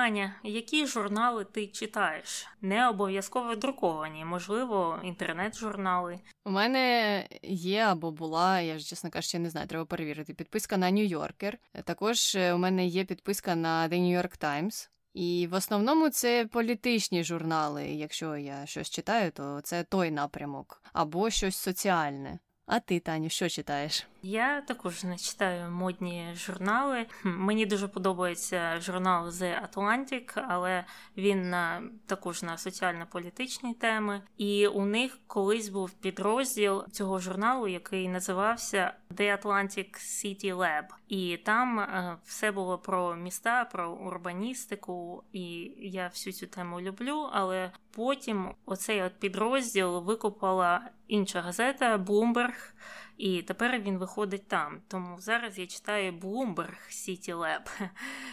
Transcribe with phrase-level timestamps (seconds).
[0.00, 2.46] Аня, які журнали ти читаєш?
[2.60, 6.20] Не обов'язково друковані, можливо, інтернет-журнали.
[6.44, 10.34] У мене є або була, я ж чесно кажучи, не знаю, треба перевірити.
[10.34, 11.58] Підписка на Нью-Йоркер.
[11.84, 14.88] Також е, у мене є підписка на The New York Times.
[15.14, 17.86] І в основному це політичні журнали.
[17.86, 22.38] Якщо я щось читаю, то це той напрямок, або щось соціальне.
[22.72, 24.06] А ти, Таню, що читаєш?
[24.22, 27.06] Я також не читаю модні журнали.
[27.24, 30.84] Мені дуже подобається журнал The Atlantic, але
[31.16, 34.22] він на також на соціально-політичні теми.
[34.36, 40.84] І у них колись був підрозділ цього журналу, який називався The Atlantic City Lab.
[41.08, 45.22] І там е, все було про міста, про урбаністику.
[45.32, 47.28] І я всю цю тему люблю.
[47.32, 52.72] Але потім оцей от підрозділ викупала інша газета Bloomberg,
[53.18, 54.80] і тепер він виходить там.
[54.88, 57.88] Тому зараз я читаю Bloomberg City Lab.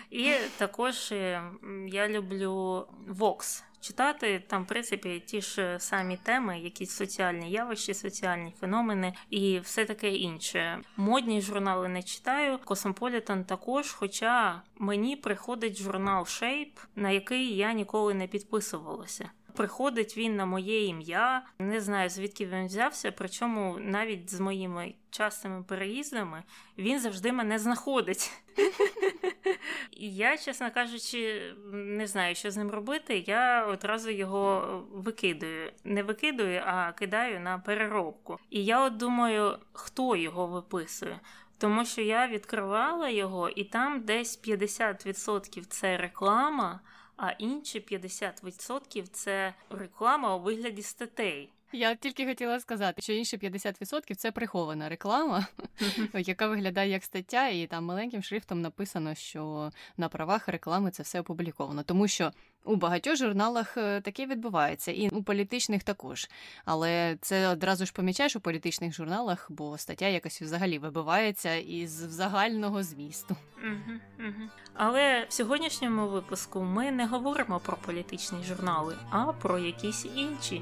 [0.10, 1.42] І також е,
[1.88, 4.44] я люблю Vox читати.
[4.48, 10.16] Там, в принципі, ті ж самі теми, якісь соціальні явища, соціальні феномени і все таке
[10.16, 10.82] інше.
[10.98, 12.58] Модні журнали не читаю.
[12.66, 20.36] Cosmopolitan також, хоча мені приходить журнал Shape, на який я ніколи не підписувалася приходить він
[20.36, 21.46] на моє ім'я.
[21.60, 26.44] Не знаю, звідки він взявся, причому навіть з моїми частими переїздами
[26.78, 28.32] він завжди мене знаходить.
[29.92, 33.24] І я, чесно кажучи, не знаю, що з ним робити.
[33.28, 35.72] Я одразу його викидаю.
[35.84, 38.40] Не викидаю, а кидаю на переробку.
[38.50, 41.20] І я от думаю, хто його виписує.
[41.58, 46.80] Тому що я відкривала його, і там десь 50% це реклама
[47.18, 51.50] а інші 50% це реклама у вигляді статей.
[51.72, 55.48] Я тільки хотіла сказати, що інші 50% це прихована реклама,
[56.14, 61.20] яка виглядає як стаття, і там маленьким шрифтом написано, що на правах реклами це все
[61.20, 61.84] опубліковано.
[61.84, 62.32] Тому що
[62.64, 66.30] у багатьох журналах е, таке відбувається, і у політичних також.
[66.66, 72.84] Але це одразу ж помічаєш у політичних журналах, бо стаття якось взагалі вибивається із загального
[72.84, 73.36] змісту.
[74.74, 80.62] Але в сьогоднішньому випуску ми не говоримо про політичні журнали, а про якісь інші.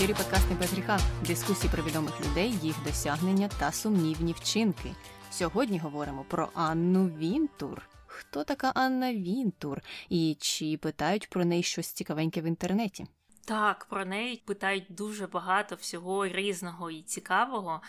[0.00, 1.02] Ефірі подкаст «Не без.
[1.26, 4.90] Дискусії про відомих людей, їх досягнення та сумнівні вчинки.
[5.30, 7.82] Сьогодні говоримо про Анну Вінтур.
[8.06, 9.80] Хто така Анна Вінтур?
[10.08, 13.06] І чи питають про неї щось цікавеньке в інтернеті?
[13.50, 17.80] Так, про неї питають дуже багато всього різного і цікавого.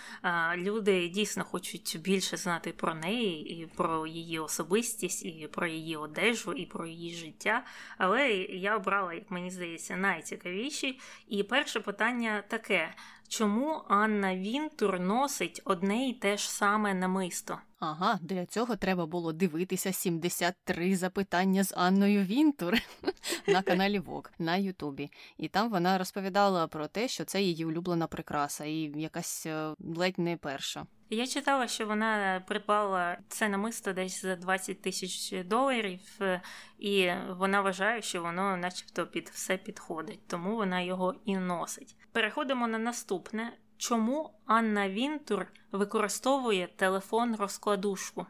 [0.55, 6.53] Люди дійсно хочуть більше знати про неї, і про її особистість, і про її одежу,
[6.53, 7.65] і про її життя.
[7.97, 10.99] Але я обрала, як мені здається, найцікавіші.
[11.27, 12.93] І перше питання таке:
[13.27, 17.57] чому Анна Вінтур носить одне і те ж саме намисто?
[17.83, 22.73] Ага, для цього треба було дивитися 73 запитання з Анною Вінтур
[23.47, 25.11] на каналі Вок на Ютубі.
[25.37, 30.19] І там вона розповідала про те, що це її улюблена прикраса, і якась е, ледь
[30.19, 30.85] не перша.
[31.09, 36.41] Я читала, що вона придбала це намисто десь за 20 тисяч доларів, е,
[36.79, 41.95] і вона вважає, що воно, начебто, під все підходить, тому вона його і носить.
[42.11, 43.53] Переходимо на наступне.
[43.81, 48.25] Чому Анна Вінтур використовує телефон розкладушку?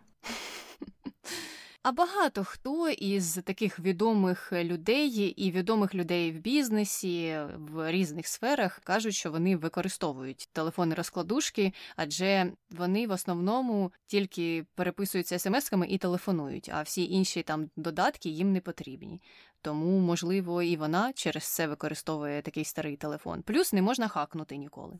[1.83, 8.79] А багато хто із таких відомих людей і відомих людей в бізнесі в різних сферах
[8.83, 16.69] кажуть, що вони використовують телефони розкладушки, адже вони в основному тільки переписуються смс-ками і телефонують,
[16.73, 19.21] а всі інші там додатки їм не потрібні.
[19.61, 23.41] Тому, можливо, і вона через це використовує такий старий телефон.
[23.41, 24.99] Плюс не можна хакнути ніколи.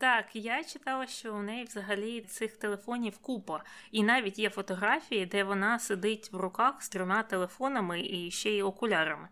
[0.00, 5.44] Так, я читала, що у неї взагалі цих телефонів купа, і навіть є фотографії, де
[5.44, 9.28] вона сидить в руках з трьома телефонами і ще й окулярами.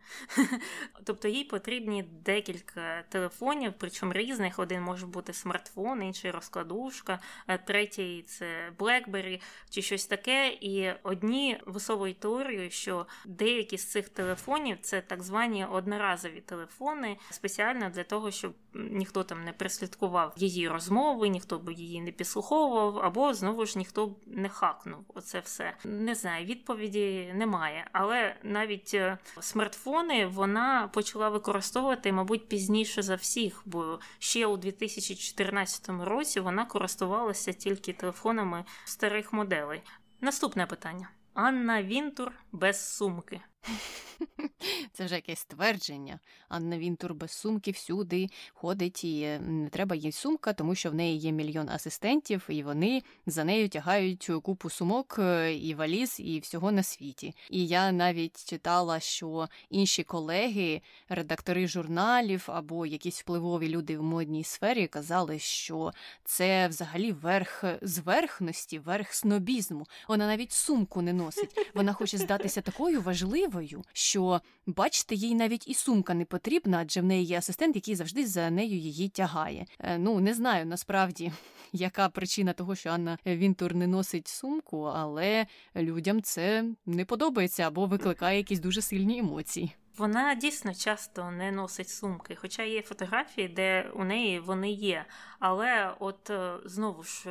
[1.05, 4.58] Тобто їй потрібні декілька телефонів, причому різних.
[4.58, 7.19] Один може бути смартфон, інший розкладушка,
[7.67, 10.49] третій це BlackBerry чи щось таке.
[10.61, 17.90] І одні висовують теорію, що деякі з цих телефонів це так звані одноразові телефони, спеціально
[17.90, 23.35] для того, щоб ніхто там не прислідкував її розмови, ніхто б її не підслуховував, або
[23.35, 25.05] знову ж ніхто б не хакнув.
[25.14, 26.47] Оце все не знаю.
[26.47, 27.88] Відповіді немає.
[27.93, 35.88] Але навіть е, смартфони вона почала використовувати, мабуть, пізніше за всіх, бо ще у 2014
[35.88, 39.82] році вона користувалася тільки телефонами старих моделей.
[40.20, 43.41] Наступне питання: Анна Вінтур без сумки.
[44.92, 46.18] Це вже якесь твердження.
[46.48, 51.18] Анна Вінтур без сумки всюди ходить і не треба їй сумка, тому що в неї
[51.18, 56.72] є мільйон асистентів, і вони за нею тягають купу сумок е, і валіз, і всього
[56.72, 57.34] на світі.
[57.50, 64.44] І я навіть читала, що інші колеги, редактори журналів або якісь впливові люди в модній
[64.44, 65.92] сфері казали, що
[66.24, 69.86] це взагалі верх зверхності, верх снобізму.
[70.08, 71.70] Вона навіть сумку не носить.
[71.74, 73.56] Вона хоче здатися такою важливою,
[73.93, 78.26] що бачите, їй навіть і сумка не потрібна, адже в неї є асистент, який завжди
[78.26, 79.67] за нею її тягає.
[79.79, 81.32] Е, ну не знаю насправді,
[81.73, 87.87] яка причина того, що Анна Вінтур не носить сумку, але людям це не подобається або
[87.87, 89.76] викликає якісь дуже сильні емоції.
[89.97, 95.05] Вона дійсно часто не носить сумки, хоча є фотографії, де у неї вони є.
[95.38, 97.29] Але от е, знову ж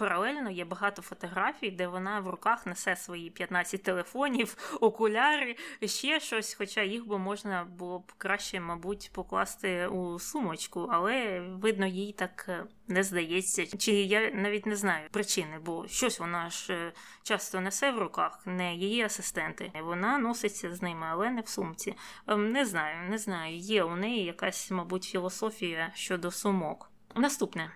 [0.00, 6.54] паралельно є багато фотографій, де вона в руках несе свої 15 телефонів, окуляри, ще щось.
[6.54, 12.46] Хоча їх би можна було б краще, мабуть, покласти у сумочку, але видно, їй так
[12.48, 13.78] е, не здається.
[13.78, 16.92] Чи я навіть не знаю причини, бо щось вона ж е,
[17.22, 19.72] часто несе в руках, не її асистенти.
[19.82, 21.94] Вона носиться з ними, але не в сумці.
[22.26, 23.56] Ем, не знаю, не знаю.
[23.56, 26.90] Є у неї якась, мабуть, філософія щодо сумок.
[27.14, 27.70] Наступне.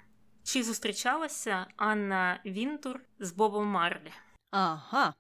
[0.45, 4.13] Чи зустрічалася Анна Вінтур з Бобом Марлі?
[4.51, 5.15] Ага,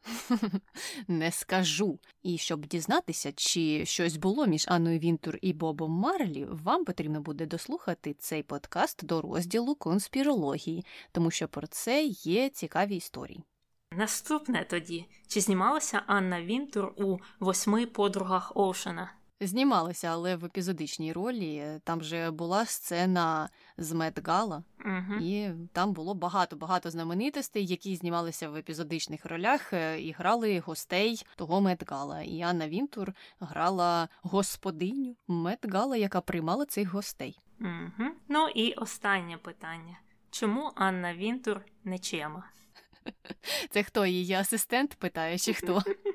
[1.08, 1.98] не скажу.
[2.22, 7.46] І щоб дізнатися, чи щось було між Анною Вінтур і Бобом Марлі, вам потрібно буде
[7.46, 13.44] дослухати цей подкаст до розділу конспірології, тому що про це є цікаві історії.
[13.92, 19.12] Наступне тоді: чи знімалася Анна Вінтур у восьми подругах Оушена?
[19.40, 25.14] Знімалася, але в епізодичній ролі там вже була сцена з Мед Гала, угу.
[25.20, 31.60] і там було багато-багато знаменитостей, які знімалися в епізодичних ролях е, і грали гостей того
[31.60, 32.22] Мед Гала.
[32.22, 37.38] І Анна Вінтур грала господиню Мед Гала, яка приймала цих гостей.
[37.60, 38.10] Угу.
[38.28, 39.98] Ну і останнє питання:
[40.30, 42.44] чому Анна Вінтур не чема?
[43.70, 45.82] Це хто її асистент питає, чи хто?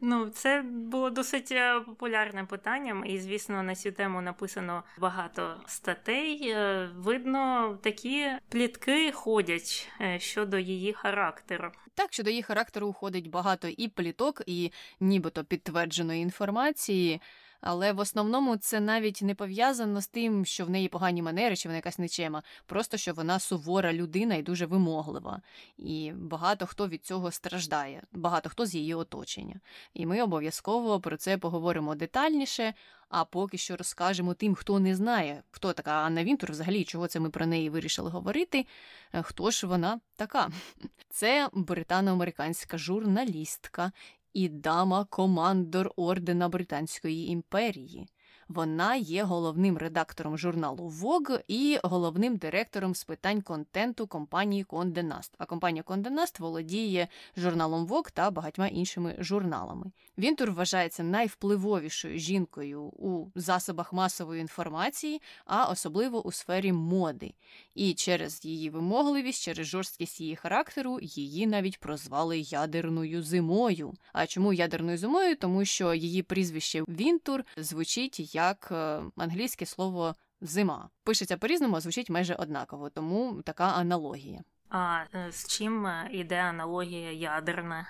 [0.00, 6.50] Ну, це було досить е, популярним питанням, і, звісно, на цю тему написано багато статей.
[6.50, 11.72] Е, видно, такі плітки ходять е, щодо її характеру.
[11.94, 17.20] Так, щодо її характеру ходить багато і пліток, і нібито підтвердженої інформації.
[17.60, 21.68] Але в основному це навіть не пов'язано з тим, що в неї погані манери, чи
[21.68, 25.42] вона якась нечема, просто що вона сувора людина і дуже вимоглива.
[25.78, 29.60] І багато хто від цього страждає, багато хто з її оточення.
[29.94, 32.74] І ми обов'язково про це поговоримо детальніше.
[33.08, 37.20] А поки що розкажемо тим, хто не знає, хто така Анна Вінтур, взагалі чого це
[37.20, 38.66] ми про неї вирішили говорити.
[39.12, 40.50] Е, хто ж вона така?
[41.10, 43.92] Це британо-американська журналістка,
[44.36, 48.06] і дама командор ордена Британської імперії.
[48.48, 55.30] Вона є головним редактором журналу Vogue і головним директором з питань контенту компанії Condé Nast.
[55.38, 59.86] А компанія Condé Nast володіє журналом Vogue та багатьма іншими журналами.
[60.18, 67.34] Вінтур вважається найвпливовішою жінкою у засобах масової інформації, а особливо у сфері моди.
[67.74, 73.94] І через її вимогливість, через жорсткість її характеру, її навіть прозвали ядерною зимою.
[74.12, 75.36] А чому ядерною зимою?
[75.36, 80.90] Тому що її прізвище Вінтур звучить як е, англійське слово зима.
[81.04, 84.40] Пишеться по-різному, а звучить майже однаково, тому така аналогія.
[84.68, 87.86] А е, з чим е, іде аналогія ядерна?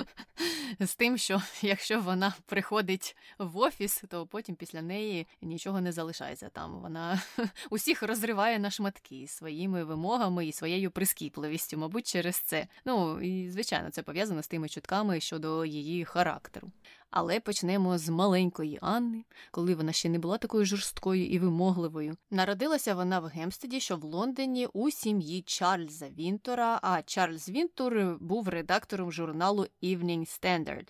[0.80, 6.48] З тим, що якщо вона приходить в офіс, то потім після неї нічого не залишається
[6.48, 6.80] там.
[6.80, 7.22] Вона
[7.70, 12.66] усіх розриває на шматки своїми вимогами і своєю прискіпливістю, мабуть, через це.
[12.84, 16.70] Ну і звичайно, це пов'язано з тими чутками щодо її характеру.
[17.12, 22.16] Але почнемо з маленької Анни, коли вона ще не була такою жорсткою і вимогливою.
[22.30, 26.78] Народилася вона в Гемстеді, що в Лондоні у сім'ї Чарльза Вінтора.
[26.82, 30.88] А Чарльз Вінтор був редактором журналу Evening Standard.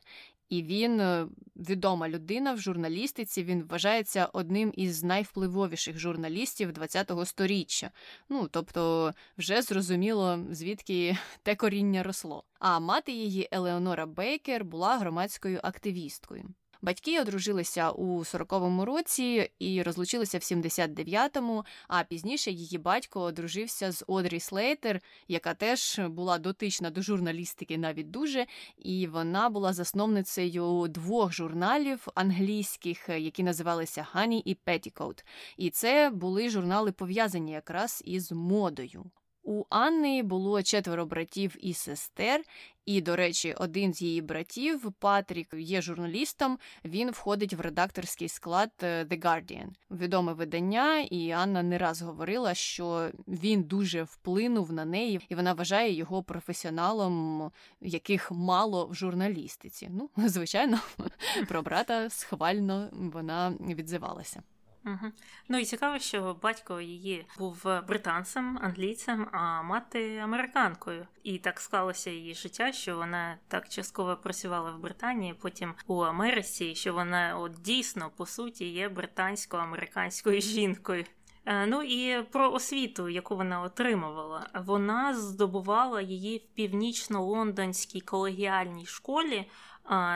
[0.53, 3.45] І він е, відома людина в журналістиці.
[3.45, 7.91] Він вважається одним із найвпливовіших журналістів ХХ століття.
[8.29, 12.45] Ну тобто, вже зрозуміло, звідки те коріння росло.
[12.59, 16.45] А мати її Елеонора Бейкер була громадською активісткою.
[16.85, 24.05] Батьки одружилися у 40-му році і розлучилися в 79-му, а пізніше її батько одружився з
[24.07, 28.47] Одрі Слейтер, яка теж була дотична до журналістики навіть дуже,
[28.79, 35.25] і вона була засновницею двох журналів англійських, які називалися Honey і Petticoat.
[35.57, 39.05] І це були журнали пов'язані якраз із модою.
[39.45, 42.43] У Анни було четверо братів і сестер,
[42.87, 46.59] і, до речі, один з її братів, Патрік, є журналістом.
[46.85, 49.67] Він входить в редакторський склад е, The Guardian.
[49.91, 55.53] відоме видання, і Анна не раз говорила, що він дуже вплинув на неї, і вона
[55.53, 59.89] вважає його професіоналом, яких мало в журналістиці.
[59.91, 60.79] Ну, звичайно,
[61.49, 64.43] про брата схвально вона відзивалася.
[64.87, 65.13] Угу.
[65.49, 71.07] Ну і цікаво, що батько її був британцем, англійцем, а мати американкою.
[71.23, 76.75] І так склалося її життя, що вона так частково працювала в Британії, потім у Америці,
[76.75, 81.05] що вона от дійсно по суті є британсько-американською жінкою.
[81.47, 89.51] Е, ну і про освіту, яку вона отримувала, вона здобувала її в північно-лондонській колегіальній школі.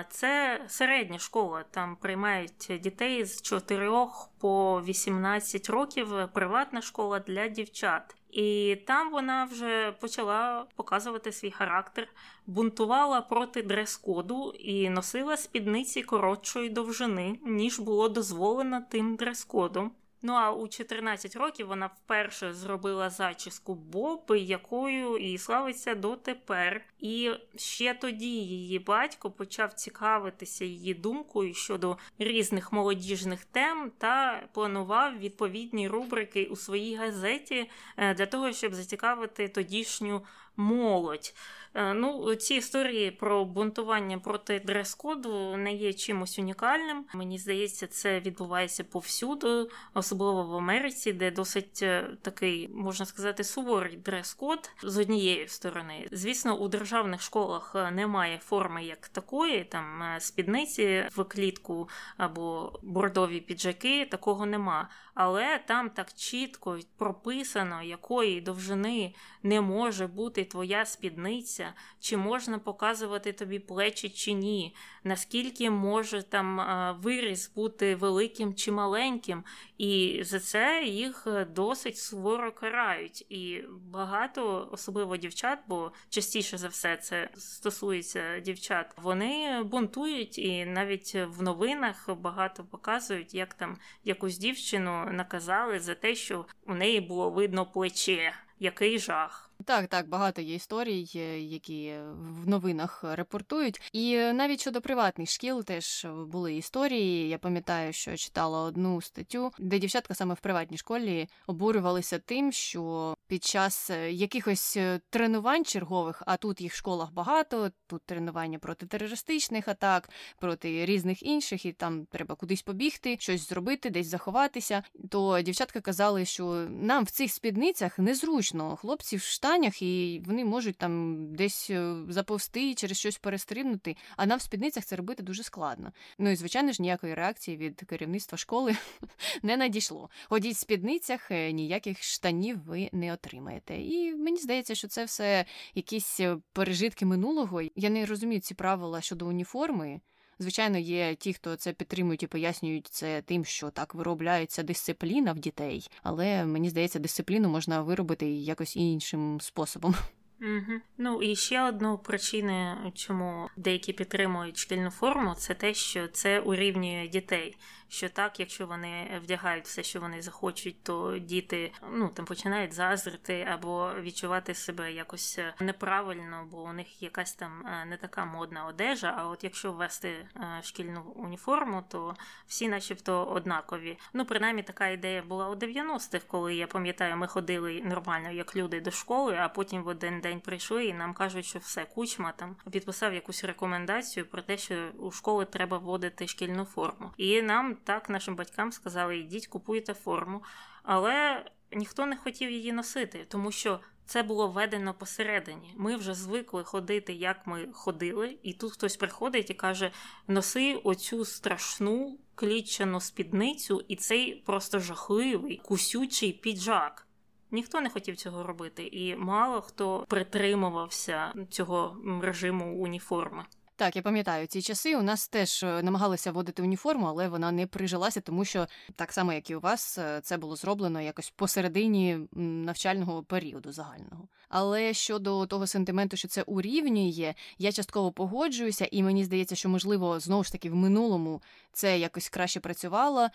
[0.09, 1.65] Це середня школа.
[1.71, 3.91] Там приймають дітей з 4
[4.39, 6.09] по 18 років.
[6.33, 8.17] Приватна школа для дівчат.
[8.31, 12.09] І там вона вже почала показувати свій характер,
[12.47, 19.91] бунтувала проти дрес-коду і носила спідниці коротшої довжини, ніж було дозволено тим дрес-кодом.
[20.27, 26.85] Ну а у 14 років вона вперше зробила зачіску Боб, якою і славиться дотепер.
[26.99, 35.19] І ще тоді її батько почав цікавитися її думкою щодо різних молодіжних тем та планував
[35.19, 40.23] відповідні рубрики у своїй газеті е, для того, щоб зацікавити тодішню
[40.57, 41.35] молодь.
[41.77, 47.05] Е, ну, ці історії про бунтування проти дрес-коду не є чимось унікальним.
[47.15, 53.97] Мені здається, це відбувається повсюду, особливо в Америці, де досить е, такий, можна сказати, суворий
[53.97, 56.09] дрес-код з однієї сторони.
[56.13, 63.41] Звісно, у державних школах е, немає форми як такої, там спідниці в клітку або бордові
[63.41, 64.89] піджаки, такого нема.
[65.15, 73.33] Але там так чітко прописано, якої довжини не може бути твоя спідниця, чи можна показувати
[73.33, 74.75] тобі плечі чи ні,
[75.05, 76.61] наскільки може там
[77.03, 79.45] виріс бути великим чи маленьким,
[79.79, 83.27] і за це їх е, досить суворо карають.
[83.29, 91.15] І багато, особливо дівчат, бо частіше за все це стосується дівчат, вони бунтують і навіть
[91.15, 97.31] в новинах багато показують, як там якусь дівчину наказали за те, що у неї було
[97.31, 98.33] видно плече.
[98.59, 99.46] Який жах.
[99.65, 103.81] Так, так, багато є історій, е, які в новинах репортують.
[103.93, 107.29] І навіть щодо приватних шкіл теж були історії.
[107.29, 113.15] Я пам'ятаю, що читала одну статтю, де дівчатка саме в приватній школі обурювалися тим, що
[113.27, 118.59] під час е, якихось е, тренувань чергових, а тут їх в школах багато, тут тренування
[118.59, 120.09] проти терористичних атак,
[120.39, 124.83] проти різних інших, і там треба кудись побігти, щось зробити, десь заховатися.
[125.11, 130.77] То дівчатка казали, що нам в цих спідницях незручно, хлопці в штанях, і вони можуть
[130.77, 133.97] там десь е, заповзти через щось перестрибнути.
[134.17, 135.93] А нам в спідницях це робити дуже складно.
[136.19, 138.77] Ну і звичайно ж ніякої реакції від керівництва школи
[139.43, 140.11] не надійшло.
[140.29, 143.77] Ходіть в спідницях, ніяких штанів ви не отримаєте.
[143.77, 147.63] І мені здається, що це все якісь е, пережитки минулого.
[147.77, 150.01] Я не розумію ці правила щодо уніформи.
[150.39, 155.39] Звичайно, є ті, хто це підтримують і пояснюють це тим, що так виробляється дисципліна в
[155.39, 159.95] дітей, але мені здається, дисципліну можна виробити якось іншим способом.
[160.41, 160.81] Угу.
[160.99, 167.09] Ну і ще одну причину, чому деякі підтримують шкільну форму, це те, що це урівнює
[167.09, 167.57] дітей
[167.89, 173.49] що так, якщо вони вдягають все, що вони захочуть, то діти ну там починають зазрити
[173.53, 178.67] або відчувати себе якось е, неправильно, бо у них якась там е, не така модна
[178.67, 179.15] одежа.
[179.19, 182.15] А от якщо ввести е, шкільну уніформу, то
[182.47, 183.99] всі, начебто, однакові.
[184.13, 188.81] Ну, принаймні, така ідея була у 90-х, коли я пам'ятаю, ми ходили нормально як люди
[188.81, 192.57] до школи, а потім в один день прийшли і нам кажуть, що все кучма там
[192.71, 198.11] підписав якусь рекомендацію про те, що у школи треба вводити шкільну форму, і нам так
[198.11, 200.43] нашим батькам сказали: йдіть, купуйте форму.
[200.83, 205.75] Але ніхто не хотів її носити, тому що це було введено посередині.
[205.77, 209.91] Ми вже звикли ходити, як ми ходили, і тут хтось приходить і каже:
[210.29, 217.07] носи оцю страшну клітчану спідницю, і цей просто жахливий кусючий піджак.
[217.51, 223.45] Ніхто не хотів цього робити, і мало хто притримувався цього режиму уніформи.
[223.79, 224.97] Так, я пам'ятаю ці часи.
[224.97, 229.33] У нас теж е, намагалися вводити уніформу, але вона не прижилася, тому що так само,
[229.33, 234.29] як і у вас, е, це було зроблено якось посередині навчального періоду загального.
[234.49, 240.21] Але щодо того сентименту, що це урівнює, я частково погоджуюся, і мені здається, що можливо
[240.21, 241.43] знову ж таки в минулому
[241.73, 243.29] це якось краще працювало.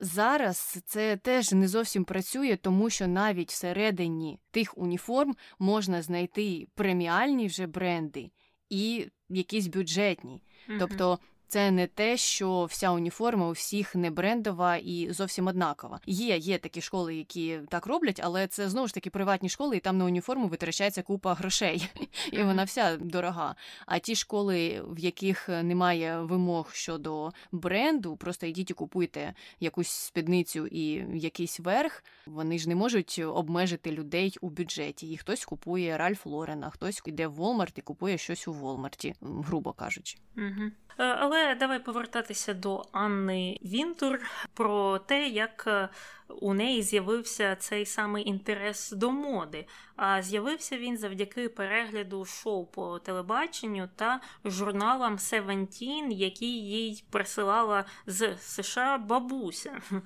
[0.00, 7.46] Зараз це теж не зовсім працює, тому що навіть всередині тих уніформ можна знайти преміальні
[7.46, 8.30] вже бренди
[8.70, 10.42] і якісь бюджетні.
[10.78, 16.00] Тобто це не те, що вся уніформа у всіх не брендова і зовсім однакова.
[16.06, 19.80] Є є такі школи, які так роблять, але це знову ж таки приватні школи, і
[19.80, 21.88] там на уніформу витрачається купа грошей,
[22.32, 23.54] і вона вся дорога.
[23.86, 30.66] А ті школи, в яких немає вимог щодо бренду, просто йдіть і купуйте якусь спідницю
[30.66, 32.04] і якийсь верх.
[32.26, 35.10] Вони ж не можуть обмежити людей у бюджеті.
[35.10, 39.72] І хтось купує Ральф Лорена, хтось йде в Walmart і купує щось у Волмарті, грубо
[39.72, 40.18] кажучи.
[40.36, 40.70] Угу.
[40.96, 44.20] Але давай повертатися до Анни Вінтур
[44.54, 45.88] про те, як е,
[46.28, 49.66] у неї з'явився цей самий інтерес до моди.
[49.96, 58.36] А з'явився він завдяки перегляду шоу по телебаченню та журналам Seventeen, які їй присилала з
[58.38, 59.80] США бабуся.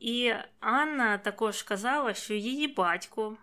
[0.00, 3.36] І Анна також казала, що її батько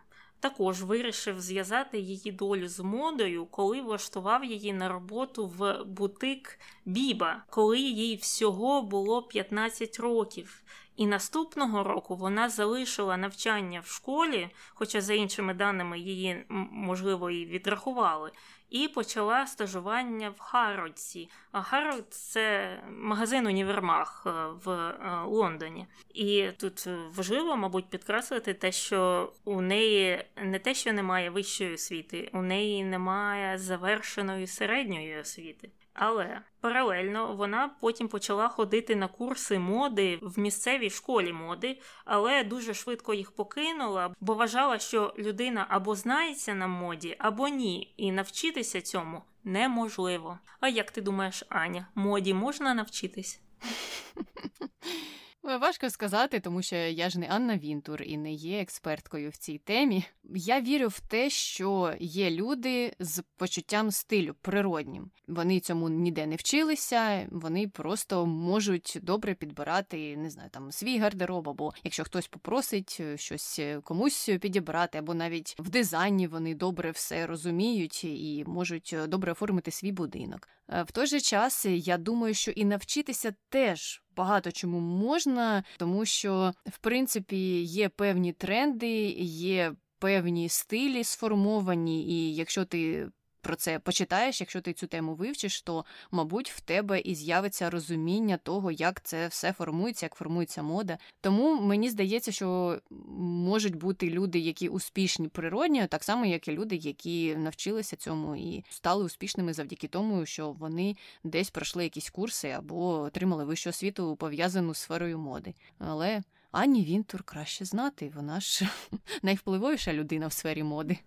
[0.43, 7.43] також вирішив зв'язати її долю з модою, коли влаштував її на роботу в бутик Біба,
[7.49, 10.63] коли їй всього було 15 років.
[10.95, 17.45] І наступного року вона залишила навчання в школі, хоча за іншими даними її можливо і
[17.45, 18.31] відрахували,
[18.69, 21.29] і почала стажування в Харродсі.
[21.51, 24.29] А Харрод– це магазин універмаг е,
[24.65, 25.87] в е, Лондоні.
[26.13, 32.29] І тут важливо, мабуть, підкреслити те, що у неї не те, що немає вищої освіти,
[32.33, 35.69] у неї немає завершеної середньої освіти.
[35.93, 42.73] Але паралельно вона потім почала ходити на курси моди в місцевій школі моди, але дуже
[42.73, 48.81] швидко їх покинула, бо вважала, що людина або знається на моді, або ні, і навчитися
[48.81, 50.39] цьому неможливо.
[50.59, 53.41] А як ти думаєш, Аня, моді можна навчитись?
[55.43, 59.57] Важко сказати, тому що я ж не Анна Вінтур і не є експерткою в цій
[59.57, 60.03] темі.
[60.35, 65.11] Я вірю в те, що є люди з почуттям стилю природнім.
[65.27, 71.49] Вони цьому ніде не вчилися, вони просто можуть добре підбирати, не знаю, там свій гардероб,
[71.49, 76.91] або якщо хтось попросить е, щось е, комусь підібрати, або навіть в дизайні вони добре
[76.91, 80.49] все розуміють і можуть е, добре оформити свій будинок.
[80.67, 86.53] В той же час я думаю, що і навчитися теж багато чому можна, тому що
[86.65, 93.09] в принципі є певні тренди, є певні стилі сформовані, і якщо ти
[93.43, 98.37] про це почитаєш, якщо ти цю тему вивчиш, то, мабуть, в тебе і з'явиться розуміння
[98.37, 100.97] того, як це все формується, як формується мода.
[101.21, 102.79] Тому мені здається, що
[103.19, 108.63] можуть бути люди, які успішні природньо, так само, як і люди, які навчилися цьому і
[108.69, 114.73] стали успішними завдяки тому, що вони десь пройшли якісь курси або отримали вищу освіту пов'язану
[114.73, 115.53] з сферою моди.
[115.79, 116.21] Але
[116.53, 118.69] Ані Вінтур краще знати, вона ж
[119.23, 120.97] найвпливовіша людина в сфері моди.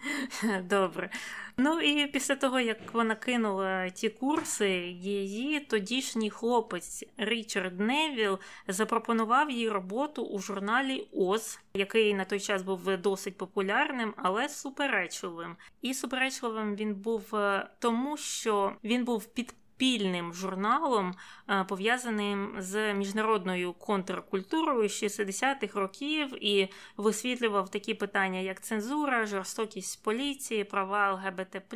[0.62, 1.10] Добре.
[1.56, 9.50] Ну і після того, як вона кинула ті курси, її тодішній хлопець Річард Невіл запропонував
[9.50, 15.56] їй роботу у журналі Оз, який на той час був досить популярним, але суперечливим.
[15.82, 21.14] І суперечливим він був е, тому, що він був під спільним журналом,
[21.48, 30.64] е, пов'язаним з міжнародною контркультурою 60-х років і висвітлював такі питання, як цензура, жорстокість поліції,
[30.64, 31.68] права ЛГБТ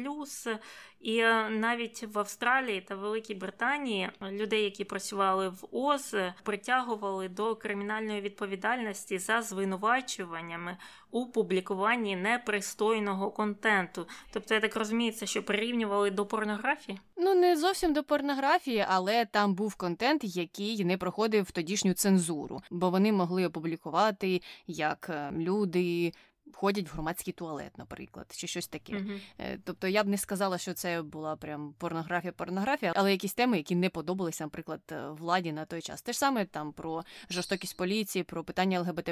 [1.00, 7.56] і е, навіть в Австралії та Великій Британії людей, які працювали в ОЗ, притягували до
[7.56, 10.76] кримінальної відповідальності за звинувачуваннями
[11.10, 14.06] у публікуванні непристойного контенту.
[14.32, 17.00] Тобто, я так розумію, це що прирівнювали до порнографії?
[17.16, 22.90] Ну не зовсім до порнографії, але там був контент, який не проходив тодішню цензуру, бо
[22.90, 26.12] вони могли опублікувати як е, люди
[26.52, 28.92] ходять в громадський туалет, наприклад, чи щось таке.
[28.92, 29.58] Mm-hmm.
[29.64, 33.74] Тобто я б не сказала, що це була прям порнографія, порнографія, але якісь теми, які
[33.76, 36.02] не подобалися, наприклад, е, владі на той час.
[36.02, 39.10] Те ж саме там про жорстокість поліції, про питання ЛГБТ,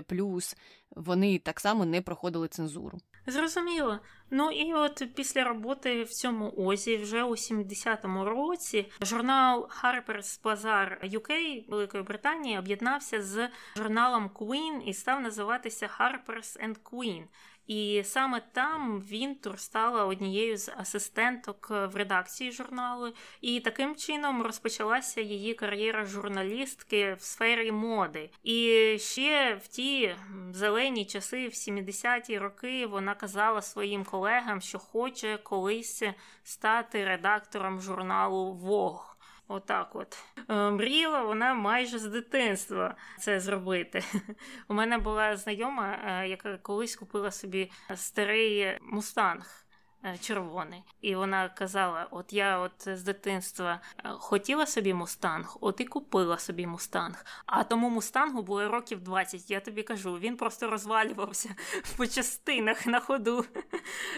[0.91, 3.01] вони так само не проходили цензуру.
[3.27, 4.01] Зрозуміло.
[4.31, 11.15] Ну і от після роботи в цьому озі, вже у 70-му році, журнал Harper's Bazaar
[11.15, 17.25] UK Великої Британії об'єднався з журналом Queen і став називатися Harper's and Queen.
[17.67, 25.21] І саме там Вінтур стала однією з асистенток в редакції журналу, і таким чином розпочалася
[25.21, 28.31] її кар'єра журналістки в сфері моди.
[28.43, 30.17] І ще в ті
[30.53, 36.03] зелені часи, в 70-ті роки, вона казала своїм колегам, що хоче колись
[36.43, 39.14] стати редактором журналу Vogue.
[39.49, 44.05] Отак, от мріла вона майже з дитинства це зробити.
[44.69, 49.64] У мене була знайома, е, яка колись купила собі старий мустанг.
[50.07, 50.83] Е, червоний.
[51.01, 56.39] І вона казала: От я от з дитинства е, хотіла собі мустанг, от і купила
[56.39, 57.25] собі мустанг.
[57.47, 61.55] А тому мустангу було років 20, я тобі кажу, він просто розвалювався
[61.97, 63.45] по частинах на ходу.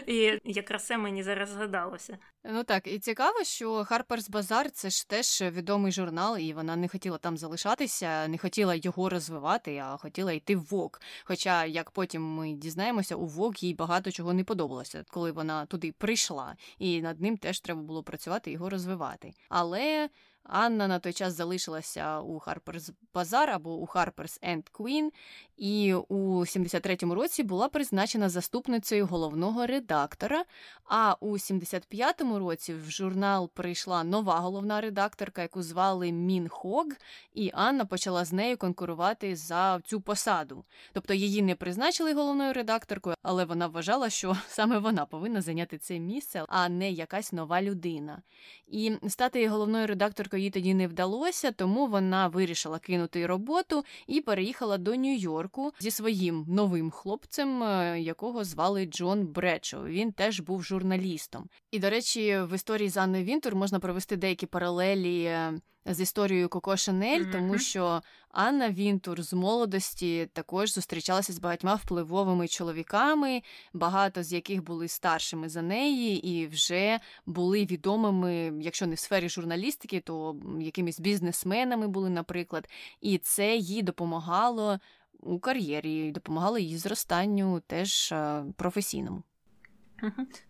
[0.07, 2.18] І якраз це мені зараз згадалося.
[2.44, 6.88] Ну так, і цікаво, що Harper's Bazaar– це ж теж відомий журнал, і вона не
[6.88, 11.01] хотіла там залишатися, не хотіла його розвивати, а хотіла йти в Vogue.
[11.25, 15.93] Хоча, як потім ми дізнаємося, у Vogue їй багато чого не подобалося, коли вона туди
[15.93, 19.33] прийшла, і над ним теж треба було працювати його розвивати.
[19.49, 20.09] Але
[20.43, 25.11] Анна на той час залишилася у Harper's Bazaar або у Harper's and Queen,
[25.57, 30.45] і у 73-му році була призначена заступницею головного редактора.
[30.85, 36.87] А у 75-му році в журнал прийшла нова головна редакторка, яку звали Мін Хог,
[37.35, 40.64] і Анна почала з нею конкурувати за цю посаду.
[40.92, 45.99] Тобто її не призначили головною редакторкою, але вона вважала, що саме вона повинна зайняти це
[45.99, 48.23] місце, а не якась нова людина.
[48.66, 54.79] І стати головною редакторкою їй тоді не вдалося, тому вона вирішила кинути роботу і переїхала
[54.79, 55.45] до Нью-Йорку
[55.80, 59.85] зі своїм новим хлопцем, е, якого звали Джон Бредшоу.
[59.85, 61.48] Він теж був журналістом.
[61.70, 65.24] І, до речі, в історії з Анною Вінтур можна провести деякі паралелі.
[65.24, 67.32] Е, з історією Коко Шанель, mm-hmm.
[67.32, 74.64] тому що Анна Вінтур з молодості також зустрічалася з багатьма впливовими чоловіками, багато з яких
[74.64, 81.00] були старшими за неї, і вже були відомими, якщо не в сфері журналістики, то якимись
[81.00, 82.68] бізнесменами були, наприклад.
[83.00, 84.78] І це їй допомагало
[85.20, 88.14] у кар'єрі, допомагали її зростанню теж
[88.57, 89.22] професійному.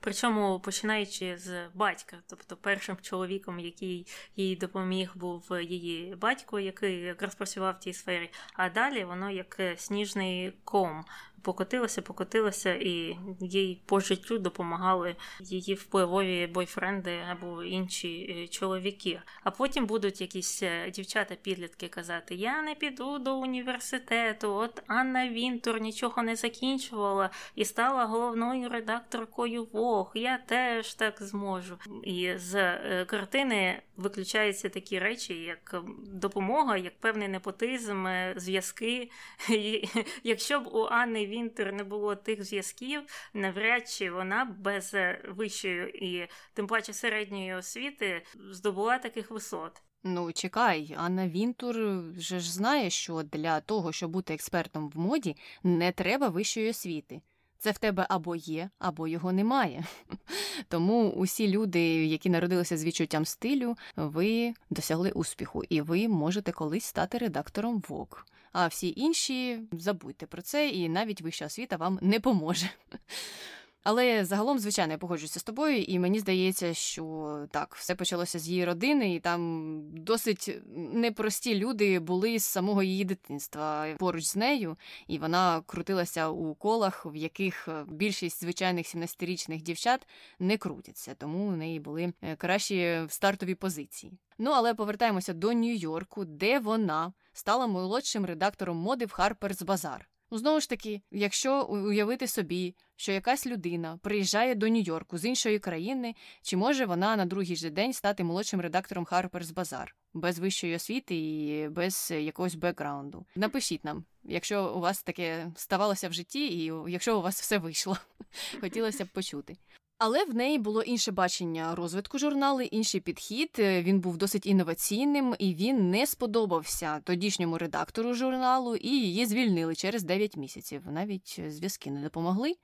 [0.00, 4.06] Причому починаючи з батька, тобто першим чоловіком, який
[4.36, 9.60] їй допоміг, був її батько, який якраз працював в тій сфері, а далі воно як
[9.76, 11.04] сніжний ком.
[11.42, 19.22] Покотилася, покотилася, і їй по життю допомагали її впливові бойфренди або інші е, чоловіки.
[19.42, 25.80] А потім будуть якісь е, дівчата-підлітки казати: Я не піду до університету, от Анна Вінтур
[25.80, 29.35] нічого не закінчувала і стала головною редакторкою
[29.72, 30.12] Вог.
[30.14, 31.78] Я теж так зможу.
[32.02, 39.10] І з е, картини виключаються такі речі, як допомога, як певний непотизм, зв'язки.
[40.24, 43.02] Якщо б у Анни Вінтер не було тих зв'язків,
[43.34, 49.82] навряд чи вона без е, вищої і тим паче середньої освіти здобула таких висот.
[50.04, 51.76] Ну, чекай, Анна Вінтур
[52.16, 57.20] вже ж знає, що для того, щоб бути експертом в моді, не треба вищої освіти.
[57.58, 59.84] Це в тебе або є, або його немає.
[60.68, 66.84] Тому усі люди, які народилися з відчуттям стилю, ви досягли успіху, і ви можете колись
[66.84, 68.16] стати редактором Vogue
[68.58, 72.70] а всі інші забудьте про це, і навіть вища освіта вам не поможе.
[73.88, 78.48] Але загалом, звичайно, я погоджуюся з тобою, і мені здається, що так, все почалося з
[78.48, 84.76] її родини, і там досить непрості люди були з самого її дитинства поруч з нею,
[85.06, 90.06] і вона крутилася у колах, в яких більшість звичайних 17-річних дівчат
[90.38, 94.12] не крутяться, тому у неї були е, кращі стартові позиції.
[94.38, 100.15] Ну але повертаємося до Нью-Йорку, де вона стала молодшим редактором моди в Harper's Bazaar.
[100.30, 105.58] Ну, знову ж таки, якщо уявити собі, що якась людина приїжджає до Нью-Йорку з іншої
[105.58, 109.86] країни, чи може вона на другий же день стати молодшим редактором Harper's Bazaar?
[110.16, 113.26] без вищої освіти і без якогось бекграунду?
[113.34, 117.96] Напишіть нам, якщо у вас таке ставалося в житті, і якщо у вас все вийшло,
[118.60, 119.56] хотілося б почути.
[119.98, 123.56] Але в неї було інше бачення розвитку журналу, інший підхід.
[123.58, 129.74] Е, він був досить інноваційним і він не сподобався тодішньому редактору журналу, і її звільнили
[129.74, 130.82] через 9 місяців.
[130.90, 132.56] Навіть зв'язки не допомогли.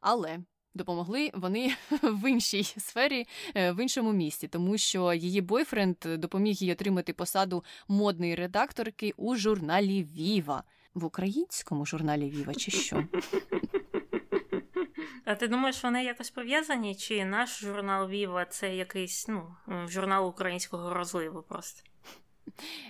[0.00, 0.38] Але
[0.74, 6.72] допомогли вони в іншій сфері, е, в іншому місті, тому що її бойфренд допоміг їй
[6.72, 13.04] отримати посаду модної редакторки у журналі Віва в українському журналі Віва, чи що.
[15.24, 16.94] А ти думаєш, вони якось пов'язані?
[16.94, 19.56] Чи наш журнал Віва це якийсь ну,
[19.88, 21.82] журнал українського розливу просто?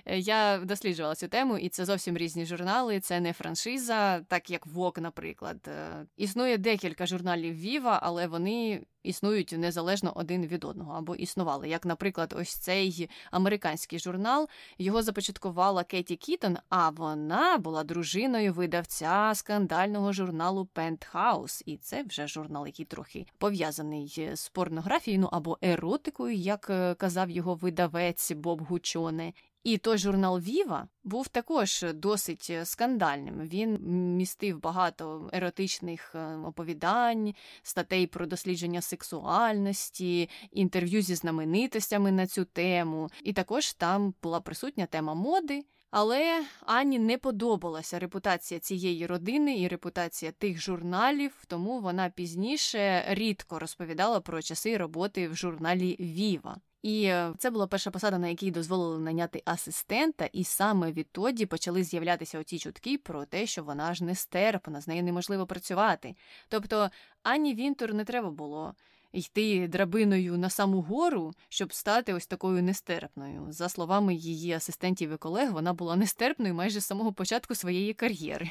[0.07, 3.01] Я досліджувала цю тему, і це зовсім різні журнали.
[3.01, 5.68] Це не франшиза, так як Вок, наприклад.
[5.68, 11.68] Е, існує декілька журналів Віва, але вони існують незалежно один від одного або існували.
[11.68, 19.32] Як, наприклад, ось цей американський журнал його започаткувала Кеті Кітон, а вона була дружиною видавця
[19.34, 21.62] скандального журналу Пентхаус.
[21.66, 27.30] І це вже журнал, який трохи пов'язаний з порнографією ну або еротикою, як е, казав
[27.30, 29.32] його видавець Боб Гучоне.
[29.64, 33.40] І той журнал Віва був також досить е, скандальним.
[33.40, 33.79] Він
[34.16, 43.11] містив багато еротичних е, оповідань, статей про дослідження сексуальності, інтерв'ю зі знаменитостями на цю тему.
[43.25, 45.64] І також там була присутня тема моди.
[45.90, 53.59] Але Ані не подобалася репутація цієї родини і репутація тих журналів, тому вона пізніше рідко
[53.59, 56.57] розповідала про часи роботи в журналі Віва.
[56.83, 61.85] І е, це була перша посада, на якій дозволили наняти асистента, і саме відтоді почали
[61.85, 66.14] з'являтися оці чутки про те, що вона ж нестерпна, з нею неможливо працювати.
[66.49, 66.90] Тобто
[67.23, 68.75] Ані Вінтур не треба було
[69.12, 73.47] йти драбиною на саму гору, щоб стати ось такою нестерпною.
[73.51, 78.51] За словами її асистентів і колег, вона була нестерпною майже з самого початку своєї кар'єри.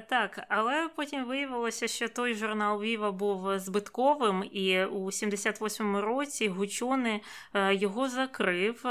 [0.00, 7.20] Так, але потім виявилося, що той журнал Віва був збитковим, і у 78-му році Гучони
[7.54, 8.86] е, його закрив.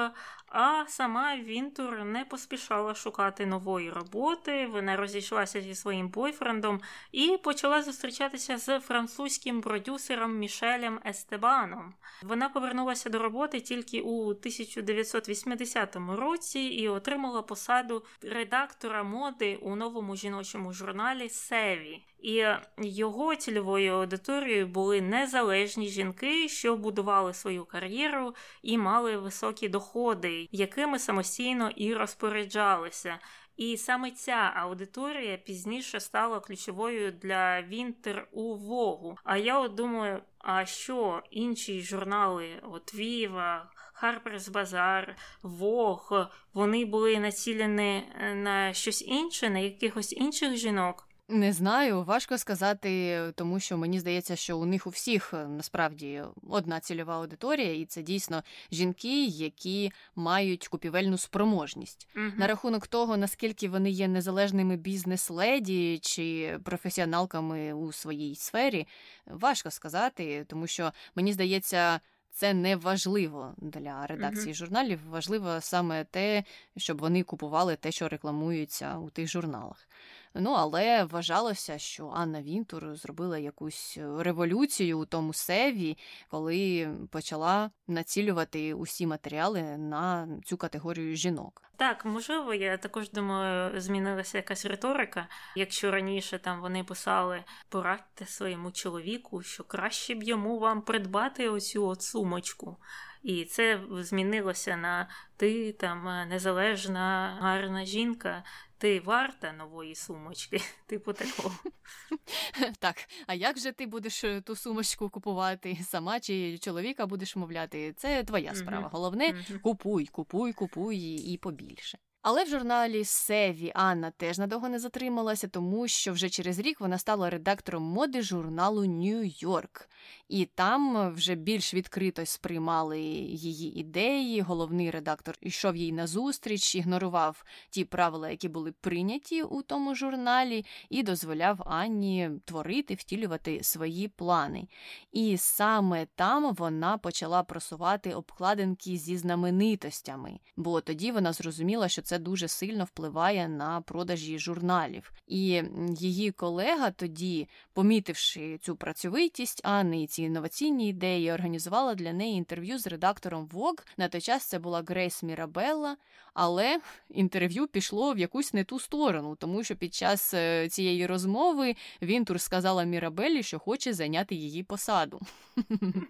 [0.53, 4.67] А сама Вінтур не поспішала шукати нової роботи.
[4.67, 11.93] Вона розійшлася зі своїм бойфрендом і почала зустрічатися з французьким продюсером Мішелем Естебаном.
[12.23, 20.15] Вона повернулася до роботи тільки у 1980 році і отримала посаду редактора моди у новому
[20.15, 22.03] жіночому журналі Севі.
[22.21, 22.45] І
[22.77, 30.99] його цільовою аудиторією були незалежні жінки, що будували свою кар'єру і мали високі доходи, якими
[30.99, 33.19] самостійно і розпоряджалися.
[33.57, 39.17] І саме ця аудиторія пізніше стала ключовою для Вінтер у Вогу.
[39.23, 43.69] А я от думаю, а що інші журнали, от Віва,
[44.03, 48.03] Harper's Bazaar, Vogue, вони були націлені
[48.35, 51.07] на щось інше, на якихось інших жінок?
[51.31, 56.23] Не знаю, важко сказати, тому що мені здається, що у них у всіх е, насправді
[56.49, 62.07] одна цільова аудиторія, і це дійсно жінки, які мають купівельну спроможність.
[62.15, 68.87] uh На рахунок того, наскільки вони є незалежними бізнес-леді чи професіоналками у своїй сфері,
[69.25, 71.99] важко сказати, тому що мені здається.
[72.33, 74.57] Це не важливо для редакції uh-huh.
[74.57, 74.99] журналів.
[75.09, 76.43] Важливо саме те,
[76.77, 79.87] щоб вони купували те, що рекламується у тих журналах.
[80.33, 85.97] Ну, але вважалося, що Анна Вінтур зробила якусь е, революцію у тому севі,
[86.29, 91.63] коли почала націлювати усі матеріали на цю категорію жінок.
[91.77, 95.27] Так, можливо, я також думаю, змінилася якась риторика.
[95.55, 101.87] Якщо раніше там вони писали порадьте своєму чоловіку, що краще б йому вам придбати оцю
[101.87, 102.77] от сумочку.
[103.23, 108.43] І це змінилося на ти там е, незалежна, гарна жінка,
[108.81, 111.55] ти варта нової сумочки, типу такого.
[112.79, 112.95] Так,
[113.27, 117.93] а як же ти будеш е, ту сумочку купувати сама чи чоловіка будеш мовляти?
[117.97, 118.89] Це твоя справа.
[118.93, 120.97] Головне, купуй, купуй, купуй
[121.33, 121.97] і побільше.
[122.21, 126.97] Але в журналі Севі Анна теж надовго не затрималася, тому що вже через рік вона
[126.97, 129.89] стала редактором моди журналу Нью-Йорк.
[130.31, 134.41] І там вже більш відкрито сприймали її ідеї.
[134.41, 141.03] Головний редактор йшов їй назустріч, ігнорував ті правила, які були прийняті у тому журналі, і
[141.03, 144.67] дозволяв Анні творити, втілювати свої плани.
[145.11, 152.19] І саме там вона почала просувати обкладинки зі знаменитостями, бо тоді вона зрозуміла, що це
[152.19, 155.11] дуже сильно впливає на продажі журналів.
[155.27, 155.63] І
[155.97, 162.77] її колега тоді, помітивши цю працьовитість Анни і ці інноваційні ідеї, організувала для неї інтерв'ю
[162.79, 163.87] з редактором Vogue.
[163.97, 165.97] На той час це була Грейс Мірабелла,
[166.33, 166.79] але
[167.09, 172.41] інтерв'ю пішло в якусь не ту сторону, тому що під час е, цієї розмови Вінтур
[172.41, 175.21] сказала Мірабеллі, що хоче зайняти її посаду.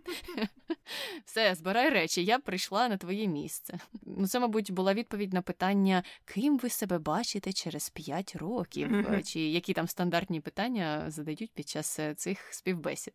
[1.26, 3.80] Все, збирай речі, я прийшла на твоє місце.
[4.06, 9.40] Ну, Це, мабуть, була відповідь на питання, ким ви себе бачите через 5 років, чи
[9.40, 13.14] які там стандартні питання задають під час е, цих співбесід.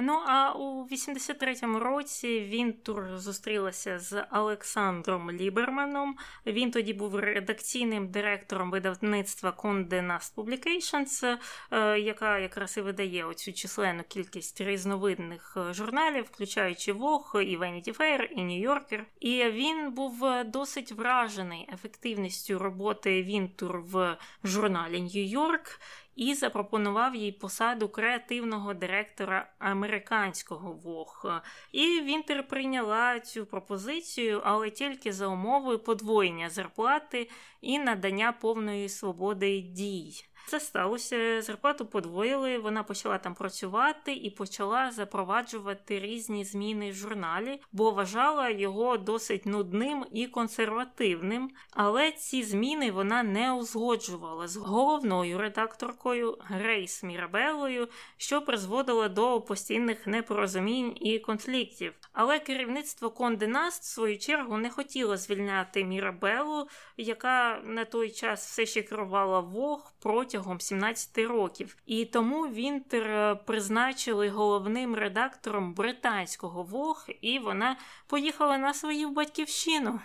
[0.00, 6.16] Ну а у 83-му році він тур зустрілася з Олександром Ліберманом.
[6.46, 11.38] Він тоді був редакційним директором видавництва Condé Nast Publications,
[11.70, 17.96] е, яка якраз і видає оцю численну кількість різновидних е, журналів, включаючи Vogue, і Vanity
[17.96, 19.00] Fair, і New Yorker.
[19.20, 25.80] І він був досить вражений ефективністю роботи Вінтур в журналі Нью-Йорк.
[26.18, 31.26] І запропонував їй посаду креативного директора американського Вог.
[31.72, 39.60] І Вінтер прийняла цю пропозицію, але тільки за умовою подвоєння зарплати і надання повної свободи
[39.60, 40.27] дій.
[40.48, 47.60] Це сталося, зарплату подвоїли, вона почала там працювати і почала запроваджувати різні зміни в журналі,
[47.72, 51.50] бо вважала його досить нудним і консервативним.
[51.70, 60.06] Але ці зміни вона не узгоджувала з головною редакторкою Грейс Мірабелою, що призводило до постійних
[60.06, 61.94] непорозумінь і конфліктів.
[62.12, 68.66] Але керівництво Конденаст, в свою чергу, не хотіло звільняти Мірабелу, яка на той час все
[68.66, 76.62] ще керувала Вог протягом протягом 17 років, і тому Вінтер е, призначили головним редактором британського
[76.62, 80.00] Вог, і вона поїхала на свою батьківщину.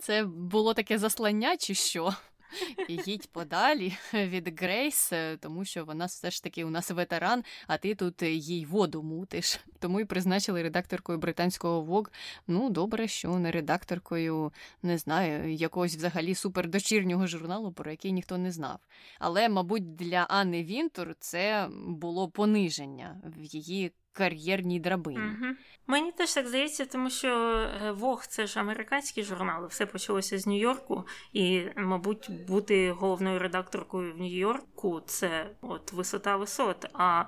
[0.00, 2.14] Це було таке заслання, чи що?
[2.88, 7.78] їдь подалі від Грейс, е, тому що вона все ж таки у нас ветеран, а
[7.78, 9.60] ти тут е, їй воду мутиш.
[9.78, 12.10] Тому і призначили редакторкою британського Vogue.
[12.46, 18.52] Ну, добре, що не редакторкою, не знаю, якогось взагалі супердочірнього журналу, про який ніхто не
[18.52, 18.78] знав.
[19.18, 25.18] Але, мабуть, для Анни Вінтур це було пониження в її кар'єрній драбині.
[25.18, 25.54] Угу.
[25.86, 27.60] Мені теж так здається, тому що
[27.92, 34.14] Вог е, це ж американські журнали, все почалося з Нью-Йорку, і, мабуть, бути головною редакторкою
[34.14, 36.86] в Нью-Йорку це от висота висот.
[36.92, 37.24] А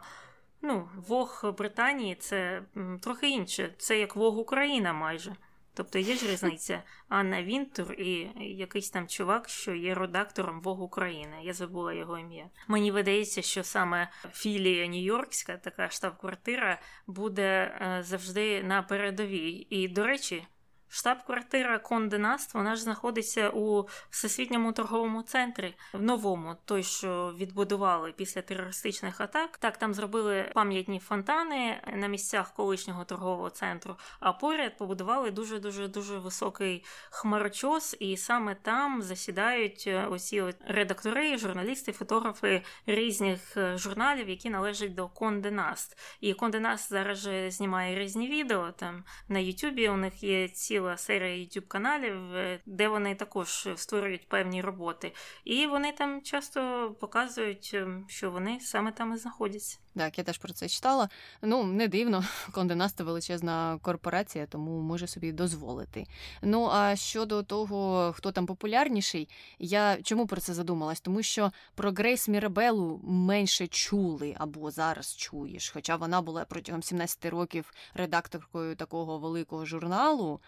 [0.63, 2.63] ну, Вог Британії це
[3.03, 3.75] трохи інше.
[3.79, 5.37] Це як Вог Україна майже.
[5.79, 11.37] Тобто є ж різниця Анна Вінтур і якийсь там чувак, що є редактором Вог України.
[11.43, 12.51] Я забула його ім'я.
[12.69, 19.67] Мені видається, що саме філія Нью-Йоркська, така штаб-квартира, буде е, завжди на передовій.
[19.71, 20.47] І, до речі,
[20.89, 28.13] Штаб-квартира Конде Наст, вона ж знаходиться у всесвітньому торговому центрі в новому, той, що відбудували
[28.13, 29.59] після терористичних атак.
[29.59, 35.89] Так, там зробили пам'ятні фонтани на місцях колишнього торгового центру, а поряд побудували дуже дуже
[35.89, 44.29] дуже високий хмарочос, і саме там засідають е, усі редактори, журналісти, фотографи різних е, журналів,
[44.29, 45.99] які належать до Конде Наст.
[46.21, 48.73] І Конде Наст зараз же знімає різні відео.
[48.73, 53.69] Там на Ютубі у них є ці ціла серія youtube каналів, е, де вони також
[53.77, 55.13] створюють певні роботи.
[55.45, 59.79] І вони там часто показують, ем, що вони саме там і знаходяться.
[59.99, 61.09] Так, я теж про це читала.
[61.43, 66.07] Ну, не дивно, Конденаста величезна корпорація, тому може собі дозволити.
[66.43, 71.01] Ну а щодо того, хто там популярніший, я чому про це задумалась?
[71.01, 75.71] Тому що про Грейс Мірабелу менше чули або зараз чуєш.
[75.71, 80.41] Хоча вона була протягом 17 років редакторкою такого великого журналу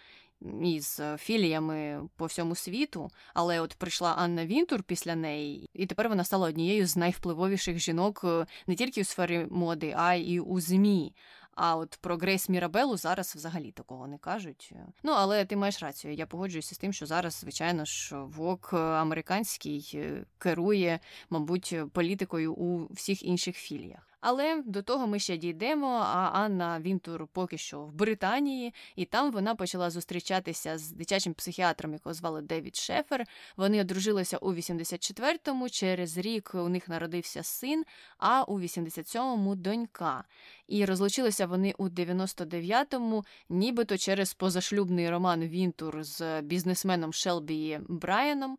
[0.63, 3.11] із е, філіями по всьому світу.
[3.35, 8.21] Але от прийшла Анна Вінтур після неї, і тепер вона стала однією з найвпливовіших жінок
[8.25, 11.15] е, не тільки у сфері моди, а й у ЗМІ.
[11.55, 14.73] А от про Грейс Мірабелу зараз взагалі такого не кажуть.
[15.03, 16.15] Ну але ти маєш рацію.
[16.15, 21.01] Я погоджуюся з тим, що зараз, звичайно ж, вок американський е, керує,
[21.31, 24.10] мабуть, політикою у всіх інших філіях.
[24.21, 25.87] Але до того ми ще дійдемо.
[26.05, 31.93] А Анна Вінтур поки що в Британії, і там вона почала зустрічатися з дитячим психіатром,
[31.93, 33.27] якого звали Девід Шефер.
[33.57, 37.85] Вони одружилися у 84-му, Через рік у них народився син,
[38.19, 40.25] а у 87-му донька.
[40.69, 48.59] І розлучилися вони у 99-му, нібито через позашлюбний роман Вінтур з бізнесменом Шелбі Брайаном.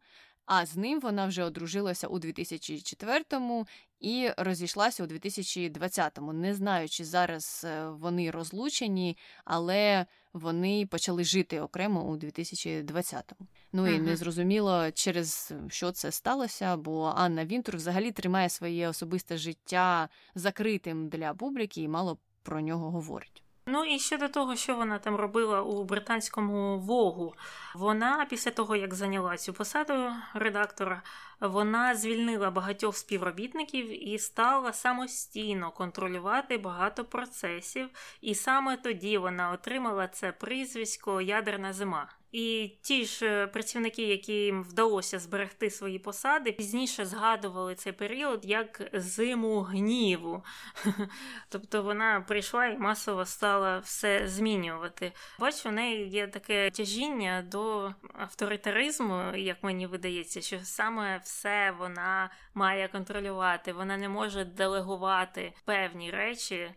[0.54, 3.68] А з ним вона вже одружилася у 2004-му
[4.00, 6.34] і розійшлася у 2020-му.
[6.34, 13.48] Не знаю, чи зараз е, вони розлучені, але вони почали жити окремо у 2020-му.
[13.74, 19.38] Ну і не зрозуміло, через що це сталося, бо Анна Вінтур взагалі тримає своє особисте
[19.38, 23.44] життя закритим для публіки і мало про нього говорить.
[23.74, 27.36] Ну і щодо того, що вона там робила у британському вогу,
[27.76, 31.02] вона після того, як зайняла цю посаду редактора,
[31.40, 37.90] вона звільнила багатьох співробітників і стала самостійно контролювати багато процесів,
[38.22, 42.10] і саме тоді вона отримала це прізвисько Ядерна зима.
[42.32, 49.62] І ті ж працівники, яким вдалося зберегти свої посади, пізніше згадували цей період як зиму
[49.62, 50.44] гніву.
[51.50, 55.12] Тобто вона прийшла і масово стала все змінювати.
[55.40, 62.30] Бачу, у неї є таке тяжіння до авторитаризму, як мені видається, що саме все вона
[62.54, 63.74] має контролювати.
[63.74, 66.76] Вона не може делегувати певні речі е,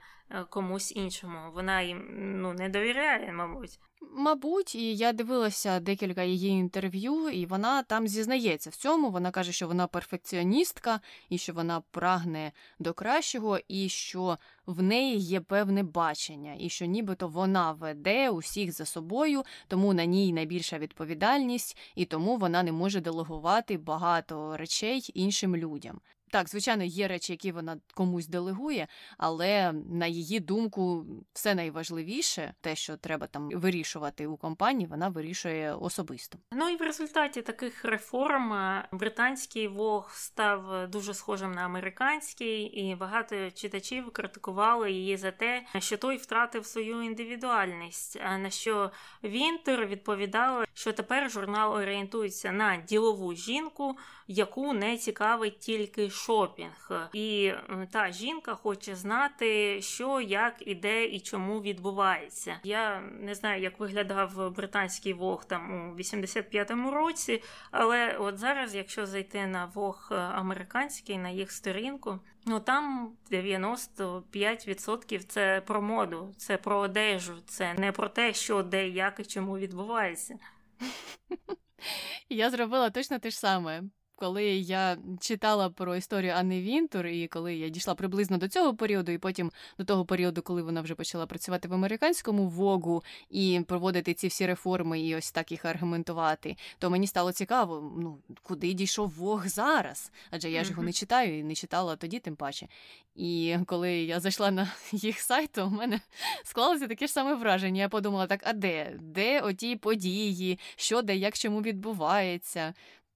[0.50, 1.52] комусь іншому.
[1.52, 2.06] Вона їм
[2.40, 3.80] ну, не довіряє, мабуть.
[4.12, 9.10] Мабуть, і я дивилася декілька її інтерв'ю, і вона там зізнається в цьому.
[9.10, 15.18] Вона каже, що вона перфекціоністка, і що вона прагне до кращого, і що в неї
[15.18, 20.78] є певне бачення, і що нібито вона веде усіх за собою, тому на ній найбільша
[20.78, 26.00] відповідальність, і тому вона не може делегувати багато речей іншим людям.
[26.34, 28.86] Так, звичайно, є речі, які вона комусь делегує,
[29.18, 35.74] але на її думку, все найважливіше, те, що треба там вирішувати у компанії, вона вирішує
[35.74, 36.38] особисто.
[36.52, 42.94] Ну і в результаті таких реформ е, британський вог став дуже схожим на американський, і
[42.94, 48.18] багато читачів критикували її за те, що той втратив свою індивідуальність.
[48.24, 48.90] А на що
[49.24, 53.96] Вінтер відповідала, що тепер журнал орієнтується на ділову жінку,
[54.26, 57.08] яку не цікавить тільки шопінг.
[57.12, 57.52] І
[57.90, 62.56] та жінка хоче знати, що, як, і де і чому відбувається.
[62.64, 69.06] Я не знаю, як виглядав британський вог там у 85-му році, але от зараз, якщо
[69.06, 72.20] зайти на вог американський, на їх сторінку.
[72.46, 78.88] Ну там 95% це про моду, це про одежу, це не про те, що де,
[78.88, 80.38] як і чому відбувається.
[82.28, 83.82] Я зробила точно те ж саме
[84.16, 89.12] коли я читала про історію Анни Вінтур, і коли я дійшла приблизно до цього періоду,
[89.12, 94.14] і потім до того періоду, коли вона вже почала працювати в американському вогу і проводити
[94.14, 99.10] ці всі реформи, і ось так їх аргументувати, то мені стало цікаво, ну куди дійшов
[99.10, 100.12] Вог зараз?
[100.30, 102.68] Адже я ж його не читаю і не читала тоді, тим паче.
[103.14, 106.00] І коли я зайшла на їх сайт, то в мене
[106.44, 107.80] склалося таке ж саме враження.
[107.80, 108.96] Я подумала, так, а де?
[109.00, 112.74] Де оті події, що де, як чому відбувається?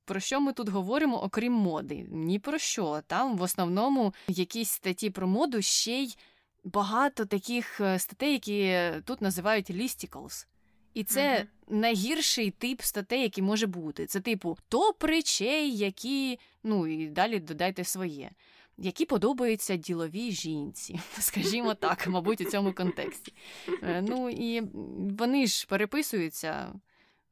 [0.09, 2.06] Про що ми тут говоримо, окрім моди?
[2.11, 3.02] Ні про що.
[3.06, 6.16] Там в основному якісь статті про моду ще й
[6.64, 10.46] багато таких е, статей, які тут називають listicles.
[10.94, 11.74] І це uh-huh.
[11.74, 14.06] найгірший тип статей, який може бути.
[14.06, 18.30] Це типу топ речей, які, ну і далі додайте своє,
[18.78, 23.32] які подобаються діловій жінці, скажімо так, мабуть, у цьому контексті.
[23.82, 24.61] Е, ну і
[25.18, 26.72] вони ж переписуються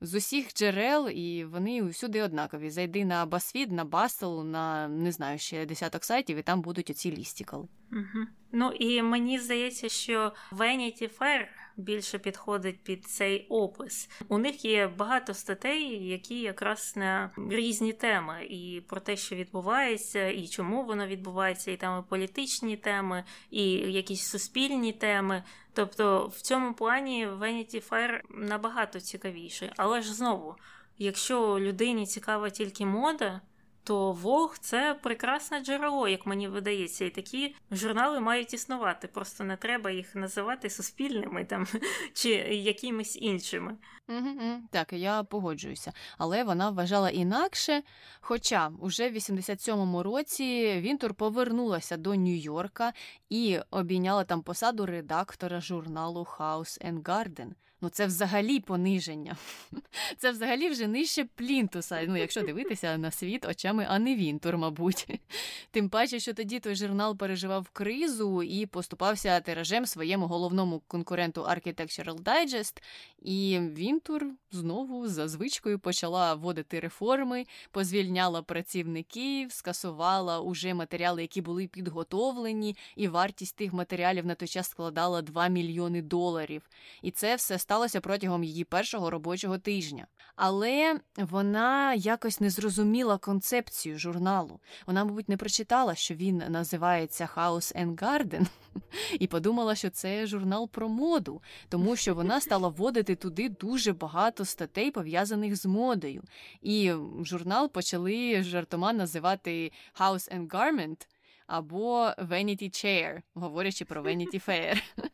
[0.00, 2.70] з усіх джерел, і вони усюди однакові.
[2.70, 7.12] Зайди на басфід, на Bustle, на не знаю ще десяток сайтів, і там будуть оці
[7.12, 7.68] лістікали.
[7.92, 8.26] Угу.
[8.52, 14.10] Ну і мені здається, що Vanity Fair більше підходить під цей опис.
[14.28, 20.28] У них є багато статей, які якраз на різні теми, і про те, що відбувається,
[20.28, 25.42] і чому воно відбувається, і там і політичні теми, і якісь суспільні теми.
[25.72, 29.72] Тобто в цьому плані Vanity Fair набагато цікавіше.
[29.76, 30.54] Але ж знову,
[30.98, 33.40] якщо людині цікава тільки мода
[33.86, 39.08] то Вог це прекрасне джерело, як мені видається, і такі журнали мають існувати.
[39.08, 41.66] Просто не треба їх називати суспільними там
[42.14, 43.76] чи якимись іншими.
[44.08, 45.92] Угу, Так, я погоджуюся.
[46.18, 47.82] Але вона вважала інакше.
[48.20, 52.92] Хоча уже в 87-му році Вінтур повернулася до Нью-Йорка
[53.28, 57.50] і обійняла там посаду редактора журналу House and Garden.
[57.80, 59.36] Ну, це взагалі пониження.
[60.18, 62.04] Це взагалі вже нижче плінтуса.
[62.08, 65.20] Ну, якщо дивитися на світ очами, а не Вінтур, мабуть.
[65.70, 72.22] Тим паче, що тоді той журнал переживав кризу і поступався тиражем своєму головному конкуренту Architectural
[72.22, 72.82] Digest,
[73.22, 81.66] і Вінтур знову за звичкою почала вводити реформи, позвільняла працівників, скасувала уже матеріали, які були
[81.66, 86.62] підготовлені, і вартість тих матеріалів на той час складала 2 мільйони доларів.
[87.02, 90.06] І це все сталося протягом її першого робочого тижня.
[90.36, 94.60] Але вона якось не зрозуміла концепцію журналу.
[94.86, 98.46] Вона, мабуть, не прочитала, що він називається House and Garden,
[99.20, 104.44] і подумала, що це журнал про моду, тому що вона стала вводити туди дуже багато
[104.44, 106.22] статей, пов'язаних з модою.
[106.62, 111.06] І журнал почали жартома називати House and Garment,
[111.46, 114.82] або Vanity Chair, говорячи про Vanity Fair.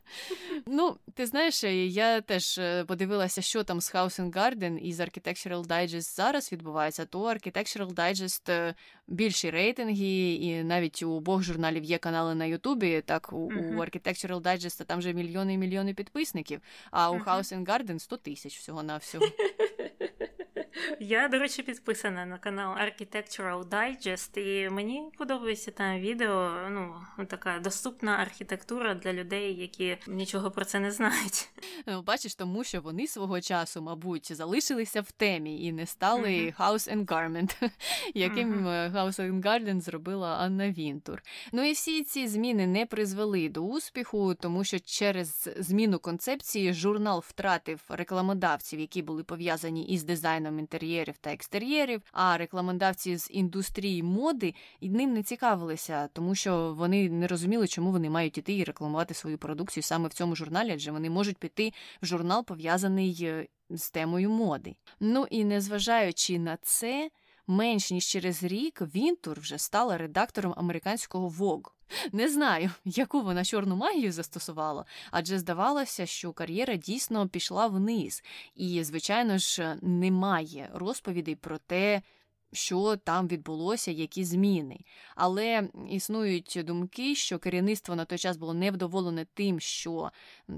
[0.67, 5.01] Ну, ти знаєш, я теж е, подивилася, що там з House and Garden і з
[5.01, 8.75] Architectural Digest зараз відбувається, то Architectural Digest е,
[9.09, 13.01] більші рейтинги, і навіть у обох журналів є канали на Ютубі.
[13.01, 13.77] Так, у, uh-huh.
[13.77, 16.61] у Architectural Digest там вже мільйони і мільйони підписників,
[16.91, 17.25] а у uh-huh.
[17.25, 19.27] House and Garden 100 тисяч всього на всього.
[21.01, 26.51] Я, до речі, підписана на канал Architectural Digest, і мені подобається там відео.
[26.71, 26.95] Ну,
[27.27, 31.49] така доступна архітектура для людей, які нічого про це не знають.
[31.87, 36.57] Ну, бачиш, тому що вони свого часу, мабуть, залишилися в темі і не стали uh-huh.
[36.57, 37.71] House and Garment,
[38.15, 38.93] яким uh-huh.
[38.93, 41.23] House and Garden зробила Анна Вінтур.
[41.53, 47.25] Ну і всі ці зміни не призвели до успіху, тому що через зміну концепції журнал
[47.27, 54.55] втратив рекламодавців, які були пов'язані із дизайном інтер'єрів та екстер'єрів, а рекламодавці з індустрії моди
[54.93, 59.39] ним не цікавилися, тому що вони не розуміли, чому вони мають іти і рекламувати свою
[59.39, 64.31] продукцію саме в цьому журналі, адже вони можуть піти в журнал пов'язаний е, з темою
[64.31, 64.75] моди.
[65.01, 67.11] Ну і незважаючи на це.
[67.47, 71.71] Менш ніж через рік Вінтур вже стала редактором американського Vogue.
[72.13, 78.23] Не знаю, яку вона чорну магію застосувала, адже здавалося, що кар'єра дійсно пішла вниз,
[78.55, 82.03] і, звичайно ж, немає розповідей про те,
[82.53, 84.81] що там відбулося, які зміни.
[85.17, 90.11] Але існують думки, що керівництво на той час було невдоволене тим, що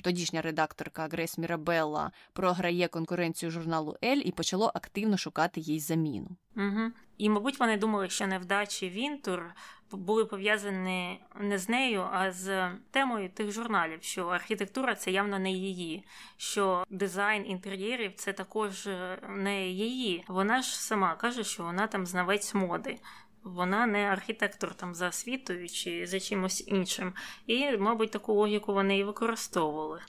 [0.03, 6.29] тодішня редакторка Грейс Мірабелла програє конкуренцію журналу Elle і почало активно шукати їй заміну.
[6.57, 6.91] Угу.
[7.19, 9.55] І, мабуть, вони думали, що невдачі Вінтур
[9.97, 15.53] були пов'язані не з нею, а з темою тих журналів, що архітектура це явно не
[15.53, 16.05] її,
[16.37, 20.25] що дизайн інтер'єрів це також е, не її.
[20.29, 22.99] Вона ж сама каже, що вона там знавець моди.
[23.45, 27.15] Вона не архітектор там за освітою чи за чимось іншим.
[27.47, 30.01] І, мабуть, таку логіку вони і використовували.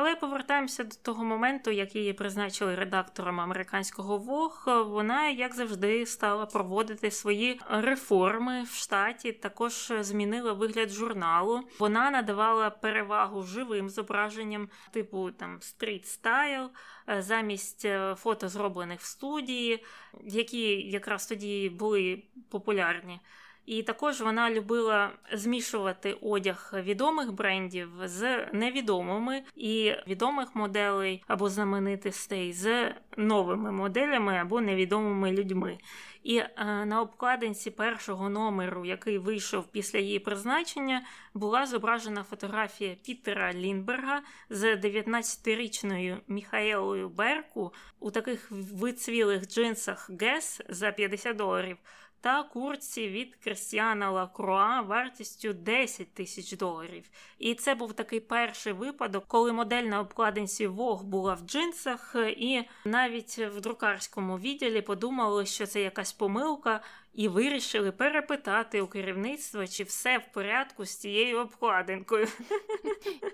[0.00, 4.64] Але повертаємося до того моменту, як її призначили редактором американського ВОГ.
[4.66, 9.32] Вона, як завжди, стала проводити свої реформи в штаті.
[9.32, 11.60] Також змінила вигляд журналу.
[11.78, 16.70] Вона надавала перевагу живим зображенням, типу там стріт стайл,
[17.18, 19.84] замість е, фото зроблених в студії,
[20.24, 23.20] які якраз тоді були популярні.
[23.68, 32.52] І також вона любила змішувати одяг відомих брендів з невідомими і відомих моделей або знаменитостей
[32.52, 35.78] з новими моделями або невідомими людьми.
[36.22, 36.48] І е,
[36.86, 41.02] на обкладинці першого номеру, який вийшов після її призначення,
[41.34, 50.92] була зображена фотографія Пітера Лінберга з 19-річною Міхаелою Берку у таких вицвілих джинсах Гес за
[50.92, 51.76] 50 доларів
[52.20, 57.04] та куртці від Крістіана Лакруа вартістю 10 тисяч доларів.
[57.38, 62.62] І це був такий перший випадок, коли модель на обкладинці Vogue була в джинсах, і
[62.84, 66.80] навіть в друкарському відділі подумали, що це якась помилка,
[67.14, 72.28] і вирішили перепитати у керівництва, чи все в порядку з цією обкладинкою.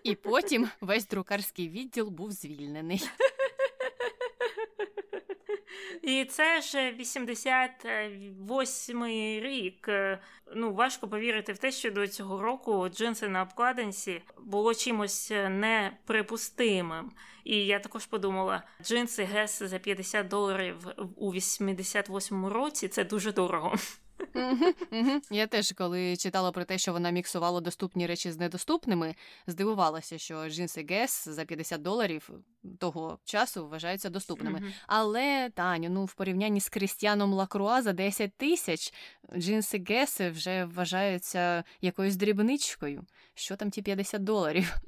[0.02, 3.02] І потім весь друкарський відділ був звільнений.
[6.02, 9.88] І це ж 88-й рік.
[10.54, 17.12] Ну, важко повірити в те, що до цього року джинси на обкладинці було чимось неприпустимим.
[17.44, 20.76] І я також подумала: джинси Гес за 50 доларів
[21.16, 23.76] у 88-му році це дуже дорого.
[25.30, 29.14] Я теж, коли читала про те, що вона міксувала доступні речі з недоступними,
[29.46, 32.30] здивувалася, що джинси Guess за 50 доларів
[32.78, 34.62] того часу вважаються доступними.
[34.86, 38.92] Але Таню, ну в порівнянні з Крістіаном Лакруа за 10 тисяч
[39.36, 43.04] джинси Guess вже вважаються якоюсь дрібничкою.
[43.34, 44.76] Що там ті 50 доларів?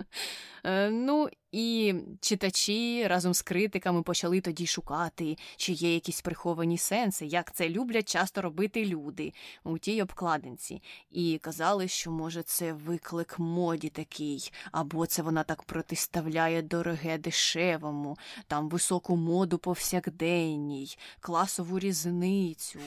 [0.64, 7.26] Е, ну і читачі разом з критиками почали тоді шукати, чи є якісь приховані сенси,
[7.26, 9.32] як це люблять часто робити люди
[9.64, 10.82] у тій обкладинці.
[11.10, 18.18] І казали, що, може, це виклик моді такий, або це вона так протиставляє дороге дешевому,
[18.46, 22.78] там високу моду повсякденній, класову різницю.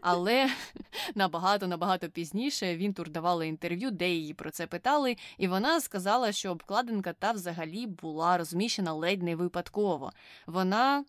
[0.00, 0.50] Але
[1.14, 5.07] набагато набагато пізніше він тур давала інтерв'ю, де її про це питали,
[5.38, 10.12] і вона сказала, що обкладинка та взагалі була розміщена ледь не випадково.
[10.46, 11.04] Вона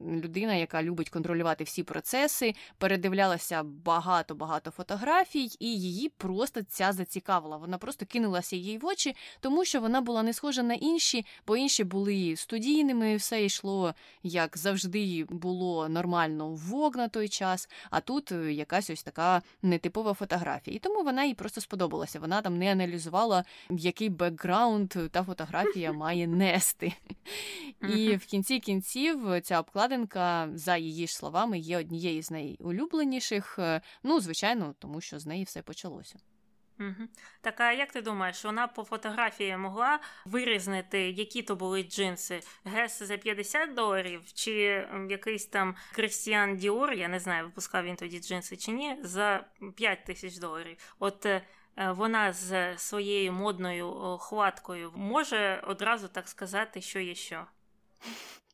[0.00, 7.56] людина, яка любить контролювати всі процеси, передивлялася багато-багато фотографій, і її просто ця зацікавила.
[7.56, 11.56] Вона просто кинулася їй в очі, тому що вона була не схожа на інші, бо
[11.56, 17.68] інші були студійними, все йшло як завжди було нормально в ВОГ на той час.
[17.90, 20.76] А тут е, якась ось така нетипова фотографія.
[20.76, 22.20] І тому вона їй просто сподобалася.
[22.20, 26.92] Вона там не аналізувала, який бекграунд та фотографія має нести.
[27.88, 33.58] І в кінці кінців ця обкладинка обкладинка, за її ж словами, є однією з найулюбленіших.
[33.58, 36.18] Е, ну, звичайно, тому що з неї все почалося.
[36.80, 37.08] Угу.
[37.40, 42.40] Так, а як ти думаєш, вона по фотографії могла вирізнити, які то були джинси?
[42.64, 44.52] Guess за 50 доларів, чи
[45.10, 49.44] якийсь там Крістіан Діор, я не знаю, випускав він тоді джинси чи ні, за
[49.76, 50.94] 5 тисяч доларів.
[50.98, 51.42] От е,
[51.76, 57.46] вона з своєю модною хваткою може одразу так сказати, що є що.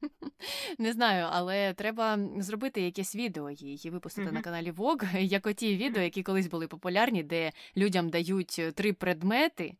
[0.78, 4.32] Не знаю, але треба зробити якесь відео її випустити mm-hmm.
[4.32, 8.92] на каналі Vogue, як оті відео, які колись були популярні, де людям дають е, три
[8.92, 9.74] предмети.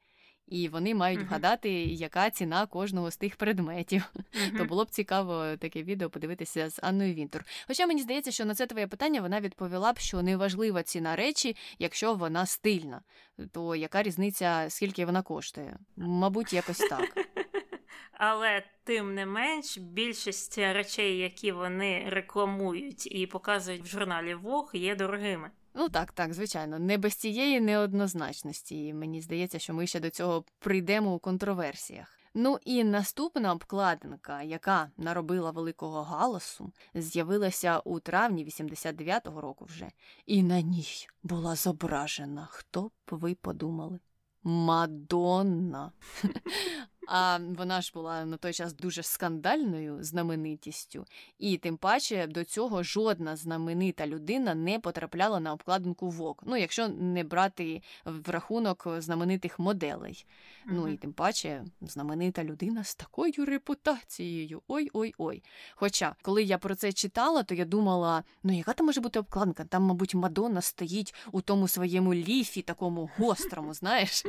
[0.50, 1.26] І вони мають uh-huh.
[1.26, 4.04] вгадати, яка ціна кожного з тих предметів.
[4.14, 4.56] Uh-huh.
[4.58, 7.44] То було б цікаво таке відео подивитися з Анною Вінтур.
[7.66, 11.56] Хоча мені здається, що на це твоє питання вона відповіла б, що неважлива ціна речі,
[11.78, 13.02] якщо вона стильна,
[13.52, 15.78] то яка різниця, скільки вона коштує?
[15.96, 17.28] Мабуть, якось так.
[18.18, 24.96] Але тим не менш, більшість речей, які вони рекламують і показують в журналі Vogue, є
[24.96, 25.50] дорогими.
[25.74, 28.86] Ну так, так, звичайно, не без цієї неоднозначності.
[28.86, 32.18] І Мені здається, що ми ще до цього прийдемо у контроверсіях.
[32.34, 39.88] Ну і наступна обкладинка, яка наробила великого галасу, з'явилася у травні 89-го року вже,
[40.26, 42.48] і на ній була зображена.
[42.50, 43.98] Хто б ви подумали?
[44.42, 45.92] Мадонна.
[47.10, 51.04] А вона ж була на той час дуже скандальною знаменитістю,
[51.38, 56.42] і тим паче до цього жодна знаменита людина не потрапляла на обкладинку ВОК.
[56.46, 60.26] Ну, якщо не брати в рахунок знаменитих моделей.
[60.66, 64.62] Ну і тим паче знаменита людина з такою репутацією.
[64.68, 65.42] Ой-ой ой.
[65.74, 69.64] Хоча, коли я про це читала, то я думала: ну яка там може бути обкладинка?
[69.64, 74.24] Там, мабуть, Мадонна стоїть у тому своєму ліфі, такому гострому, знаєш.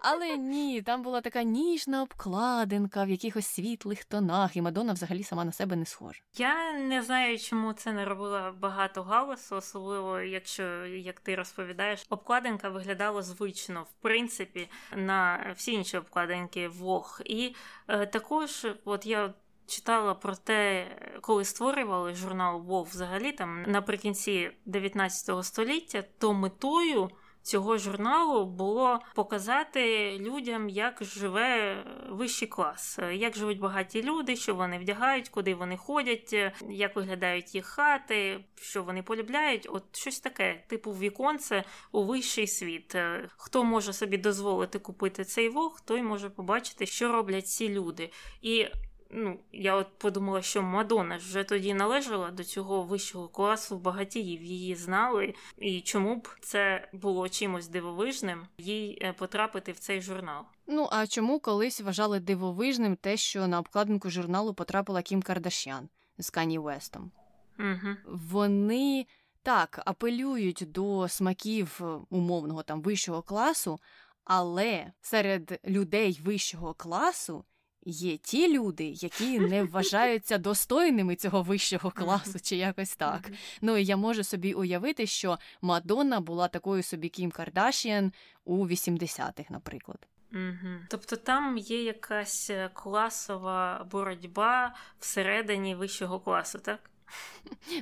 [0.00, 5.44] Але ні, там була така ніжна обкладинка в якихось світлих тонах, і Мадонна взагалі сама
[5.44, 6.20] на себе не схожа.
[6.36, 12.68] Я не знаю, чому це не робила багато галасу, особливо якщо, як ти розповідаєш, обкладинка
[12.68, 17.20] виглядала звично, в принципі, на всі інші обкладинки Вог.
[17.24, 17.54] І
[17.88, 19.34] е, також, от я.
[19.68, 20.86] Читала про те,
[21.20, 27.10] коли створювали журнал Вов взагалі там наприкінці 19 століття, то метою
[27.46, 31.76] цього журналу було показати людям, як живе
[32.08, 37.66] вищий клас, як живуть багаті люди, що вони вдягають, куди вони ходять, як виглядають їх
[37.66, 39.68] хати, що вони полюбляють.
[39.70, 42.96] От щось таке, типу віконце у вищий світ.
[43.36, 48.10] Хто може собі дозволити купити цей вог, той може побачити, що роблять ці люди.
[48.42, 48.66] І
[49.10, 54.74] ну, я от подумала, що Мадонна вже тоді належала до цього вищого класу багатіїв, її
[54.74, 60.44] знали, і чому б це було чимось дивовижним їй е, потрапити в цей журнал.
[60.66, 65.88] Ну а чому колись вважали дивовижним те, що на обкладинку журналу потрапила Кім Кардашян
[66.18, 67.12] з Кані Вестом?
[67.58, 67.96] Угу.
[68.06, 69.06] Вони
[69.42, 71.80] так апелюють до смаків
[72.10, 73.80] умовного там вищого класу,
[74.24, 77.44] але серед людей вищого класу
[77.86, 83.30] є ті люди, які не вважаються достойними цього вищого класу, чи якось так.
[83.60, 88.12] Ну і я можу собі уявити, що Мадонна була такою собі Кім Кардашіан
[88.44, 89.98] у 80-х, наприклад.
[90.32, 90.74] Угу.
[90.88, 96.90] Тобто там є якась е, класова боротьба всередині вищого класу, так?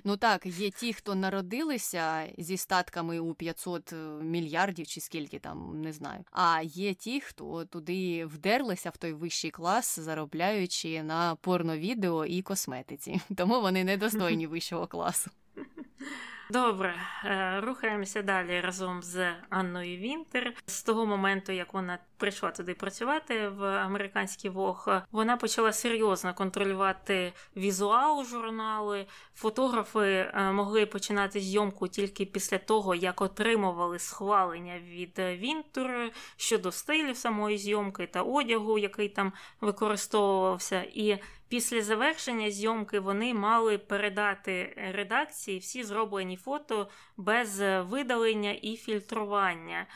[0.04, 5.80] Ну так, є ті, хто народилися зі статками у 500 е, мільярдів чи скільки там,
[5.80, 6.24] не знаю.
[6.32, 13.20] А є ті, хто туди вдерлися в той вищий клас, заробляючи на порновідео і косметиці.
[13.36, 15.30] Тому вони недостойні вищого класу.
[16.50, 16.94] Добре,
[17.24, 20.54] е, рухаємося далі разом з Анною Вінтер.
[20.66, 27.32] З того моменту, як вона прийшла туди працювати в американський Вог, вона почала серйозно контролювати
[27.56, 29.06] візуал журнали.
[29.34, 37.16] Фотографи е, могли починати зйомку тільки після того, як отримували схвалення від Вінтер щодо стилів
[37.16, 40.82] самої зйомки та одягу, який там використовувався.
[40.94, 41.18] І
[41.54, 49.86] Після завершення зйомки вони мали передати редакції всі зроблені фото без видалення і фільтрування.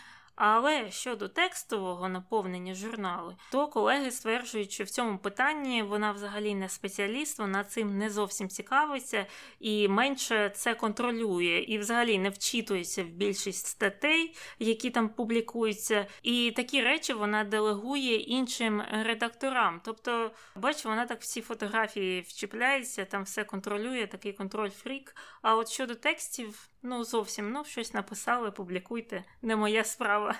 [0.40, 6.68] Але щодо текстового наповнення журналу, то колеги стверджують, що в цьому питанні вона взагалі не
[6.68, 9.26] спеціаліст, вона цим не зовсім цікавиться
[9.60, 16.06] і менше це контролює, і взагалі не вчитується в більшість статей, які там публікуються.
[16.22, 19.80] І такі речі вона делегує іншим редакторам.
[19.84, 25.16] Тобто, бач, вона так всі фотографії вчіпляється, там все контролює, такий контроль фрік.
[25.42, 26.68] А от щодо текстів.
[26.82, 30.34] Ну, зовсім ну, щось написали, публікуйте, не моя справа.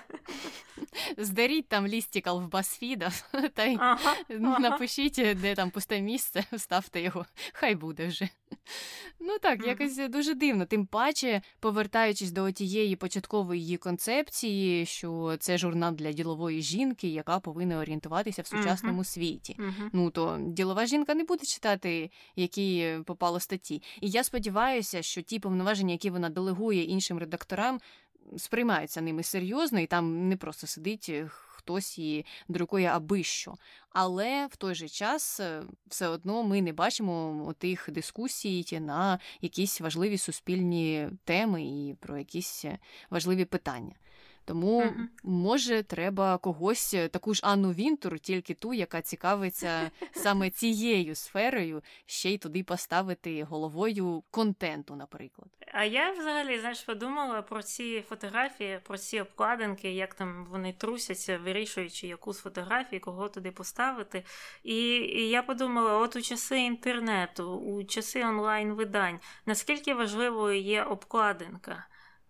[1.17, 3.11] Здаріть там лістікал в басфіда,
[3.53, 4.15] та й ага,
[4.59, 8.29] напишіть, де там пусте місце, вставте його, хай буде вже.
[9.19, 10.65] Ну так, якось дуже дивно.
[10.65, 17.39] Тим паче, повертаючись до тієї початкової її концепції, що це журнал для ділової жінки, яка
[17.39, 19.05] повинна орієнтуватися в сучасному uh-huh.
[19.05, 19.55] світі.
[19.59, 19.89] Uh-huh.
[19.93, 23.83] Ну то ділова жінка не буде читати, які попало статті.
[24.01, 27.79] І я сподіваюся, що ті повноваження, які вона делегує іншим редакторам,
[28.37, 31.11] сприймаються ними серйозно, і там не просто сидить
[31.59, 33.55] хтось і друкує аби що.
[33.89, 39.81] Але в той же час е, все одно ми не бачимо тих дискусій на якісь
[39.81, 42.77] важливі суспільні теми і про якісь е,
[43.09, 43.95] важливі питання.
[44.49, 45.07] Тому uh-huh.
[45.23, 51.81] може треба когось, е, таку ж Анну Вінтур, тільки ту, яка цікавиться саме цією сферою,
[52.05, 55.49] ще й туди поставити головою контенту, наприклад.
[55.73, 61.37] А я взагалі знаєш, подумала про ці фотографії, про ці обкладинки, як там вони трусяться,
[61.37, 64.23] вирішуючи, яку з фотографій, кого туди поставити.
[64.63, 70.83] І, і я подумала: от у часи інтернету, у часи онлайн видань, наскільки важливою є
[70.83, 71.85] обкладинка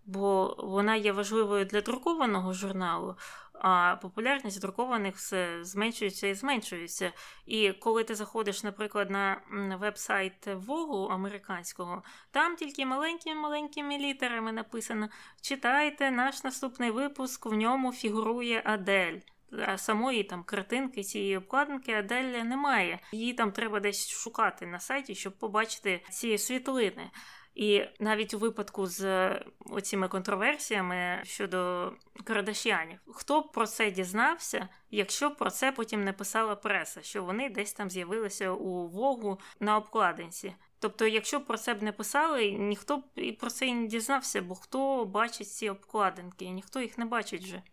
[0.10, 3.16] бо вона є важливою для друкованого журналу,
[3.54, 7.12] а популярність друкованих все зменшується і зменшується.
[7.46, 9.42] І коли ти заходиш, наприклад, на
[9.80, 15.10] веб-сайт Вогу американського, там тільки маленькими-маленькими літерами написано:
[15.42, 19.20] читайте наш наступний випуск, в ньому фігурує Адель.
[19.68, 23.00] А самої там картинки цієї обкладинки Адель немає.
[23.12, 27.12] Її там треба десь шукати на сайті, щоб побачити ці світлини.
[27.56, 31.92] І навіть у випадку з е, оціми контроверсіями щодо
[32.24, 37.24] Кардашянів, хто б про це дізнався, якщо б про це потім не писала преса, що
[37.24, 40.56] вони десь там з'явилися у Вогу на обкладинці.
[40.80, 44.42] Тобто, якщо про це б не писали, ніхто б і про це і не дізнався,
[44.42, 47.64] бо хто бачить ці обкладинки, ніхто їх не бачить вже.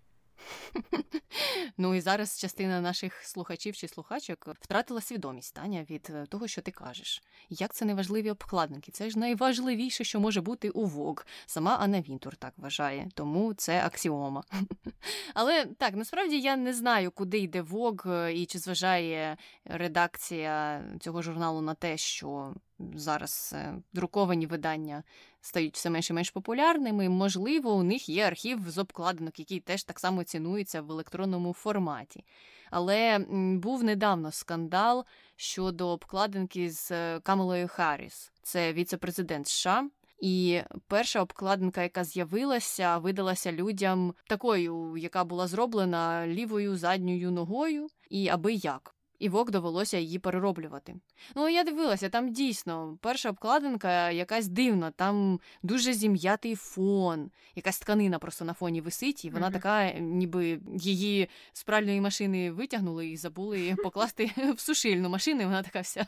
[1.79, 6.63] Ну і зараз частина наших слухачів чи слухачок втратила свідомість Таня від е, того, що
[6.63, 7.23] ти кажеш.
[7.51, 8.93] Як це неважливі обкладинки?
[8.93, 11.27] Це ж найважливіше, що може бути у ВОГ.
[11.47, 14.45] Сама Анна Вінтур так вважає, тому це аксіома.
[15.35, 21.23] Але так, насправді я не знаю, куди йде ВОГ е, і чи зважає редакція цього
[21.23, 22.55] журналу на те, що
[22.95, 25.03] зараз е, друковані видання
[25.47, 27.09] стають все менш і менш популярними.
[27.09, 32.25] Можливо, у них є архів з обкладинок, який теж так само цінується в електронному форматі.
[32.71, 33.19] Але
[33.63, 35.05] був недавно скандал
[35.37, 38.33] щодо обкладинки з е, Камелою Харріс.
[38.43, 39.89] Це віце-президент США.
[40.21, 48.29] І перша обкладинка, яка з'явилася, видалася людям такою, яка була зроблена лівою задньою ногою, і
[48.29, 50.95] аби як і Вок довелося її перероблювати.
[51.35, 58.19] Ну, я дивилася, там дійсно перша обкладинка якась дивна, там дуже зім'ятий фон, якась тканина
[58.19, 59.53] просто на фоні висить, і вона mm-hmm.
[59.53, 65.63] така, ніби її з пральної машини витягнули і забули покласти в сушильну машину, і вона
[65.63, 66.07] така вся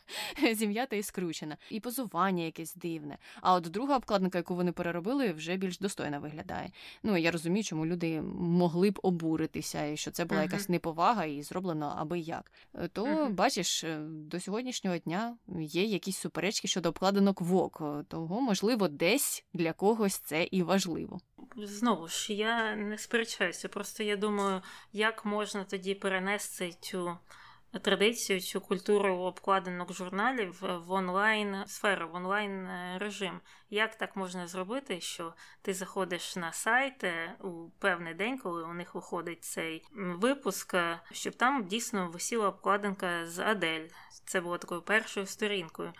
[0.53, 1.57] зім'ята і скручена.
[1.71, 3.19] І позування якесь дивне.
[3.41, 6.71] А от друга обкладинка, яку вони переробили, вже більш достойно виглядає.
[7.03, 10.45] Ну, я розумію, чому люди могли б обуритися, і що це була mm-hmm.
[10.45, 12.53] якась неповага і зроблено аби як
[12.99, 13.31] то uh-huh.
[13.31, 17.83] бачиш, е, до сьогоднішнього дня є якісь суперечки щодо обкладинок ВОК.
[18.09, 21.19] Того, можливо, десь для когось це і важливо.
[21.57, 27.19] Знову ж я не сперечаюся, просто я думаю, як можна тоді перенести цю
[27.73, 33.41] традицію, цю культуру обкладинок журналів в онлайн сферу, в онлайн е, режим.
[33.71, 38.75] Як так можна зробити, що ти заходиш на сайт е, у певний день, коли у
[38.75, 43.89] них виходить цей випуск, е, щоб там дійсно висіла обкладинка з Адель.
[44.25, 45.93] Це було такою першою сторінкою.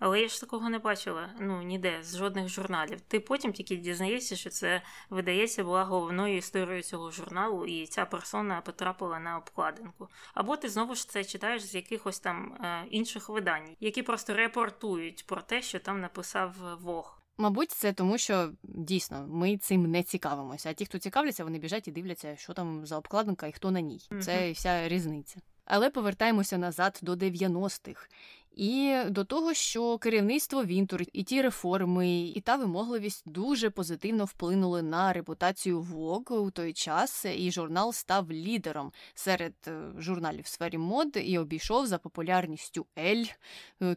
[0.00, 3.00] Але я ж такого не бачила ну ніде з жодних журналів.
[3.00, 8.60] Ти потім тільки дізнаєшся, що це видається була головною історією цього журналу, і ця персона
[8.60, 10.08] потрапила на обкладинку.
[10.34, 15.26] Або ти знову ж це читаєш з якихось там е, інших видань, які просто репортують
[15.26, 17.16] про те, що там написав Vogue.
[17.38, 20.70] Мабуть, це тому, що дійсно ми цим не цікавимося.
[20.70, 23.80] А ті, хто цікавляться, вони біжать і дивляться, що там за обкладинка і хто на
[23.80, 24.00] ній.
[24.20, 25.40] Це вся різниця.
[25.64, 28.08] Але повертаємося назад до 90-х.
[28.52, 34.82] І до того, що керівництво Вінтур і ті реформи, і та вимогливість дуже позитивно вплинули
[34.82, 40.78] на репутацію Vogue у той час, і журнал став лідером серед е, журналів в сфері
[40.78, 43.24] мод і обійшов за популярністю Elle,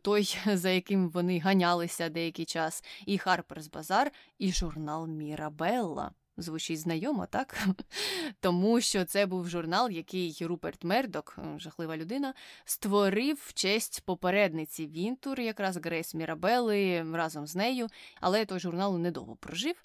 [0.02, 6.12] той, за яким вони ганялися деякий час, і Harper's Bazaar, і журнал Мірабелла.
[6.38, 7.68] Звучить знайомо, так?
[8.40, 12.34] Тому що це був журнал, який Руперт Мердок, е, жахлива людина,
[12.66, 17.88] створив в честь попередниці Вінтур, якраз Грейс Мірабели разом з нею,
[18.22, 19.76] але той журнал недовго прожив.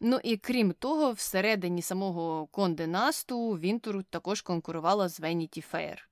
[0.00, 6.11] Ну і крім того, всередині самого Condé Nast у Вінтур також конкурувала з Vanity Fair.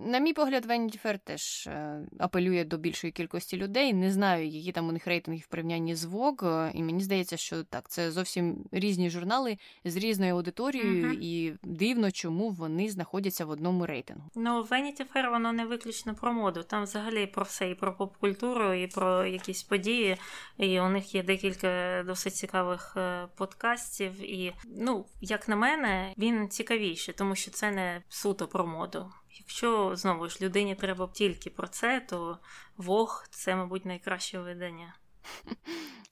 [0.00, 3.94] На мій погляд, Vanity Fair теж е, апелює до більшої кількості людей.
[3.94, 7.64] Не знаю, які там у них рейтинги в порівнянні з Vogue, і мені здається, що
[7.64, 11.18] так, це зовсім різні журнали з різною аудиторією, uh-huh.
[11.20, 14.30] і дивно, чому вони знаходяться в одному рейтингу.
[14.34, 16.62] Ну, Vanity Fair, воно не виключно про моду.
[16.62, 20.16] Там взагалі про все, і про поп-культуру, і про якісь події.
[20.58, 24.20] І у них є декілька досить цікавих е, подкастів.
[24.20, 29.10] І, ну, як на мене, він цікавіший, тому що це не суто про моду.
[29.30, 32.38] Якщо знову ж людині треба тільки про це, то
[32.76, 34.94] Вог це, мабуть, найкраще видання.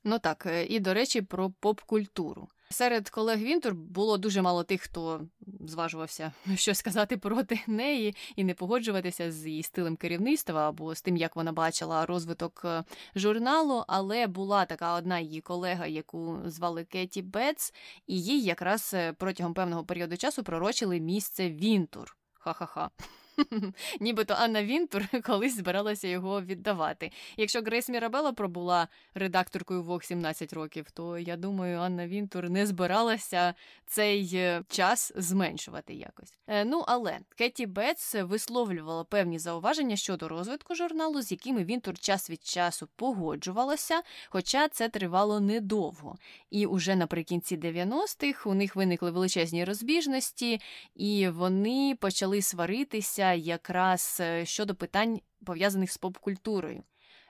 [0.05, 2.49] Ну так, е, і до речі, про поп-культуру.
[2.71, 5.21] Серед колег Вінтур було дуже мало тих, хто
[5.61, 11.17] зважувався щось сказати проти неї і не погоджуватися з її стилем керівництва або з тим,
[11.17, 13.85] як вона бачила розвиток е, журналу.
[13.89, 17.75] Але була така одна її колега, яку звали Кеті Бетс,
[18.07, 22.17] і їй якраз е, протягом певного періоду часу пророчили місце Вінтур.
[22.46, 22.90] Ха-ха-ха.
[24.01, 27.11] Нібито Анна Вінтур колись збиралася його віддавати.
[27.37, 33.55] Якщо Грейс Мірабела пробула редакторкою Вог 17 років, то я думаю, Анна Вінтур не збиралася
[33.87, 36.35] цей е, час зменшувати якось.
[36.47, 42.31] Е, ну але Кеті Бетс висловлювала певні зауваження щодо розвитку журналу, з якими Вінтур час
[42.31, 46.17] від часу погоджувалася, хоча це тривало недовго.
[46.51, 50.61] І уже наприкінці 90-х у них виникли величезні розбіжності,
[50.95, 56.83] і вони почали сваритися якраз е, щодо питань пов'язаних з поп-культурою.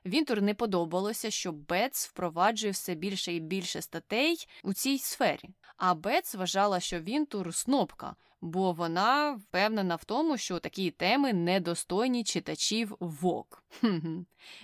[0.06, 5.48] Вінтур не подобалося, що Бетс впроваджує все більше і більше статей у цій сфері.
[5.76, 12.24] А Бетс вважала, що Вінтур снобка, бо вона впевнена в тому, що такі теми недостойні
[12.24, 13.64] читачів Vogue.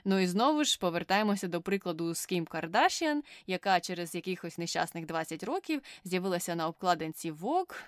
[0.05, 5.43] Ну і знову ж повертаємося до прикладу з Кім Кардашіан, яка через якихось нещасних 20
[5.43, 7.83] років з'явилася на обкладинці Vogue,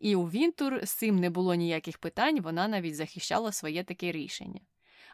[0.00, 4.60] і у Вінтур з цим не було ніяких питань, вона навіть захищала своє таке рішення.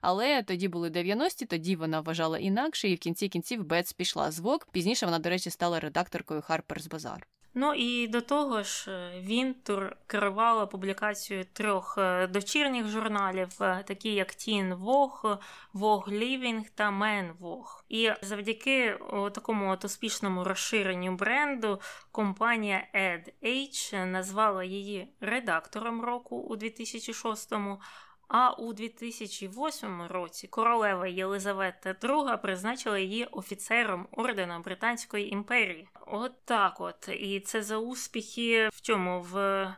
[0.00, 4.38] Але тоді були 90-ті, тоді вона вважала інакше, і в кінці кінців Бетс пішла з
[4.38, 4.68] ВОК.
[4.72, 7.35] Пізніше вона, до речі, стала редакторкою Harper's Bazaar.
[7.58, 14.14] Ну і до того ж, е, Вінтур керувала публікацією трьох е, дочірніх журналів, е, такі
[14.14, 15.38] як Teen Vogue,
[15.74, 17.82] Vogue Living та Man Vogue.
[17.88, 18.98] І завдяки
[19.34, 21.80] такому от успішному розширенню бренду
[22.12, 27.80] компанія EdH назвала її редактором року у 2006-му,
[28.28, 35.88] а у 2008 році королева Єлизавета II призначила її офіцером ордена Британської імперії.
[36.06, 37.08] От так от.
[37.08, 39.76] І це за успіхи в цьому в е,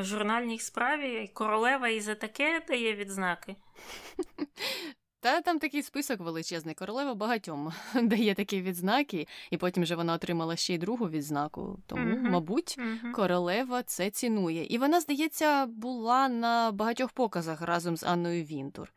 [0.00, 1.30] журнальній справі.
[1.34, 3.56] Королева і за таке дає відзнаки.
[5.20, 6.74] Та там такий список величезний.
[6.74, 11.78] Королева багатьом дає такі відзнаки, і потім вже вона отримала ще й другу відзнаку.
[11.86, 12.30] Тому, uh-huh.
[12.30, 13.12] мабуть, uh-huh.
[13.12, 14.66] королева це цінує.
[14.66, 18.92] І вона, здається, була на багатьох показах разом з Анною Вінтур.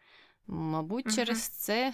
[0.47, 1.15] Мабуть, uh-huh.
[1.15, 1.93] через це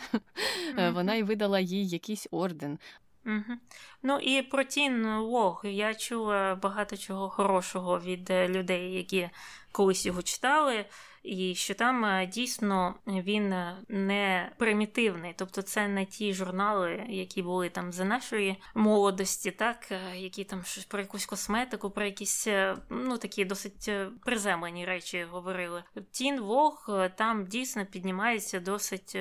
[0.93, 2.80] вона й видала їй якийсь орден.
[3.28, 3.57] Угу.
[4.03, 9.30] Ну і про Тін Вог я чула багато чого хорошого від е, людей, які
[9.78, 10.86] колись його читали
[11.28, 17.41] і що там е, дійсно він е, не примітивний, тобто це не ті журнали, які
[17.41, 22.47] були там за нашої молодості, так е, які там щось про якусь косметику, про якісь
[22.89, 23.91] ну такі досить
[24.25, 25.84] приземлені речі говорили.
[26.11, 29.17] Тін Вог там дійсно піднімається досить.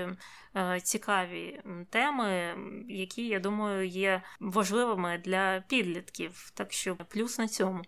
[0.82, 2.54] Цікаві теми,
[2.88, 7.82] які я думаю є важливими для підлітків, так що плюс на цьому.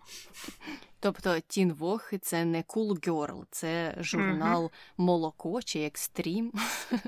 [0.99, 4.93] Тобто Тін Вохи– це не Cool Girl, це журнал mm-hmm.
[4.97, 6.53] молоко чи екстрім.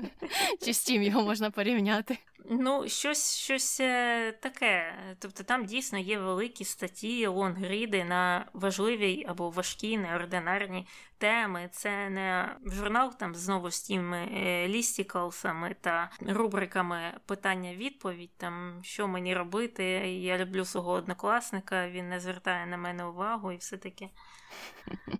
[0.64, 2.18] Чи з чим його можна порівняти?
[2.50, 4.94] Ну, щось щось е, таке.
[5.18, 10.86] Тобто там дійсно є великі статті, лонгріди на важливі або важкі, неординарні
[11.22, 11.68] теми.
[11.72, 19.34] Це не журнал там знову з тими е, лістікалсами та рубриками питання-відповідь, там що мені
[19.34, 19.84] робити.
[20.12, 24.08] Я люблю свого однокласника, він не звертає на мене увагу і все таке.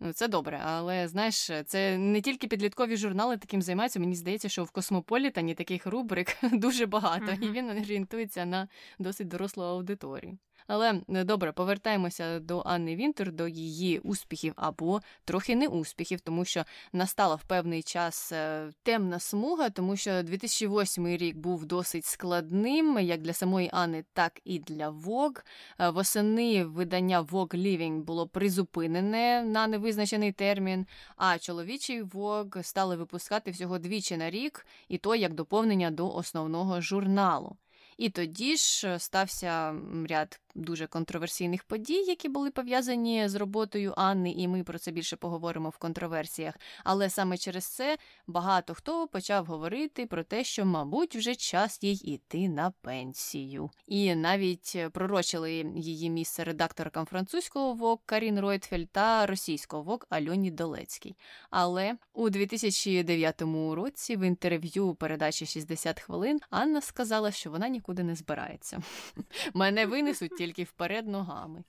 [0.00, 4.00] Ну, це добре, але знаєш, це не тільки підліткові журнали таким займаються.
[4.00, 7.42] Мені здається, що в Космополітані таких рубрик дуже багато, uh-huh.
[7.42, 8.68] і він орієнтується на
[8.98, 10.38] досить дорослу аудиторію.
[10.68, 16.44] Але е, добре, повертаємося до Анни Вінтер, до її успіхів або трохи не успіхів, тому
[16.44, 22.98] що настала в певний час е, темна смуга, тому що 2008 рік був досить складним,
[22.98, 25.40] як для самої Анни, так і для Vogue.
[25.78, 33.50] Е, восени видання Vogue Living було призупинене на невизначений термін, а чоловічий Vogue стали випускати
[33.50, 37.56] всього двічі на рік, і то як доповнення до основного журналу.
[37.98, 39.74] І тоді ж стався
[40.08, 45.16] ряд дуже контроверсійних подій, які були пов'язані з роботою Анни, і ми про це більше
[45.16, 46.54] поговоримо в контроверсіях.
[46.84, 52.12] Але саме через це багато хто почав говорити про те, що, мабуть, вже час їй
[52.12, 53.70] іти на пенсію.
[53.86, 61.16] І навіть пророчили її місце редакторкам французького ВОК Карін Ройтфель та російського ВОК Альоні Долецькій.
[61.50, 63.42] Але у 2009
[63.74, 68.80] році в інтерв'ю передачі «60 хвилин Анна сказала, що вона нікуди не збирається.
[69.54, 71.64] Мене винесуть тільки вперед ногами.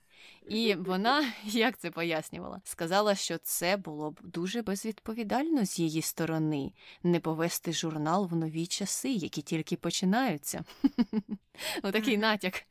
[0.48, 6.72] І вона, як це пояснювала, сказала, що це було б дуже безвідповідально з її сторони
[7.02, 10.64] не повести журнал в нові часи, які тільки починаються.
[11.82, 12.64] Отакий натяк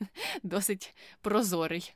[0.43, 1.93] досить прозорий.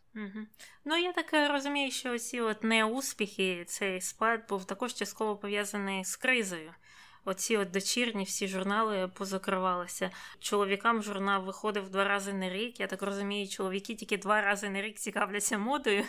[0.86, 6.16] Ну, я так розумію, що ці от неуспіхи, цей спад був також частково пов'язаний з
[6.16, 6.74] кризою
[7.26, 10.10] оці от дочірні всі журнали позакривалися.
[10.40, 12.80] Чоловікам журнал виходив два рази на рік.
[12.80, 16.04] Я так розумію, чоловіки тільки два рази на рік цікавляться модою.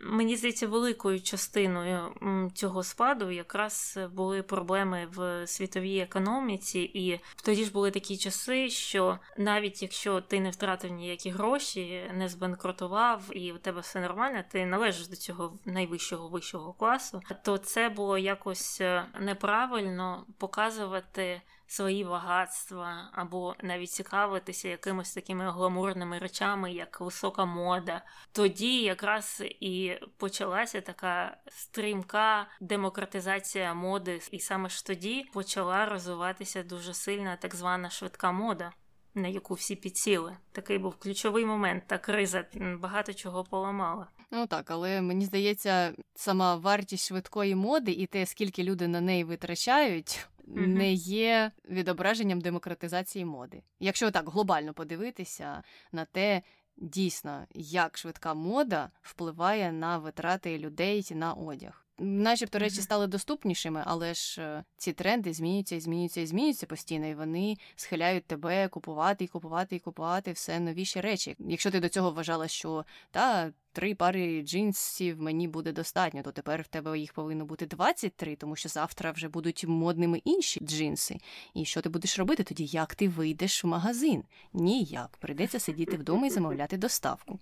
[0.00, 2.14] Мені здається, великою частиною
[2.54, 9.18] цього спаду якраз були проблеми в світовій економіці, і тоді ж були такі часи, що
[9.38, 14.66] навіть якщо ти не втратив ніякі гроші, не збанкрутував і у тебе все нормально, ти
[14.66, 23.10] належиш до цього найвищого вищого класу, то це було якось е, неправильно показувати свої багатства,
[23.12, 28.02] або навіть цікавитися якимись такими гламурними речами, як висока мода.
[28.32, 36.94] Тоді якраз і почалася така стрімка демократизація моди, і саме ж тоді почала розвиватися дуже
[36.94, 38.72] сильна так звана швидка мода.
[39.14, 40.36] На яку всі підсіли.
[40.52, 42.44] Такий був ключовий момент, та криза
[42.78, 44.06] багато чого поламала.
[44.30, 49.24] Ну так, але мені здається, сама вартість швидкої моди і те, скільки люди на неї
[49.24, 53.62] витрачають, не є відображенням демократизації моди.
[53.80, 55.62] Якщо так глобально подивитися
[55.92, 56.42] на те,
[56.76, 61.83] дійсно, як швидка мода впливає на витрати людей на одяг.
[61.98, 67.06] Начебто речі стали доступнішими, але ж е, ці тренди змінюються і змінюються і змінюються постійно,
[67.06, 71.36] і вони схиляють тебе купувати і купувати і купувати все новіші речі.
[71.38, 76.62] Якщо ти до цього вважала, що та три пари джинсів мені буде достатньо, то тепер
[76.62, 81.18] в тебе їх повинно бути 23, тому що завтра вже будуть модними інші джинси.
[81.54, 82.64] І що ти будеш робити тоді?
[82.64, 84.24] Як ти вийдеш в магазин?
[84.52, 85.16] Ніяк.
[85.16, 87.38] Прийдеться сидіти вдома і замовляти доставку.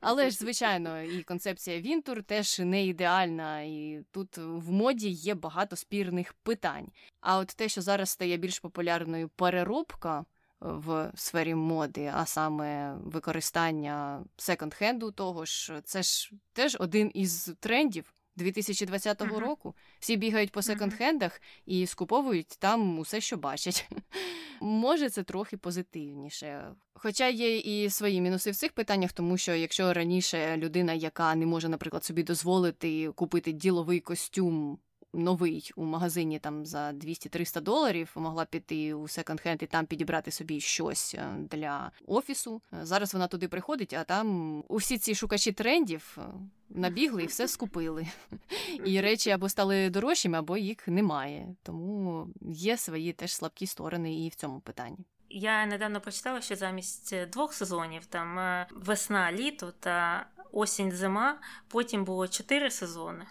[0.00, 5.76] Але ж, звичайно, і концепція Вінтур теж не ідеальна, і тут в моді є багато
[5.76, 6.88] спірних питань.
[7.20, 10.24] А от те, що зараз стає більш популярною переробка
[10.60, 18.14] в сфері моди, а саме використання секонд-хенду, того ж, це ж теж один із трендів.
[18.36, 19.38] 2020 uh-huh.
[19.38, 23.88] року всі бігають по секонд-хендах і скуповують там усе, що бачать.
[24.60, 26.74] Може, це трохи позитивніше.
[26.94, 31.46] Хоча є і свої мінуси в цих питаннях, тому що якщо раніше людина, яка не
[31.46, 34.78] може, наприклад, собі дозволити купити діловий костюм
[35.12, 40.60] новий у магазині там за 200-300 доларів, могла піти у секонд-хенд і там підібрати собі
[40.60, 42.62] щось е, для офісу.
[42.82, 46.22] Зараз вона туди приходить, а там усі ці шукачі трендів е,
[46.68, 48.06] набігли і все скупили.
[48.84, 51.54] І речі або стали дорожчими, або їх немає.
[51.62, 55.06] Тому є свої теж слабкі сторони і в цьому питанні.
[55.32, 61.38] Я недавно прочитала, що замість двох сезонів там е, весна, літо та осінь, зима,
[61.68, 63.26] потім було чотири сезони.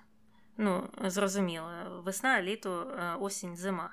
[0.61, 1.69] Ну, зрозуміло,
[2.05, 3.89] весна, літо, е, осінь, зима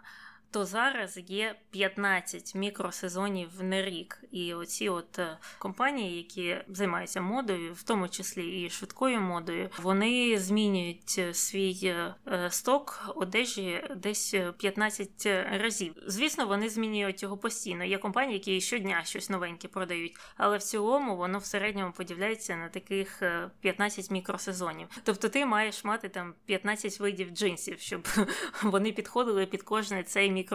[0.57, 4.25] то зараз є 15 мікросезонів на рік.
[4.31, 10.39] І оці от е, компанії, які займаються модою, в тому числі і швидкою модою, вони
[10.39, 12.15] змінюють е, свій е,
[12.51, 15.27] сток одежі десь 15
[15.61, 15.95] разів.
[16.07, 17.85] Звісно, вони змінюють його постійно.
[17.85, 22.69] Є компанії, які щодня щось новеньке продають, але в цілому воно в середньому поділяється на
[22.69, 23.23] таких
[23.61, 24.89] 15 мікросезонів.
[25.05, 28.09] Тобто ти маєш мати там 15 видів джинсів, щоб
[28.63, 30.46] вони підходили під кожний цей мікросезон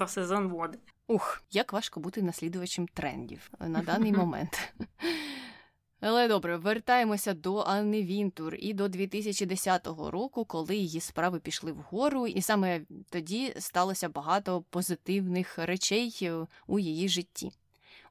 [0.50, 0.78] води.
[1.08, 4.74] Ух, як важко бути наслідувачем трендів на даний момент.
[6.02, 12.28] Але добре, вертаємося до Анни Вінтур і до 2010 року, коли її справи пішли вгору,
[12.28, 16.32] і саме тоді сталося багато позитивних речей
[16.68, 17.52] у її житті.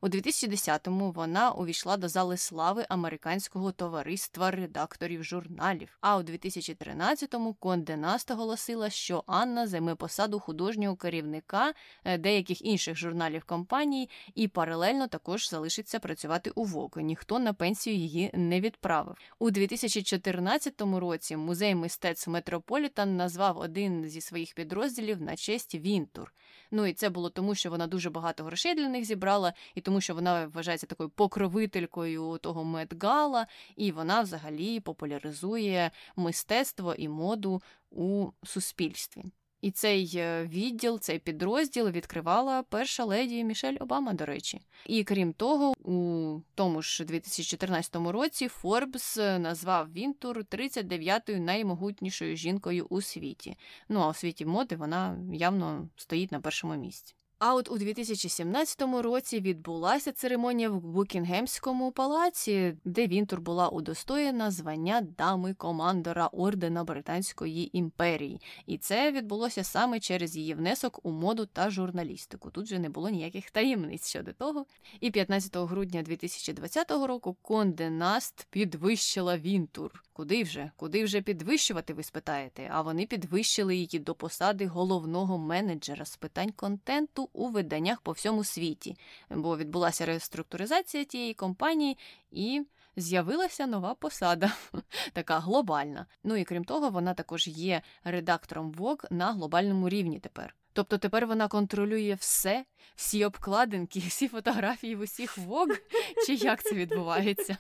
[0.03, 5.98] У 2010-му вона увійшла до зали слави американського товариства редакторів журналів.
[6.01, 11.74] А у 2013-му Конде Наст оголосила, що Анна займе посаду художнього керівника
[12.05, 16.96] е, деяких інших журналів компанії і паралельно також залишиться працювати у ВОК.
[16.96, 19.16] Ніхто на пенсію її не відправив.
[19.38, 26.32] У 2014 році музей мистецтв Метрополітан назвав один зі своїх підрозділів на честь Вінтур.
[26.71, 30.01] Ну і це було тому, що вона дуже багато грошей для них зібрала, і тому,
[30.01, 33.47] що вона вважається такою покровителькою того Met Gala,
[33.77, 39.25] і вона взагалі популяризує мистецтво і моду у суспільстві.
[39.61, 44.61] І цей е, відділ, цей підрозділ відкривала перша леді Мішель Обама, до речі.
[44.86, 53.00] І крім того, у тому ж 2014 році Forbes назвав Вінтур 39-ю наймогутнішою жінкою у
[53.00, 53.56] світі.
[53.88, 57.14] Ну а у світі моди вона явно стоїть на першому місці.
[57.41, 65.01] А от у 2017 році відбулася церемонія в Букінгемському палаці, де Вінтур була удостоєна звання
[65.01, 71.70] дами командора ордена Британської імперії, і це відбулося саме через її внесок у моду та
[71.70, 72.51] журналістику.
[72.51, 74.66] Тут же не було ніяких таємниць щодо того.
[75.01, 80.05] І 15 грудня 2020 року Конде Наст підвищила Вінтур.
[80.12, 80.70] Куди вже?
[80.76, 81.95] Куди вже підвищувати?
[81.95, 82.68] Ви спитаєте?
[82.72, 88.45] А вони підвищили її до посади головного менеджера з питань контенту у виданнях по всьому
[88.45, 88.97] світі,
[89.31, 91.99] бо відбулася реструктуризація тієї компанії
[92.31, 92.62] і.
[92.97, 94.53] З'явилася нова посада,
[95.12, 96.07] така глобальна.
[96.24, 100.55] Ну і крім того, вона також є редактором Vogue на глобальному рівні тепер.
[100.72, 102.64] Тобто тепер вона контролює все,
[102.97, 105.81] всі обкладинки, всі фотографії в усіх Vogue?
[106.26, 107.57] Чи як це відбувається?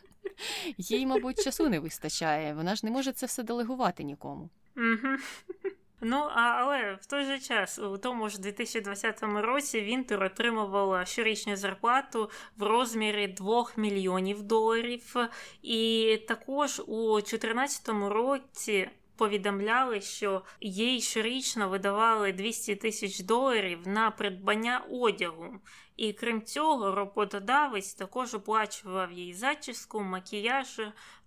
[0.78, 2.54] Їй, мабуть, часу не вистачає.
[2.54, 4.50] Вона ж не може це все делегувати нікому.
[6.00, 11.56] Ну, а, але в той же час, у тому ж 2020 році, Вінтер отримувала щорічну
[11.56, 15.16] зарплату в розмірі 2 мільйонів доларів,
[15.62, 18.90] і також у 2014 році.
[19.20, 25.60] Повідомляли, що їй щорічно видавали 200 тисяч доларів на придбання одягу,
[25.96, 30.80] і крім цього, роботодавець також оплачував їй зачіску, макіяж,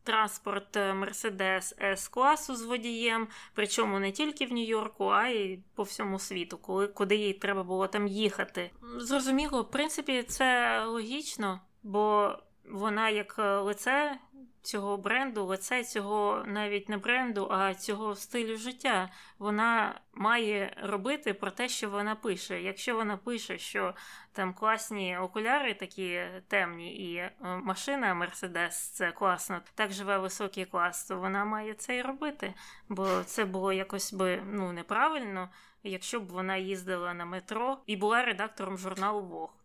[0.03, 6.19] транспорт Мерседес С класу з водієм, причому не тільки в Нью-Йорку, а й по всьому
[6.19, 8.71] світу, коли куди їй треба було там їхати.
[8.97, 12.35] Зрозуміло, в принципі, це логічно, бо
[12.65, 14.19] вона як лице
[14.61, 19.09] цього бренду, лице цього навіть не бренду, а цього стилю життя.
[19.39, 22.61] Вона має робити про те, що вона пише.
[22.61, 23.95] Якщо вона пише, що
[24.31, 31.05] там класні окуляри такі темні, і е, машина Мерседес це класно, так живе високий клас,
[31.05, 32.53] то вона має це і робити.
[32.89, 35.49] Бо це було якось би ну неправильно,
[35.83, 39.62] якщо б вона їздила на метро і була редактором журналу Vogue.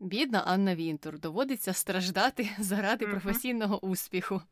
[0.00, 4.42] Бідна Анна Вінтур доводиться страждати заради професійного успіху.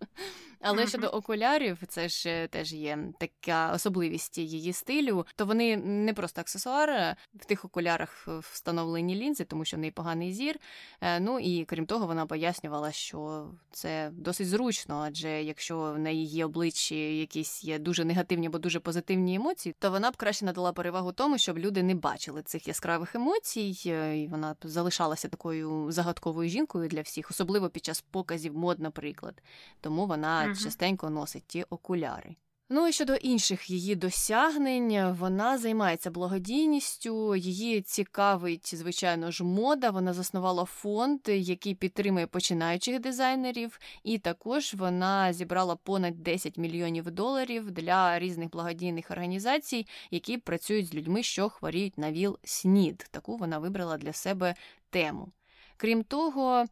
[0.61, 5.27] Але щодо окулярів, це ж теж є така особливість її стилю.
[5.37, 10.33] То вони не просто аксесуар, в тих окулярах встановлені лінзи, тому що в неї поганий
[10.33, 10.59] зір.
[11.01, 16.45] Е, ну і крім того, вона пояснювала, що це досить зручно, адже якщо на її
[16.45, 21.13] обличчі якісь є дуже негативні або дуже позитивні емоції, то вона б краще надала перевагу
[21.13, 26.89] тому, щоб люди не бачили цих яскравих емоцій, е, і вона залишалася такою загадковою жінкою
[26.89, 29.43] для всіх, особливо під час показів мод, наприклад.
[29.81, 30.65] Тому вона угу.
[30.65, 32.37] частенько носить ті окуляри.
[32.69, 39.91] Ну і щодо інших її досягнень, вона займається благодійністю, її цікавить, звичайно ж, мода.
[39.91, 47.71] Вона заснувала фонд, який підтримує починаючих дизайнерів, і також вона зібрала понад 10 мільйонів доларів
[47.71, 53.07] для різних благодійних організацій, які працюють з людьми, що хворіють на ВІЛ СНІД.
[53.11, 54.55] Таку вона вибрала для себе
[54.91, 55.29] тему.
[55.77, 56.65] Крім того.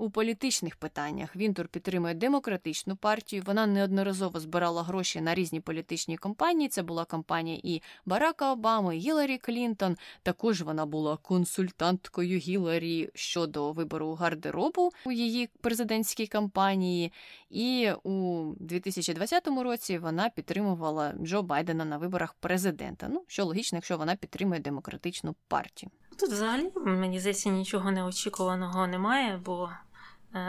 [0.00, 3.42] У політичних питаннях Вінтур підтримує демократичну партію.
[3.46, 6.68] Вона неодноразово збирала гроші на різні політичні кампанії.
[6.68, 9.96] Це була кампанія і Барака Обами, і Гіларі Клінтон.
[10.22, 17.12] Також вона була консультанткою Гіларі щодо вибору гардеробу у її президентській кампанії.
[17.50, 23.08] І у 2020 році вона підтримувала Джо Байдена на виборах президента.
[23.08, 25.90] Ну що логічно, якщо вона підтримує демократичну партію.
[26.16, 29.70] Тут взагалі мені здається нічого неочікуваного немає, бо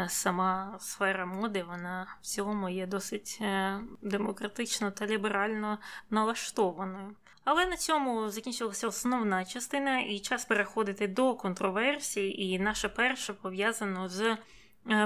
[0.08, 5.78] сама сфера моди, вона в цілому є досить е, демократично та ліберально
[6.10, 7.16] налаштованою.
[7.44, 12.30] Але на цьому закінчилася основна частина, і час переходити до контроверсій.
[12.30, 14.38] І наша перша пов'язана з Е,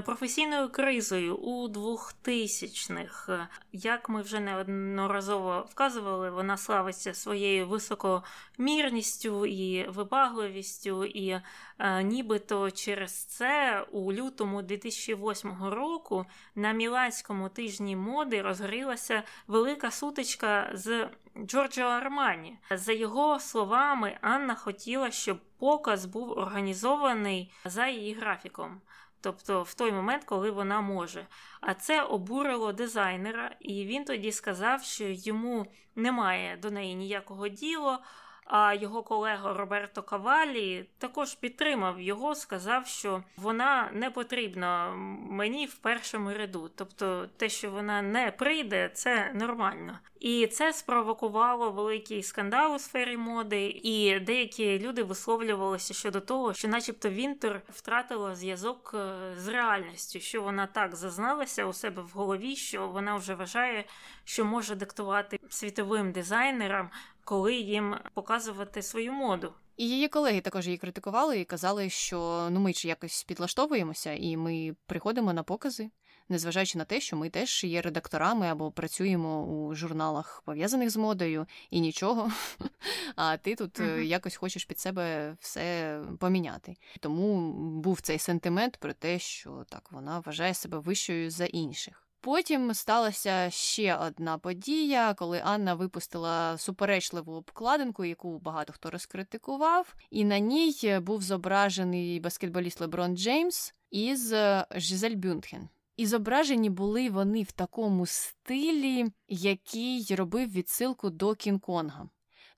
[0.06, 3.48] професійною кризою у 2000-х.
[3.72, 11.42] Як ми вже неодноразово вказували, вона славиться своєю високомірністю і вибагливістю, і
[11.80, 20.72] е, нібито через це у лютому 2008 року на Міланському тижні моди розгорілася велика сутичка
[20.74, 21.10] з
[21.46, 22.60] Джорджо Армані.
[22.72, 28.82] За його словами, Анна хотіла, щоб показ був організований за її графіком
[29.26, 31.28] тобто в той момент, коли вона може.
[31.62, 35.66] А це обурило дизайнера, і він тоді сказав, що йому
[35.96, 38.00] немає до неї ніякого діла.
[38.46, 44.89] А його колега Роберто Кавалі також підтримав його, сказав, що вона не потрібна
[45.30, 46.72] мені в першому ряду.
[46.76, 50.00] Тобто, те, що вона не прийде, це нормально.
[50.20, 56.67] І це спровокувало великий скандал у сфері моди, і деякі люди висловлювалися щодо того, що,
[56.67, 62.55] начебто, Вінтер втратила зв'язок е, з реальністю, що вона так зазналася у себе в голові,
[62.55, 63.86] що вона вже вважає,
[64.26, 66.89] що може диктувати світовим дизайнерам,
[67.24, 69.54] коли їм показувати свою моду.
[69.78, 74.38] І її колеги також її критикували і казали, що ну ми ж якось підлаштовуємося, і
[74.38, 75.89] ми приходимо на покази
[76.30, 81.47] незважаючи на те, що ми теж є редакторами або працюємо у журналах пов'язаних з модою
[81.70, 82.32] і нічого.
[83.16, 84.00] А ти тут uh-huh.
[84.00, 86.76] якось хочеш під себе все поміняти.
[87.00, 92.05] Тому був цей сентимент про те, що так вона вважає себе вищою за інших.
[92.26, 100.26] Потім сталася ще одна подія, коли Анна випустила суперечливу обкладинку, яку багато хто розкритикував, і
[100.26, 105.70] на ній був зображений баскетболіст Леброн Джеймс із е, Жизель Бюнтхен.
[105.97, 112.10] І зображені були вони в такому стилі, який робив відсилку до Кінг-Конга.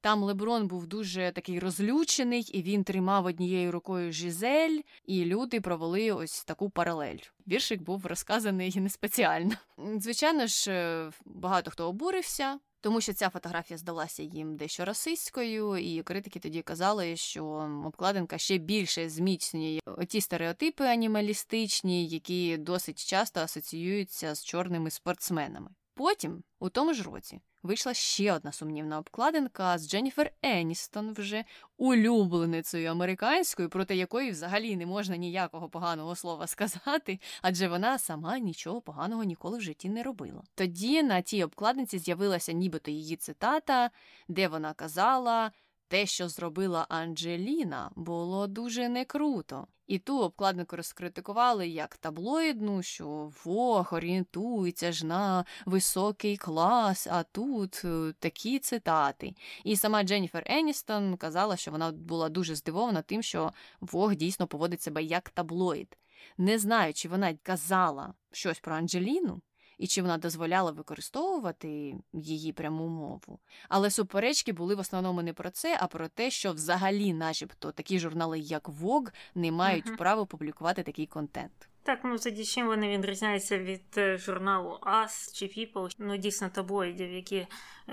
[0.02, 6.11] Там Леброн був дуже такий розлючений, і він тримав однією рукою Жизель, і люди провели
[6.11, 7.18] ось таку паралель.
[7.48, 9.56] Віршик був розказаний не спеціально.
[9.99, 16.03] Звичайно ж, е, багато хто обурився тому що ця фотографія здалася їм дещо расистською, і
[16.03, 17.45] критики тоді казали, що
[17.86, 25.69] обкладинка ще більше зміцнює ті стереотипи анімалістичні, які досить часто асоціюються з чорними спортсменами.
[25.98, 31.45] Потім, у тому ж році, вийшла ще одна сумнівна обкладинка з Дженніфер Еністон, вже
[31.78, 38.82] улюбленицею американською, проти якої взагалі не можна ніякого поганого слова сказати, адже вона сама нічого
[38.82, 40.44] поганого ніколи в житті не робила.
[40.56, 43.91] Тоді на тій обкладинці з'явилася нібито її цитата,
[44.28, 45.52] де вона казала.
[45.88, 49.68] Те, що зробила Анджеліна, було дуже не круто.
[49.88, 57.81] І ту обкладинку розкритикували як таблоїдну, що Вог орієнтується ж на високий клас, а тут
[57.85, 59.35] е, такі цитати.
[59.64, 64.81] І сама Дженніфер Еністон казала, що вона була дуже здивована тим, що Вог дійсно поводить
[64.81, 65.97] себе як таблоїд.
[66.38, 69.41] Не знаю, чи вона казала щось про Анджеліну,
[69.77, 73.39] і чи вона дозволяла використовувати її пряму мову.
[73.69, 77.99] Але суперечки були в основному не про це, а про те, що взагалі, начебто, такі
[77.99, 79.97] журнали, як Vogue, не мають uh-huh.
[79.97, 81.69] права публікувати такий контент.
[81.83, 87.11] Так, ну тоді чим вони відрізняються від е, журналу Us чи People, ну дійсно таблоїдів,
[87.13, 87.47] які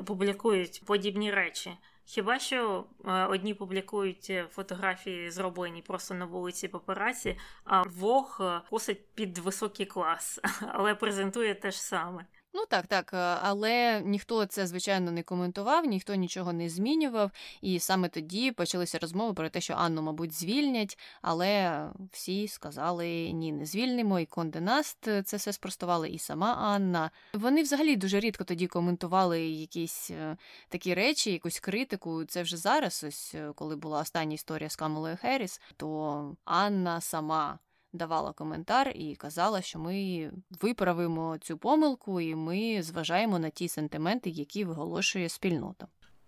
[0.05, 1.70] публікують подібні речі.
[2.07, 8.41] Хіба що е, одні публікують е, фотографії, зроблені просто на вулиці папараці, а Вог
[8.71, 10.41] косить під високий клас,
[10.73, 12.27] але презентує те ж саме.
[12.57, 17.79] Ну так, так, е, але ніхто це звичайно не коментував, ніхто нічого не змінював, і
[17.79, 21.83] саме тоді почалися розмови про те, що Анну, мабуть, звільнять, але
[22.13, 27.11] всі сказали ні, не звільнимо, і Конденаст це все спростували, і сама Анна.
[27.33, 30.37] Вони взагалі дуже рідко тоді коментували якісь е,
[30.69, 32.25] такі речі, якусь критику.
[32.25, 37.59] Це вже зараз, ось е, коли була остання історія з Камелою Херріс, то Анна сама
[37.95, 40.31] давала коментар і казала, що ми
[40.61, 45.87] виправимо цю помилку, і ми зважаємо на ті сентименти, які виголошує спільнота.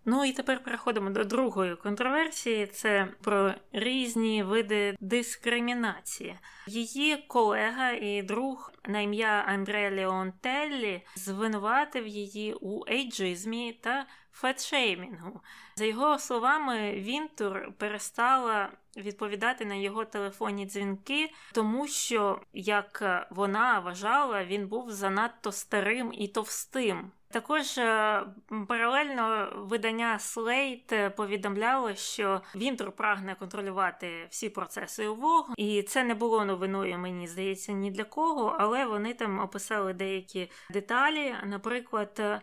[0.08, 6.38] Ну і тепер переходимо до другої контроверсії: це про різні види дискримінації.
[6.66, 14.06] Її колега і друг на ім'я Андреа Леонтеллі звинуватив її у ейджизмі та
[14.36, 15.40] фетшеймінгу.
[15.76, 24.44] За його словами, Вінтур перестала відповідати на його телефонні дзвінки, тому що, як вона вважала,
[24.44, 27.10] він був занадто старим і товстим.
[27.30, 28.22] Також е,
[28.68, 36.44] паралельно видання Slate повідомляло, що Вінтер прагне контролювати всі процеси увогу, і це не було
[36.44, 42.42] новиною, мені здається, ні для кого, але вони там описали деякі деталі, наприклад,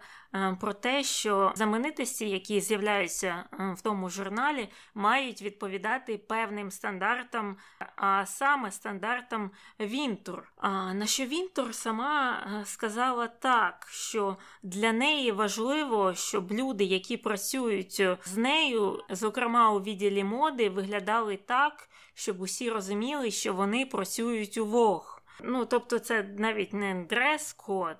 [0.59, 7.57] про те, що знаменитості, які з'являються е, в тому журналі, мають відповідати певним стандартам,
[7.95, 10.51] а саме стандартам Вінтур.
[10.93, 18.37] На що Вінтур сама сказала так, що для неї важливо, щоб люди, які працюють з
[18.37, 25.23] нею, зокрема у відділі моди, виглядали так, щоб усі розуміли, що вони працюють у Вог.
[25.43, 27.97] Ну, тобто, це навіть не дрес-код,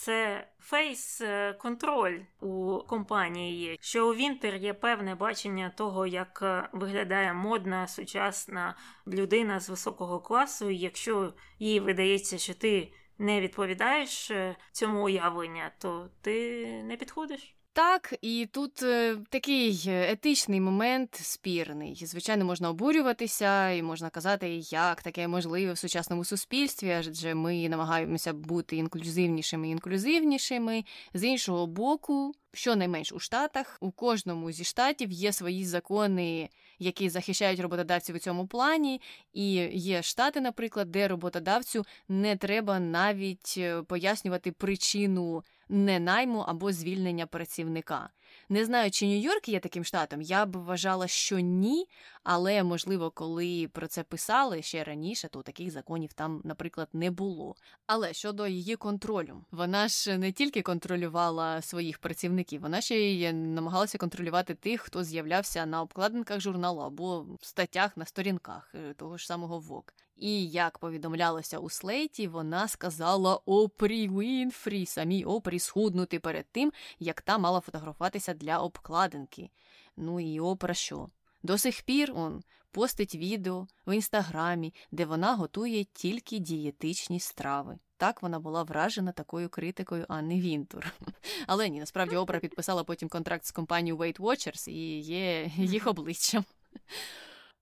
[0.00, 8.74] це фейс-контроль у компанії, що у Вінтер є певне бачення того, як виглядає модна сучасна
[9.06, 10.70] людина з високого класу.
[10.70, 17.59] І якщо їй видається, що ти не відповідаєш е, цьому уявленню, то ти не підходиш.
[17.72, 22.02] Так, і тут е, такий етичний момент спірний.
[22.06, 28.32] Звичайно, можна обурюватися і можна казати, як таке можливе в сучасному суспільстві, адже ми намагаємося
[28.32, 30.84] бути інклюзивнішими і інклюзивнішими.
[31.14, 36.48] З іншого боку, щонайменш у Штатах, у кожному зі штатів є свої закони,
[36.78, 39.00] які захищають роботодавців у цьому плані,
[39.32, 47.26] і є штати, наприклад, де роботодавцю не треба навіть е, пояснювати причину ненайму або звільнення
[47.26, 48.10] працівника.
[48.48, 50.22] Не знаю, чи Нью-Йорк є таким штатом.
[50.22, 51.86] Я б вважала, що ні,
[52.22, 57.54] але можливо, коли про це писали ще раніше, то таких законів там, наприклад, не було.
[57.86, 63.98] Але щодо її контролю, вона ж не тільки контролювала своїх працівників, вона ще й намагалася
[63.98, 69.26] контролювати тих, хто з'являвся на обкладинках журналу або в статтях на сторінках е, того ж
[69.26, 69.94] самого ВОК.
[70.20, 77.20] І як повідомлялося у Слейті, вона сказала Опрі Вінфрі, самій Опрі схуднути перед тим, як
[77.20, 79.50] та мала фотографуватися для обкладинки.
[79.96, 81.08] Ну і Опра що?
[81.42, 87.78] До сих пір он постить відео в інстаграмі, де вона готує тільки дієтичні страви.
[87.96, 90.86] Так вона була вражена такою критикою Анни Вінтур.
[91.46, 96.44] Але ні, насправді Опра підписала потім контракт з компанією Weight Watchers і є їх обличчям.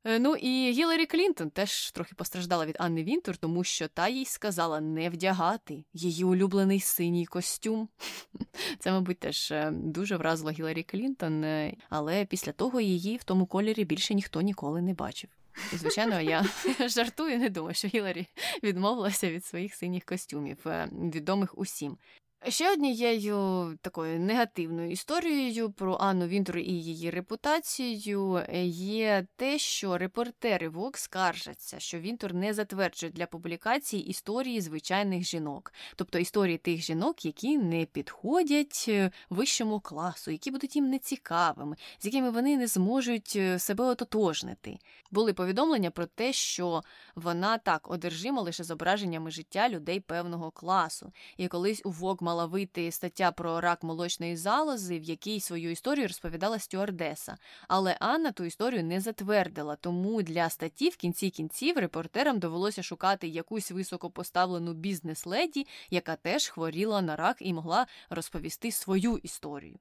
[0.05, 4.25] Е, ну і Гіларі Клінтон теж трохи постраждала від Анни Вінтур, тому що та їй
[4.25, 7.89] сказала не вдягати її улюблений синій костюм.
[8.79, 13.47] Це, мабуть, теж е, дуже вразило Гіларі Клінтон, е, але після того її в тому
[13.47, 15.31] кольорі більше ніхто ніколи не бачив.
[15.73, 16.45] І, звичайно, я
[16.89, 18.27] жартую, не думаю, що Гіларі
[18.63, 20.59] відмовилася від своїх синіх костюмів,
[20.93, 21.99] відомих усім.
[22.47, 29.99] Ще однією такою негативною історією про Анну Вінтур і її репутацію е, є те, що
[29.99, 36.81] репортери Вок скаржаться, що Вінтур не затверджує для публікації історії звичайних жінок, тобто історії тих
[36.81, 42.67] жінок, які не підходять е, вищому класу, які будуть їм нецікавими, з якими вони не
[42.67, 44.79] зможуть е, себе ототожнити.
[45.11, 46.83] Були повідомлення про те, що
[47.15, 52.93] вона так одержима лише зображеннями життя людей певного класу, і колись у Вок мала вийти
[52.93, 57.37] стаття про рак молочної залози, в якій свою історію розповідала стюардеса.
[57.69, 63.29] Але Анна ту історію не затвердила, тому для статті в кінці кінців репортерам довелося шукати
[63.29, 69.79] якусь високопоставлену бізнес-леді, яка теж хворіла на рак і могла розповісти свою історію.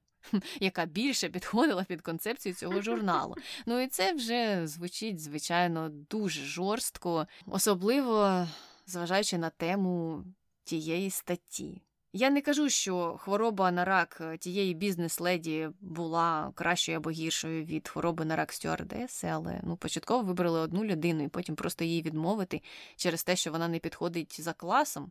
[0.60, 3.34] Яка більше підходила під концепцію цього журналу.
[3.66, 8.46] Ну і це вже звучить, звичайно, дуже жорстко, особливо
[8.86, 10.24] зважаючи на тему
[10.64, 11.82] тієї статті.
[12.12, 17.88] Я не кажу, що хвороба на рак е, тієї бізнес-леді була кращою або гіршою від
[17.88, 22.62] хвороби на рак стюардеси, але ну, початково вибрали одну людину і потім просто її відмовити
[22.96, 25.10] через те, що вона не підходить за класом,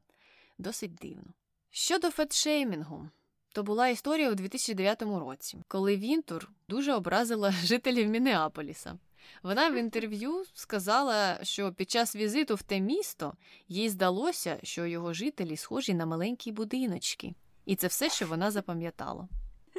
[0.57, 1.33] досить дивно.
[1.69, 3.09] Щодо фетшеймінгу,
[3.53, 8.97] то була історія у 2009 році, коли Вінтур дуже образила жителів Мінеаполіса.
[9.43, 13.33] Вона в інтерв'ю сказала, що під час візиту в те місто
[13.67, 17.33] їй здалося, що його жителі схожі на маленькі будиночки,
[17.65, 19.27] і це все, що вона запам'ятала.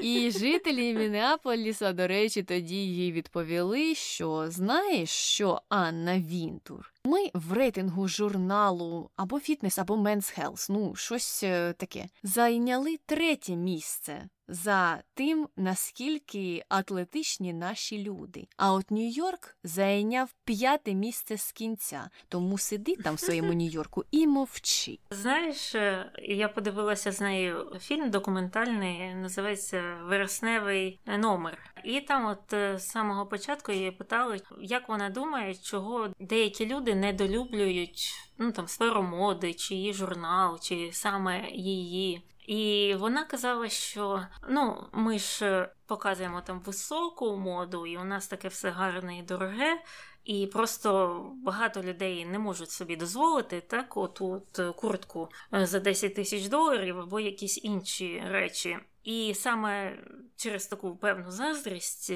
[0.02, 6.93] І жителі Мінеаполіса, до речі, тоді їй відповіли, що знаєш, що Анна Вінтур.
[7.05, 13.56] Ми в рейтингу журналу або Фітнес, або Men's Health, ну щось е, таке, зайняли третє
[13.56, 18.47] місце за тим, наскільки атлетичні наші люди.
[18.57, 24.27] А от Нью-Йорк зайняв п'яте місце з кінця, тому сиди там в своєму Нью-Йорку і
[24.27, 24.99] мовчи.
[25.11, 31.59] Знаєш, е, я подивилася з нею фільм документальний, називається Вересневий номер.
[31.85, 36.95] І там, от е, з самого початку, її питали, як вона думає, чого деякі люди
[36.95, 42.23] недолюблюють ну там сферу моди, чи її журнал, чи саме її.
[42.48, 48.28] І вона казала, що ну, ми ж е, показуємо там високу моду, і у нас
[48.28, 49.82] таке все гарне і дороге,
[50.24, 55.81] і просто багато людей не можуть собі дозволити так, от, от е, куртку е, за
[55.81, 58.78] 10 тисяч доларів або якісь інші речі.
[59.05, 59.98] І саме
[60.36, 62.12] через таку певну заздрість.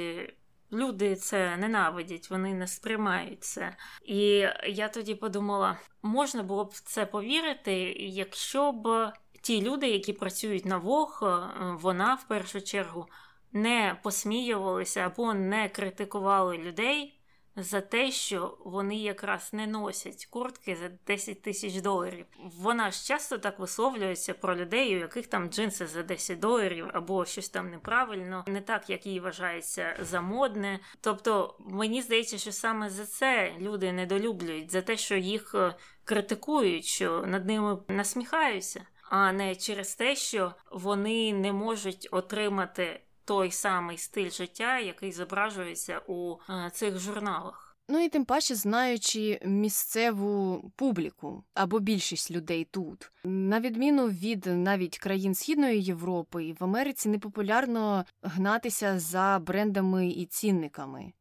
[0.73, 3.77] Люди це ненавидять, вони не сприймають це.
[4.05, 9.13] І я тоді подумала, можна було б в це повірити, якщо б
[9.43, 11.49] ті люди, які працюють на Вог, е,
[11.81, 13.07] вона в першу чергу
[13.53, 17.22] не посміювалися або не критикували людей
[17.57, 22.27] за те, що вони якраз не носять куртки за 10 тисяч доларів.
[22.39, 27.25] Вона ж часто так висловлюється про людей, у яких там джинси за 10 доларів або
[27.25, 30.81] щось там неправильно, не так, як їй вважається за модне.
[31.01, 35.75] Тобто мені здається, що саме за це люди недолюблюють, за те, що їх е,
[36.05, 43.51] критикують, що над ними насміхаються а не через те, що вони не можуть отримати той
[43.51, 47.77] самий стиль життя, який зображується у е, цих журналах.
[47.89, 54.99] Ну і тим паче, знаючи місцеву публіку або більшість людей тут, на відміну від навіть
[54.99, 61.13] країн Східної Європи, в Америці не популярно гнатися за брендами і цінниками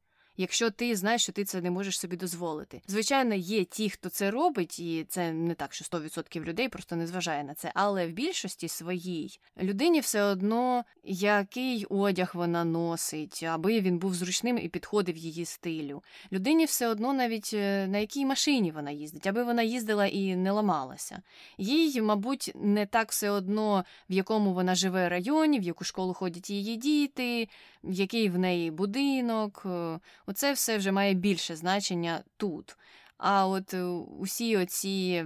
[0.41, 2.81] якщо ти знаєш, що ти це не можеш собі дозволити.
[2.88, 7.07] Звичайно, є ті, хто це робить, і це не так, що 100% людей просто не
[7.07, 7.72] зважає на це.
[7.76, 14.57] Але в більшості своїй людині все одно який одяг вона носить, аби він був зручним
[14.57, 16.03] і підходив її стилю.
[16.31, 20.51] Людині все одно навіть е, на якій машині вона їздить, аби вона їздила і не
[20.51, 21.22] ламалася.
[21.57, 26.49] Їй, мабуть, не так все одно, в якому вона живе районі, в яку школу ходять
[26.49, 27.47] її діти,
[27.84, 29.64] який в неї будинок.
[29.66, 32.78] Е, оце все вже має більше значення тут.
[33.18, 33.84] А от е,
[34.20, 35.26] усі оці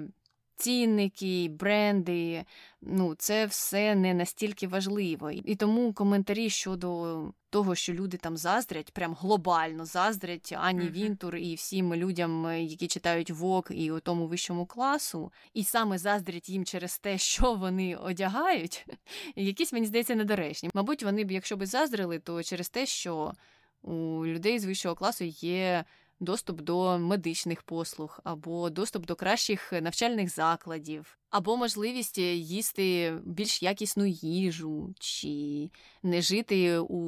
[0.56, 2.46] цінники, бренди,
[2.82, 5.32] ну це все не настільки важливо.
[5.32, 10.92] І тому коментарі щодо того, що люди там заздрять, прям глобально заздрять Ані mm-hmm.
[10.92, 16.50] Вінтур і всім людям, які читають ВОК і у тому вищому класу, і саме заздрять
[16.50, 18.86] їм через те, що вони одягають,
[19.36, 20.70] якісь мені здається недоречні.
[20.74, 23.34] Мабуть, вони б, якщо б заздрили, то через те, що
[23.82, 25.86] у людей з вищого класу є
[26.20, 34.06] доступ до медичних послуг, або доступ до кращих навчальних закладів, або можливість їсти більш якісну
[34.06, 35.70] їжу, чи
[36.04, 37.00] не жити у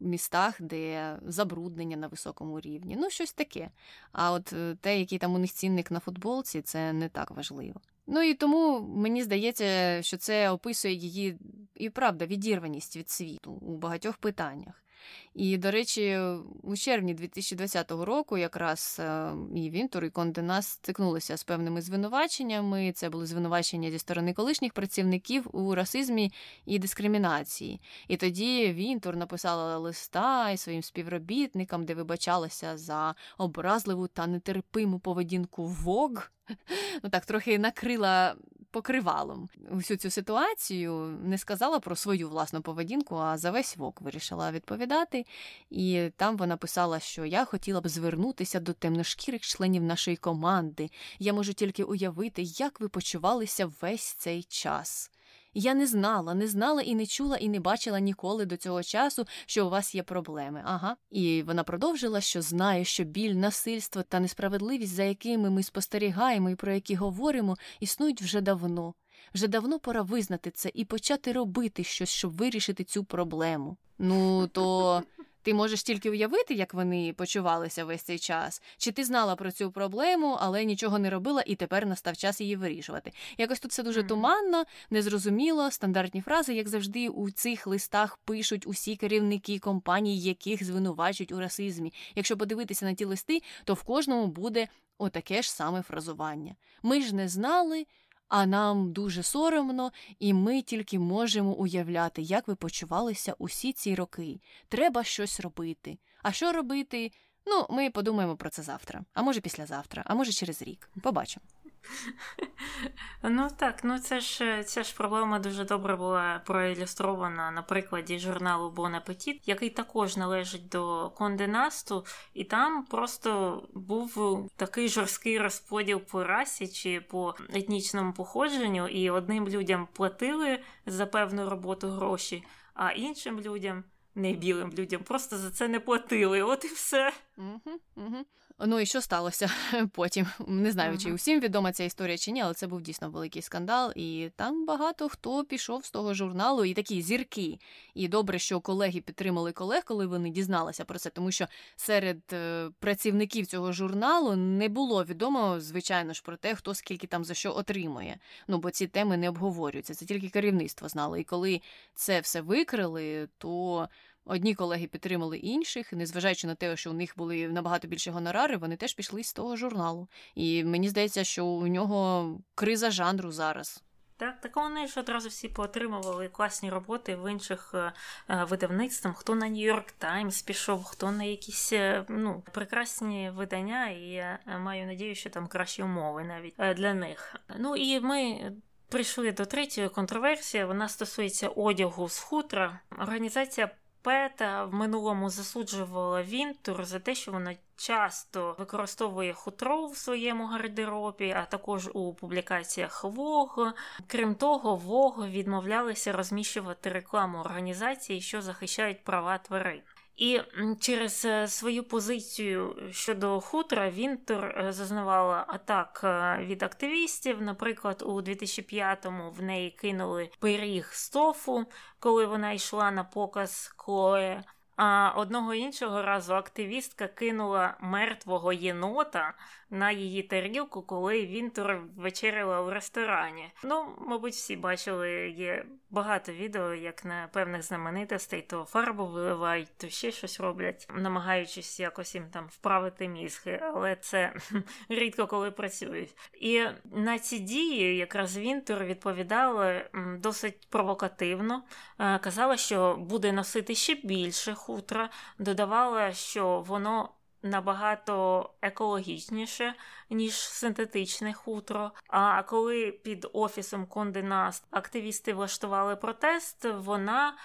[0.00, 2.96] містах, де забруднення на високому рівні.
[3.00, 3.70] Ну, щось таке.
[4.12, 7.80] А от е, те, який там у них цінник на футболці, це не так важливо.
[8.06, 11.38] Ну і тому мені здається, що це описує її
[11.74, 14.85] і правда відірваність від світу у багатьох питаннях.
[15.34, 16.18] І, до речі,
[16.62, 22.92] у червні 2020 року якраз е, і Вінтур, і Конденас стикнулися з певними звинуваченнями.
[22.92, 26.32] Це були звинувачення зі сторони колишніх працівників у расизмі
[26.66, 27.80] і дискримінації.
[28.08, 35.66] І тоді Вінтур написала листа і своїм співробітникам, де вибачалася за образливу та нетерпиму поведінку
[35.66, 36.30] ВОГ.
[37.02, 38.36] Ну так, трохи накрила
[38.76, 44.52] покривалом усю цю ситуацію, не сказала про свою власну поведінку, а за весь вок вирішила
[44.52, 45.26] відповідати.
[45.70, 50.90] І там вона писала, що я хотіла б звернутися до темношкірих членів нашої команди.
[51.18, 55.10] Я можу тільки уявити, як ви почувалися весь цей час.
[55.58, 59.26] Я не знала, не знала і не чула, і не бачила ніколи до цього часу,
[59.46, 60.62] що у вас є проблеми.
[60.64, 60.96] Ага.
[61.10, 66.54] І вона продовжила, що знає, що біль, насильство та несправедливість, за якими ми спостерігаємо і
[66.54, 68.94] про які говоримо, існують вже давно.
[69.34, 73.76] Вже давно пора визнати це і почати робити щось, щоб вирішити цю проблему.
[73.98, 75.02] Ну то
[75.46, 79.70] ти можеш тільки уявити, як вони почувалися весь цей час, чи ти знала про цю
[79.70, 83.12] проблему, але нічого не робила, і тепер настав час її вирішувати.
[83.38, 88.96] Якось тут все дуже туманно, незрозуміло, стандартні фрази, як завжди, у цих листах пишуть усі
[88.96, 91.92] керівники компаній, яких звинувачують у расизмі.
[92.14, 94.68] Якщо подивитися на ті листи, то в кожному буде
[94.98, 96.56] отаке ж саме фразування.
[96.82, 97.86] Ми ж не знали
[98.28, 104.40] а нам дуже соромно, і ми тільки можемо уявляти, як ви почувалися усі ці роки.
[104.68, 105.98] Треба щось робити.
[106.22, 107.12] А що робити?
[107.46, 110.90] Ну, ми подумаємо про це завтра, а може післязавтра, а може через рік.
[111.02, 111.46] Побачимо.
[113.22, 118.70] Ну так, ну це ж ця ж проблема дуже добре була проілюстрована на прикладі журналу
[118.70, 122.04] Bon Appetit, який також належить до Конденасту,
[122.34, 129.48] і там просто був такий жорсткий розподіл по расі чи по етнічному походженню, і одним
[129.48, 132.44] людям платили за певну роботу гроші,
[132.74, 133.84] а іншим людям.
[134.18, 137.12] Не білим людям, просто за це не платили, от і все.
[137.38, 138.24] Угу, угу.
[138.58, 139.50] Ну і що сталося
[139.92, 140.26] потім?
[140.46, 140.98] Не знаю, ага.
[140.98, 144.66] чи усім відома ця історія чи ні, але це був дійсно великий скандал, і там
[144.66, 147.58] багато хто пішов з того журналу, і такі зірки.
[147.94, 151.46] І добре, що колеги підтримали колег, коли вони дізналися про це, тому що
[151.76, 157.24] серед е, працівників цього журналу не було відомо, звичайно ж, про те, хто скільки там
[157.24, 158.18] за що отримує.
[158.48, 159.94] Ну бо ці теми не обговорюються.
[159.94, 161.16] Це тільки керівництво знало.
[161.16, 161.60] І коли
[161.94, 163.88] це все викрили, то.
[164.28, 168.76] Одні колеги підтримали інших, незважаючи на те, що у них були набагато більше гонорари, вони
[168.76, 170.08] теж пішли з того журналу.
[170.34, 173.82] І мені здається, що у нього криза жанру зараз.
[174.16, 177.92] Так, так вони ж одразу всі поотримували класні роботи в інших е,
[178.30, 179.18] е видавництвах.
[179.18, 184.86] Хто на Нью-Йорк Таймс пішов, хто на якісь е, ну, прекрасні видання, і я маю
[184.86, 187.36] надію, що там кращі умови навіть для них.
[187.58, 188.52] Ну і ми.
[188.88, 190.64] Прийшли до третьої контроверсії.
[190.64, 192.80] Вона стосується одягу з хутра.
[192.98, 193.70] Організація
[194.06, 201.30] Пета в минулому засуджувала Вінтур за те, що вона часто використовує хутро в своєму гардеробі,
[201.36, 203.72] а також у публікаціях Вог.
[204.06, 209.80] Крім того, Вог відмовлялися розміщувати рекламу організації, що захищають права тварин.
[210.16, 210.40] І
[210.80, 217.42] через е, свою позицію щодо хутра Вінтер е, зазнавала атак е, від активістів.
[217.42, 221.66] Наприклад, у 2005-му в неї кинули пиріг з тофу,
[221.98, 224.44] коли вона йшла на показ Клое.
[224.76, 229.34] А одного іншого разу активістка кинула мертвого єнота
[229.70, 233.52] на її тарілку, коли Вінтур вечеряла у ресторані.
[233.64, 239.88] Ну, мабуть, всі бачили, є багато відео, як на певних знаменитостей, то фарбу виливають, то
[239.88, 244.32] ще щось роблять, намагаючись якось їм там вправити мізки, але це
[244.88, 246.16] рідко коли працюють.
[246.34, 249.84] І на ці дії якраз Вінтур відповідала
[250.18, 251.62] досить провокативно,
[251.98, 257.08] е, казала, що буде носити ще більше хутра, додавала, що воно
[257.42, 259.74] набагато екологічніше,
[260.10, 261.92] ніж синтетичне хутро.
[262.08, 267.36] А коли під офісом Наст активісти влаштували протест, вона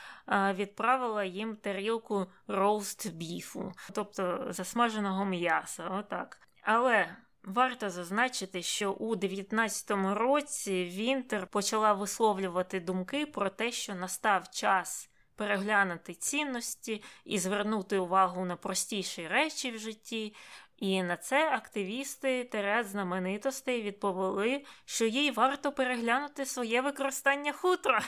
[0.53, 5.89] відправила їм тарілку роуст біфу, тобто засмаженого м'яса.
[5.89, 6.37] Отак.
[6.61, 7.15] Але.
[7.43, 15.10] Варто зазначити, що у 19-му році Вінтер почала висловлювати думки про те, що настав час
[15.41, 20.35] переглянути цінності і звернути увагу на простіші речі в житті.
[20.77, 28.03] І на це активісти терет знаменитостей відповіли, що їй варто переглянути своє використання хутра.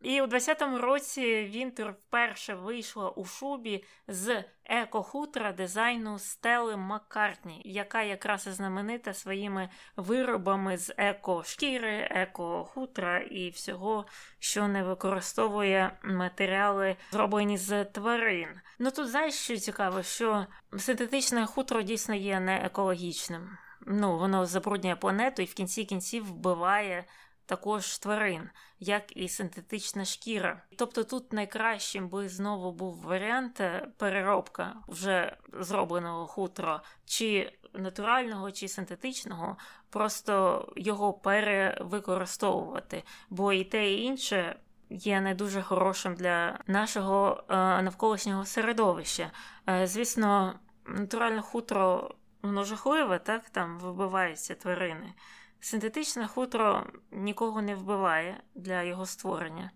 [0.00, 8.02] І у 20-му році Вінтер вперше вийшла у шубі з еко-хутра дизайну Стели Маккартні, яка
[8.02, 14.06] якраз і знаменита своїми виробами з еко-шкіри, еко-хутра і всього,
[14.38, 18.48] що не використовує матеріали, зроблені з тварин.
[18.78, 20.46] Ну тут знаєш, що цікаво, що
[20.78, 23.58] синтетичне хутро дійсно є не екологічним.
[23.86, 27.04] Ну, воно забруднює планету і в кінці кінців вбиває
[27.50, 28.50] також тварин,
[28.80, 30.62] як і синтетична шкіра.
[30.76, 38.68] Тобто тут найкращим би знову був варіант е, переробка вже зробленого хутра, чи натурального, чи
[38.68, 39.56] синтетичного,
[39.90, 44.56] просто його перевикористовувати, бо і те, і інше.
[44.90, 49.30] Є не дуже хорошим для нашого е, навколишнього середовища.
[49.68, 50.54] Е, звісно,
[50.86, 55.14] натуральне хутро воно жахливе, так там вибиваються тварини.
[55.60, 59.70] Синтетичне хутро нікого не вбиває для його створення,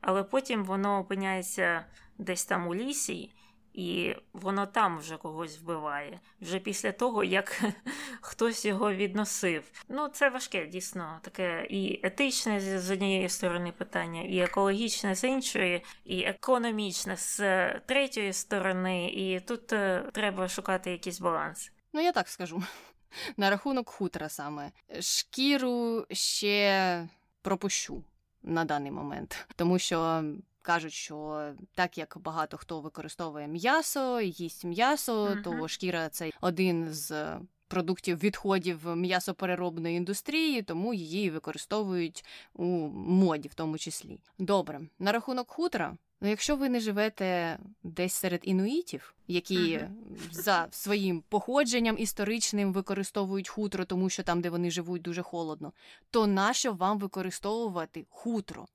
[0.00, 1.84] але потім воно опиняється
[2.18, 3.34] десь там у лісі,
[3.72, 7.62] і воно там вже когось вбиває, вже після того, як
[8.20, 9.70] хтось його відносив.
[9.88, 15.84] Ну, це важке, дійсно, таке і етичне з однієї сторони питання, і екологічне з іншої,
[16.04, 17.38] і економічне з
[17.80, 21.72] третьої сторони, і тут е, треба шукати якийсь баланс.
[21.92, 22.62] Ну, я так скажу.
[23.36, 24.72] На рахунок хутра саме.
[25.00, 27.08] Шкіру ще
[27.42, 28.02] пропущу
[28.42, 30.24] на даний момент, тому що.
[30.62, 35.42] Кажуть, що так як багато хто використовує м'ясо, їсть м'ясо, uh-huh.
[35.42, 37.36] то шкіра це один з
[37.68, 42.24] продуктів відходів м'ясопереробної індустрії, тому її використовують
[42.54, 42.64] у
[42.94, 44.18] моді, в тому числі.
[44.38, 49.88] Добре, на рахунок хутра Ну, якщо ви не живете десь серед інуїтів, які uh-huh.
[50.30, 55.72] за своїм походженням історичним використовують хутро, тому що там, де вони живуть, дуже холодно,
[56.10, 58.66] то нащо вам використовувати хутро?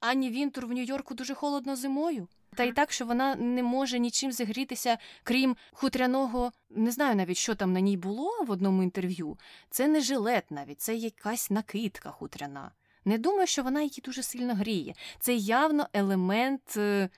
[0.00, 2.28] Ані Вінтур в Нью-Йорку дуже холодно зимою.
[2.54, 7.54] Та й так, що вона не може нічим зігрітися, крім хутряного, не знаю навіть, що
[7.54, 9.38] там на ній було в одному інтерв'ю.
[9.70, 12.70] Це не жилет навіть, це якась накидка хутряна.
[13.04, 14.94] Не думаю, що вона її дуже сильно гріє.
[15.20, 17.08] Це явно елемент е,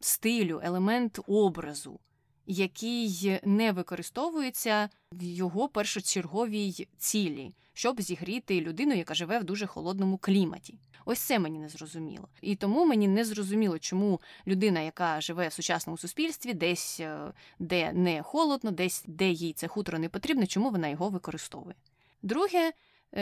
[0.00, 2.00] стилю, елемент образу,
[2.46, 10.18] який не використовується в його першочерговій цілі, щоб зігріти людину, яка живе в дуже холодному
[10.18, 10.78] кліматі.
[11.04, 12.28] Ось це мені не зрозуміло.
[12.42, 17.92] І тому мені не зрозуміло, чому людина, яка живе в сучасному суспільстві, десь е, де
[17.92, 21.74] не холодно, десь де їй це хутро не потрібно, чому вона його використовує.
[22.22, 22.72] Друге,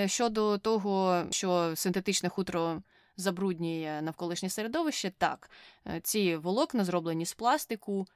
[0.07, 2.83] щодо того, що синтетичне хутро
[3.17, 5.51] забруднює навколишнє середовище, так,
[5.87, 8.07] е, ці волокна, зроблені з пластику,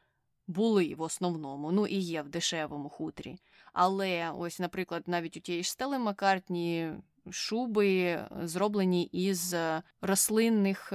[0.47, 3.39] були в основному, ну і є в дешевому хутрі.
[3.73, 6.93] Але ось, наприклад, навіть у тієї ж стели Маккартні
[7.31, 10.93] шуби зроблені із е, рослинних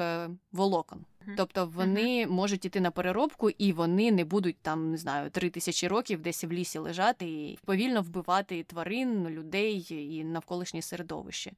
[0.51, 1.05] волокон.
[1.37, 5.87] Тобто вони можуть іти на переробку, і вони не будуть там, не знаю, три тисячі
[5.87, 11.51] років десь в лісі лежати і повільно вбивати тварин, людей і навколишнє середовище.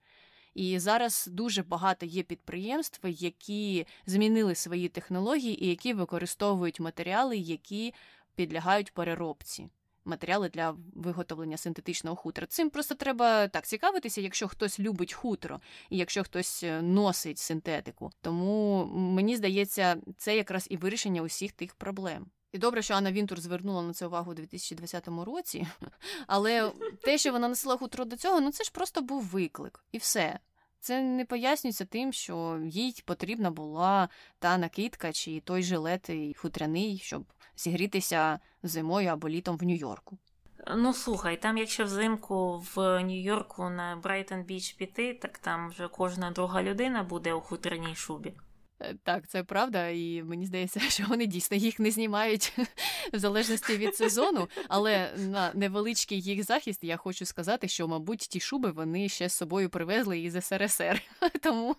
[0.54, 7.94] І зараз дуже багато є підприємств, які змінили свої технології і які використовують матеріали, які
[8.36, 9.70] підлягають переробці
[10.08, 12.48] матеріали для виготовлення синтетичного хутра.
[12.48, 15.60] Цим просто треба так цікавитися, якщо хтось любить хутро,
[15.90, 18.12] і якщо хтось е, носить синтетику.
[18.22, 22.26] Тому мені здається, це якраз і вирішення усіх тих проблем.
[22.52, 25.68] І добре, що Анна Вінтур звернула на це увагу у 2020 році,
[26.28, 26.72] але
[27.02, 30.40] те, що вона носила хутро до цього, ну це ж просто був виклик, і все.
[30.80, 34.10] Це не пояснюється тим, що їй потрібна була
[34.40, 37.26] та накидка чи той жилет і хутряний, щоб
[37.58, 40.18] зігрітися зимою або літом в Нью-Йорку.
[40.76, 46.32] Ну слухай, там, якщо взимку в Нью-Йорку на Брайтон Біч піти, так там вже кожна
[46.32, 48.34] друга людина буде у хутряній шубі.
[48.80, 52.54] Е, так, це правда, і мені здається, що вони дійсно їх не знімають
[53.14, 54.48] в залежності від сезону.
[54.68, 59.34] Але на невеличкий їх захист я хочу сказати, що, мабуть, ті шуби вони ще з
[59.34, 61.02] собою привезли із СРСР.
[61.42, 61.76] Тому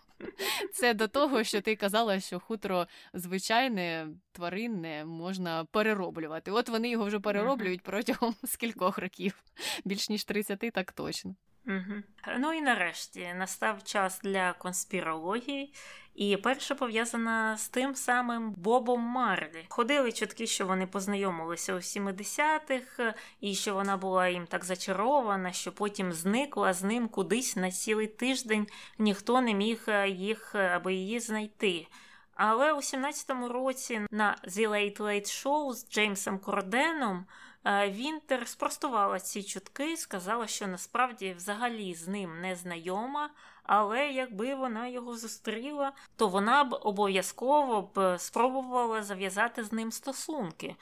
[0.72, 6.50] це до того, що ти казала, що хутро звичайне тваринне можна перероблювати.
[6.50, 9.44] От вони його вже перероблюють протягом скількох років,
[9.84, 11.34] більш ніж 30, так точно.
[11.68, 12.02] Угу.
[12.38, 15.74] Ну і нарешті настав час для конспірології,
[16.14, 19.66] і перша пов'язана з тим самим Бобом Марлі.
[19.68, 25.72] Ходили чутки, що вони познайомилися у 70-х, і що вона була їм так зачарована, що
[25.72, 28.66] потім зникла з ним кудись на цілий тиждень,
[28.98, 31.86] ніхто не міг е, їх е, аби її знайти.
[32.34, 37.26] Але у 17-му році на The Late Late Show з Джеймсом Корденом
[37.68, 43.30] Вінтер спростувала ці чутки, сказала, що насправді взагалі з ним не знайома,
[43.68, 50.76] але якби вона його зустріла, то вона б обов'язково б спробувала зав'язати з ним стосунки.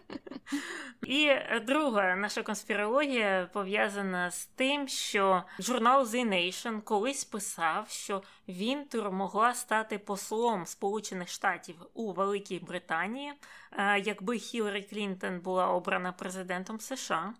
[1.06, 1.30] І
[1.66, 9.54] друга наша конспірологія пов'язана з тим, що журнал The Nation колись писав, що Вінтур могла
[9.54, 13.32] стати послом Сполучених Штатів у Великій Британії,
[13.72, 17.34] е, якби Хіларі Клінтон була обрана президентом США.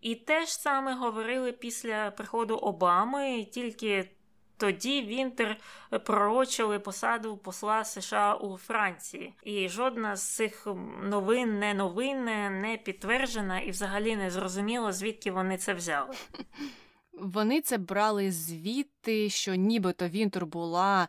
[0.00, 4.10] І те ж саме говорили після приходу Обами, тільки
[4.56, 5.56] тоді Вінтер
[6.04, 10.66] пророчили посаду посла США у Франції, і жодна з цих
[11.02, 16.14] новин не новинне, не підтверджена, і взагалі не зрозуміло, звідки вони це взяли.
[17.12, 21.08] Вони це брали звідти, що нібито Вінтер була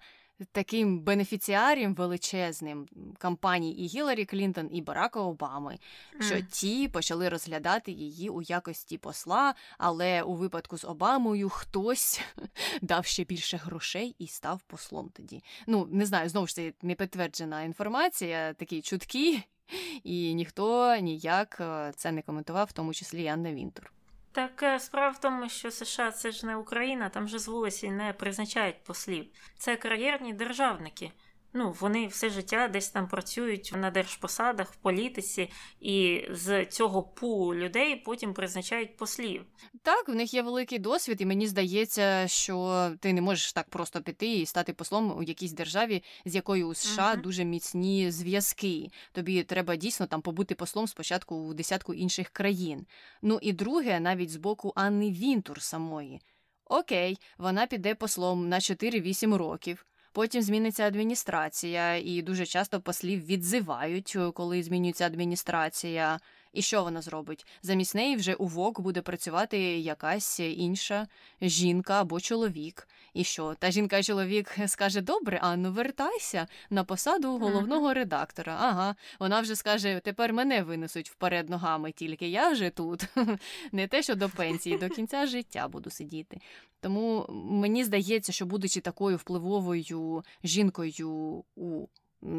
[0.52, 2.88] таким бенефіціарієм величезним
[3.18, 5.78] кампаній і Гіларі Клінтон, і Барака Обами,
[6.20, 6.46] що mm.
[6.52, 12.22] ті почали розглядати її у якості посла, але у випадку з Обамою хтось
[12.82, 15.44] дав ще більше грошей і став послом тоді.
[15.68, 19.44] Ну, не знаю, знову ж це не підтверджена інформація, такі чутки,
[20.04, 23.92] і ніхто ніяк е, це не коментував, в тому числі Анна Вінтур.
[24.38, 27.90] Так е, справа в тому, що США це ж не Україна, там же з вулиці
[27.90, 29.26] не призначають послів.
[29.58, 31.12] Це кар'єрні державники.
[31.53, 37.56] Ну, вони все життя десь там працюють на держпосадах в політиці, і з цього пулу
[37.56, 39.45] людей потім призначають послів.
[39.82, 44.02] Так, в них є великий досвід, і мені здається, що ти не можеш так просто
[44.02, 48.90] піти і стати послом у якійсь державі, з якою у США uh дуже міцні зв'язки.
[49.11, 52.86] Тобі треба дійсно там побути послом спочатку у десятку інших країн.
[53.22, 56.22] Ну і друге, навіть з боку Анни Вінтур самої.
[56.65, 59.86] Окей, вона піде послом на 4-8 років.
[60.18, 66.19] Потім зміниться адміністрація, і дуже часто послів відзивають, е, коли змінюється адміністрація.
[66.53, 67.45] І що вона зробить?
[67.61, 71.07] Замість неї вже у ВОК буде працювати якась інша
[71.41, 72.88] жінка або чоловік.
[73.18, 73.56] І що?
[73.60, 78.57] Та жінка чоловік скаже: Добре, Анну, вертайся на посаду головного редактора.
[78.60, 83.07] Ага, вона вже скаже: тепер мене винесуть вперед ногами, тільки я вже тут.
[83.72, 86.38] Не те, що до пенсії, до кінця життя буду сидіти.
[86.81, 91.88] Тому мені здається, що, будучи такою впливовою жінкою у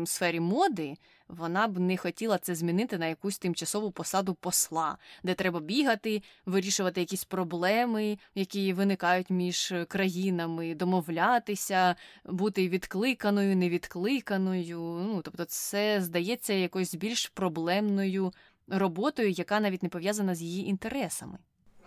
[0.04, 0.96] сфері моди,
[1.28, 7.00] вона б не хотіла це змінити на якусь тимчасову посаду посла, де треба бігати, вирішувати
[7.00, 14.80] якісь проблеми, які виникають між країнами, домовлятися, бути відкликаною, невідкликаною.
[14.80, 18.32] Ну тобто, це здається якоюсь більш проблемною
[18.68, 21.38] роботою, яка навіть не пов'язана з її інтересами.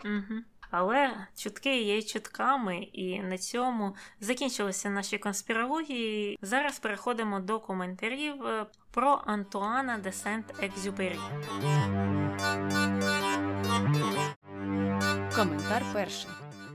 [0.06, 0.42] Угу.
[0.72, 6.40] Але чутки є чутками, і на цьому закінчилися наші конспірології.
[6.42, 11.20] Зараз переходимо до коментарів е, про Антуана де Сент-Екзюпері.
[15.36, 16.32] Коментар перший.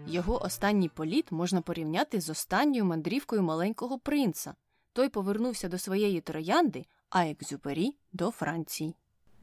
[0.07, 4.55] Його останній політ можна порівняти з останньою мандрівкою маленького принца.
[4.93, 8.95] Той повернувся до своєї троянди, а Екзюпері до Франції.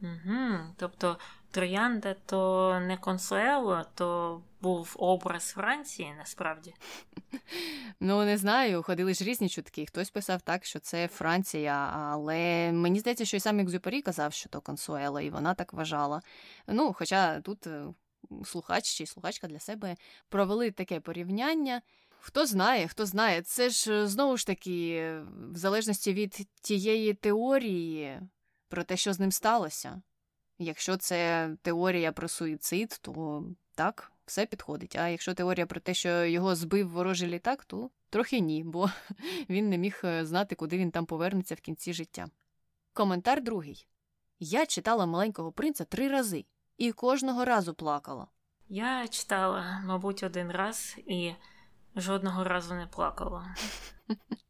[0.01, 1.17] Угу, Тобто
[1.53, 6.73] Троянда то не консуело, то був образ Франції насправді.
[7.99, 9.85] Ну, не знаю, ходили ж різні чутки.
[9.85, 14.49] Хтось писав так, що це Франція, але мені здається, що і сам Екзюпері казав, що
[14.49, 16.21] то консуело, і вона так вважала.
[16.67, 17.85] Ну, хоча тут е,
[18.45, 19.95] слухач чи слухачка для себе
[20.30, 21.81] провели таке порівняння.
[22.19, 25.13] Хто знає, хто знає, це ж е, знову ж таки,
[25.51, 28.19] в залежності від тієї теорії
[28.69, 30.01] про те, що з ним сталося.
[30.64, 33.44] Якщо це теорія про суїцид, то
[33.76, 34.95] так, все підходить.
[34.95, 38.90] А якщо теорія про те, що його збив ворожий літак, то трохи ні, бо
[39.49, 42.27] він не міг е, знати, куди він там повернеться в кінці життя.
[42.94, 43.88] Коментар другий.
[44.40, 46.45] Я читала маленького принца три рази
[46.77, 48.27] і кожного разу плакала.
[48.69, 51.34] Я читала, мабуть, один раз і
[51.95, 53.56] жодного разу не плакала.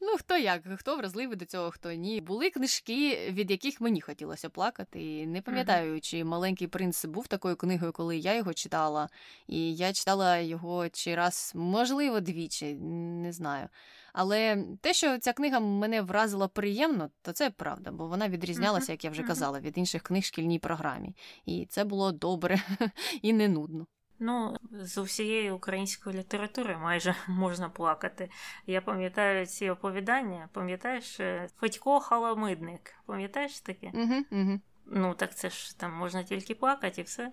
[0.00, 2.20] Ну, хто як, хто вразливий до цього, хто ні.
[2.20, 5.02] Були книжки, від яких мені хотілося плакати.
[5.02, 9.08] І не пам'ятаю, чи маленький принц був такою книгою, коли я його читала.
[9.46, 13.68] І я читала його чи раз, можливо, двічі, не знаю.
[14.12, 19.04] Але те, що ця книга мене вразила приємно, то це правда, бо вона відрізнялася, як
[19.04, 21.16] я вже казала, від інших книг в шкільній програмі.
[21.46, 22.62] І це було добре
[23.22, 23.86] і не нудно.
[24.24, 28.30] Ну, з усієї української літератури майже можна плакати.
[28.66, 33.90] Я пам'ятаю ці оповідання, пам'ятаєш е, Федько Халамидник, пам'ятаєш таке?
[33.94, 34.60] Угу, угу.
[34.86, 37.32] Ну, так це ж там можна тільки плакати і все.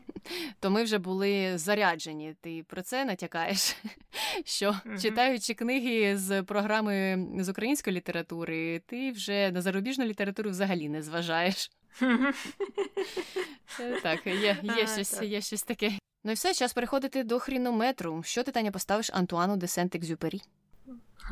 [0.59, 2.35] То ми вже були заряджені.
[2.41, 3.75] Ти про це натякаєш?
[4.45, 10.89] Що mm читаючи книги з програми з української літератури, ти вже на зарубіжну літературу взагалі
[10.89, 11.71] не зважаєш.
[13.79, 15.91] Е, так, є є, щось є щось таке.
[16.23, 18.23] Ну і все, час переходити до хрінометру.
[18.23, 20.41] Що ти, Таня, поставиш Антуану де Сент-Екзюпері?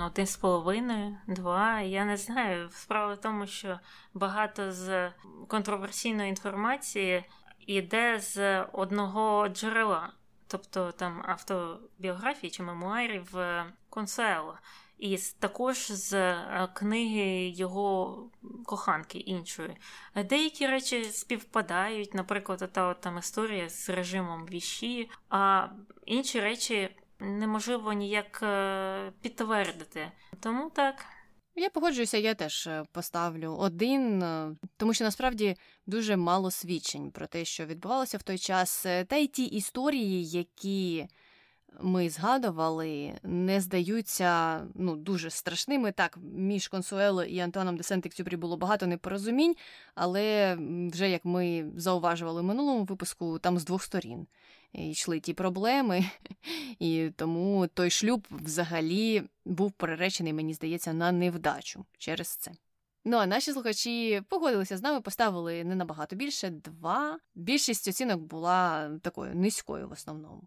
[0.06, 1.82] Один з половиною, два.
[1.82, 2.70] Я не знаю.
[2.70, 3.80] Справа в тому, що
[4.14, 5.12] багато з
[5.48, 7.24] контроверсійної інформації
[7.60, 10.14] йде з одного джерела,
[10.48, 14.58] тобто там автобіографії чи мемуарів е, Консуело.
[14.98, 18.24] І також з е, книги його
[18.66, 19.78] коханки іншої.
[20.16, 25.68] Деякі речі співпадають, наприклад, та от там історія з режимом віші, а
[26.06, 30.12] інші речі неможливо ніяк е, підтвердити.
[30.40, 31.06] Тому так.
[31.56, 34.24] Я погоджуюся, я теж е, поставлю один,
[34.78, 35.56] тому що насправді
[35.86, 41.08] дуже мало свідчень про те, що відбувалося в той час, та й ті історії, які
[41.82, 45.92] ми згадували, не здаються ну, дуже страшними.
[45.92, 49.56] Так, між Консуело і Антуаном де Сент-Ексюпрі було багато непорозумінь,
[49.96, 50.58] але
[50.94, 54.28] вже як ми зауважували в минулому випуску, там з двох сторін
[54.74, 56.06] йшли ті проблеми,
[56.80, 62.52] і тому той шлюб взагалі був переречений, мені здається, на невдачу через це.
[63.06, 67.20] Ну а наші слухачі погодилися з нами, поставили не набагато більше два.
[67.36, 70.44] Більшість оцінок була такою низькою в основному.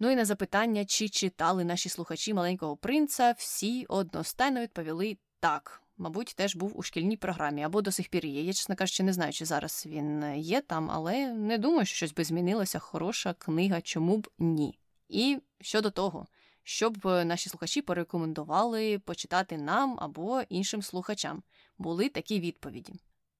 [0.00, 5.82] Ну і на запитання, чи читали наші слухачі маленького принца, всі одностайно відповіли так.
[5.96, 8.42] Мабуть, теж був у шкільній програмі або до сих пір є.
[8.42, 12.14] Я, чесно кажучи, не знаю, чи зараз він є там, але не думаю, що щось
[12.14, 12.78] би змінилося.
[12.78, 14.78] Хороша книга, чому б ні.
[15.08, 16.26] І щодо того,
[16.62, 21.42] щоб наші слухачі порекомендували почитати нам або іншим слухачам,
[21.78, 22.94] були такі відповіді: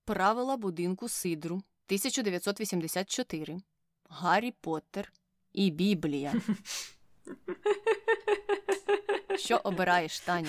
[0.05, 3.61] Правила будинку Сидру 1984,
[4.09, 5.13] Гаррі Поттер
[5.53, 6.33] і Біблія.
[9.37, 10.49] Що обираєш, Тані?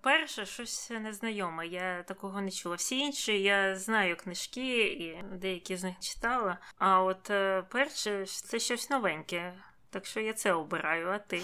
[0.00, 2.76] Перше, щось незнайоме, я такого не чула.
[2.76, 6.58] Всі інші я знаю книжки і деякі з них читала.
[6.78, 9.54] А от е, перше, це щось новеньке.
[9.90, 11.42] Так що я це обираю, а ти?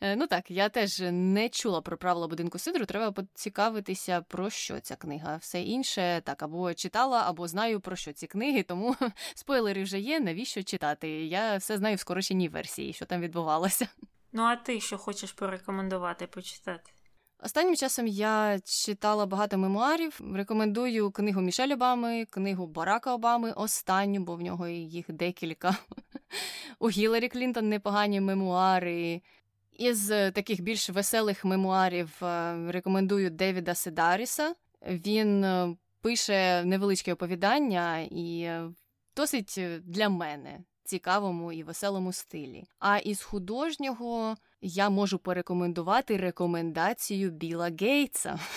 [0.00, 2.86] Е, ну так, я теж не чула про правила будинку Сидру.
[2.86, 5.36] Треба поцікавитися, про що ця книга.
[5.36, 8.96] Все інше так або читала, або знаю про що ці книги, тому
[9.34, 10.20] спойлери вже є.
[10.20, 11.08] Навіщо читати?
[11.26, 13.88] Я все знаю в скороченій версії, що там відбувалося.
[14.32, 16.90] Ну, а ти що хочеш порекомендувати почитати?
[17.42, 20.20] Останнім часом я читала багато мемуарів.
[20.34, 25.76] Рекомендую книгу Мішель Обами, книгу Барака Обами, останню, бо в нього їх декілька.
[26.78, 29.22] У Гіларі Клінтон непогані мемуари.
[29.72, 34.54] Із таких більш веселих мемуарів е, рекомендую Девіда Седаріса.
[34.86, 38.70] Він е, пише невеличке оповідання і е,
[39.16, 42.64] досить для мене цікавому і веселому стилі.
[42.78, 48.38] А із художнього я можу порекомендувати рекомендацію Біла Гейтса.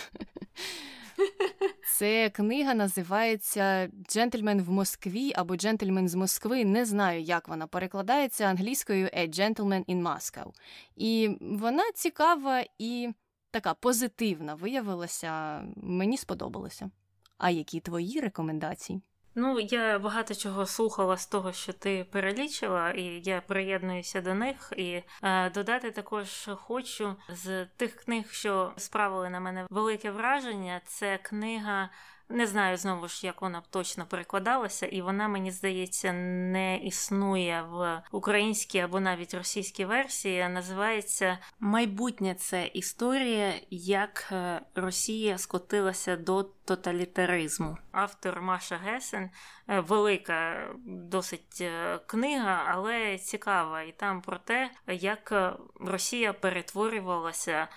[1.97, 6.65] Це книга називається Джентльмен в Москві або Джентльмен з Москви.
[6.65, 10.51] Не знаю, як вона перекладається англійською «A Gentleman in Moscow».
[10.95, 13.09] І вона цікава і
[13.51, 15.61] така позитивна виявилася.
[15.75, 16.91] Мені сподобалося.
[17.37, 19.01] А які твої рекомендації?
[19.35, 24.73] Ну, я багато чого слухала з того, що ти перелічила, і я приєднуюся до них.
[24.77, 30.81] І е, додати також хочу з тих книг, що справили на мене велике враження.
[30.85, 31.89] Це книга
[32.31, 37.61] не знаю знову ж, як вона б точно перекладалася, і вона, мені здається, не існує
[37.61, 40.49] в українській або навіть російській версії.
[40.49, 47.77] Називається Майбутнє це історія, як е, Росія скотилася до тоталітаризму.
[47.91, 49.29] Автор Маша Гесен
[49.67, 53.81] е, велика досить е, книга, але цікава.
[53.81, 55.33] І там про те, як
[55.79, 57.67] Росія перетворювалася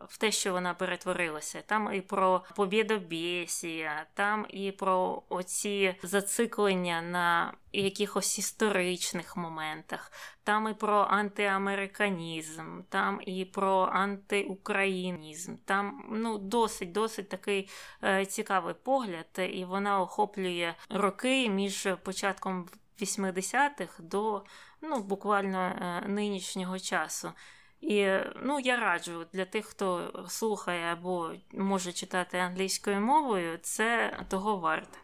[0.00, 1.62] в те, що вона перетворилася.
[1.66, 10.12] Там і про побєдобєсія, там і про оці зациклення на якихось історичних моментах,
[10.44, 15.56] там і про антиамериканізм, там і про антиукраїнізм.
[15.64, 17.68] Там ну досить досить такий
[18.04, 22.68] е, цікавий погляд, і вона охоплює роки між початком
[23.00, 24.44] 80-х до
[24.80, 27.32] ну буквально е, нинішнього часу.
[27.80, 28.08] І
[28.42, 34.98] ну, я раджу для тих, хто слухає або може читати англійською мовою, це того варте.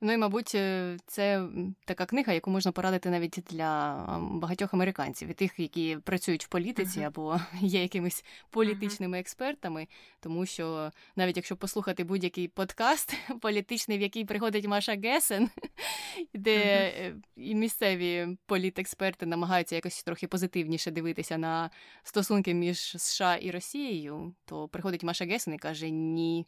[0.00, 1.46] Ну і, мабуть, е, це
[1.84, 7.00] така книга, яку можна порадити навіть для багатьох американців, і тих, які працюють в політиці
[7.00, 7.06] uh-huh.
[7.06, 9.20] або є якимись політичними uh-huh.
[9.20, 9.86] експертами,
[10.20, 15.50] тому що навіть якщо послухати будь-який подкаст політичний, в який приходить Маша Гесен,
[16.34, 17.22] де uh-huh.
[17.36, 21.70] і місцеві політексперти намагаються якось трохи позитивніше дивитися на
[22.02, 26.46] стосунки між США і Росією, то приходить Маша Гесен і каже: Ні.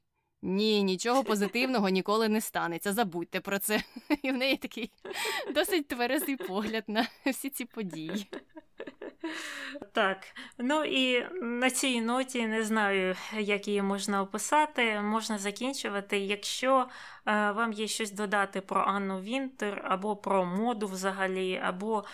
[0.48, 2.93] Ні, нічого позитивного ніколи не станеться.
[2.93, 3.82] Забудьте про це.
[4.23, 4.90] І в неї такий
[5.55, 8.27] досить тверезий погляд на всі ці події.
[9.93, 10.18] Так,
[10.59, 15.01] ну і на цій ноті не знаю, як її можна описати.
[15.01, 16.18] Можна закінчувати.
[16.18, 16.89] Якщо
[17.27, 22.05] вам є щось додати про Анну Вінтер, або про моду взагалі, або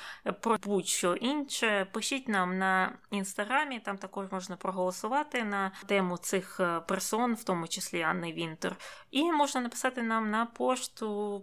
[0.40, 6.80] про будь-що інше, пишіть нам на інстаграмі, там також можна проголосувати на тему цих е,
[6.80, 8.76] персон, в тому числі Анни Вінтер.
[9.10, 11.40] І можна написати нам на пошту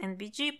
[0.00, 0.52] NBG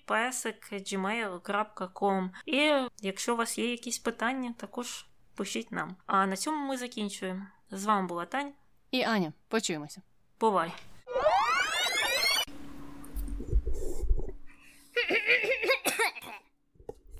[2.47, 5.07] І якщо у вас є якісь питання, також
[5.37, 5.97] пишіть нам.
[6.07, 7.47] А на цьому ми закінчуємо.
[7.71, 8.53] З вами була Таня
[8.91, 9.33] і Аня.
[9.49, 10.03] Почуємося.
[10.41, 10.73] Бувай!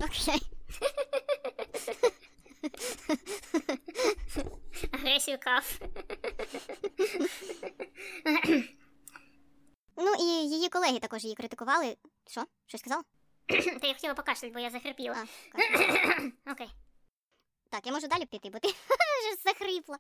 [0.01, 0.43] Окей.
[4.93, 5.81] Агресію каф.
[9.97, 11.97] Ну і її колеги також її критикували.
[12.27, 12.45] Що?
[12.67, 13.03] Щось сказала?
[13.81, 15.25] Та я хотіла покашляти, бо я захрипіла.
[16.53, 16.69] Окей.
[17.71, 19.99] Так, я можу далі піти, бо ти вже захрипла.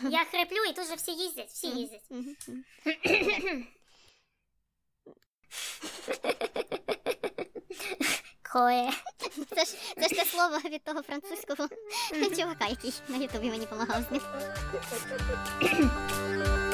[0.00, 2.02] Я хриплю і тут же всі їздять, всі їздять.
[8.52, 8.90] Кое.
[9.54, 11.68] Це ж це ж те слово від того французького
[12.36, 14.22] чувака, який на ютубі мені допомагав з ним.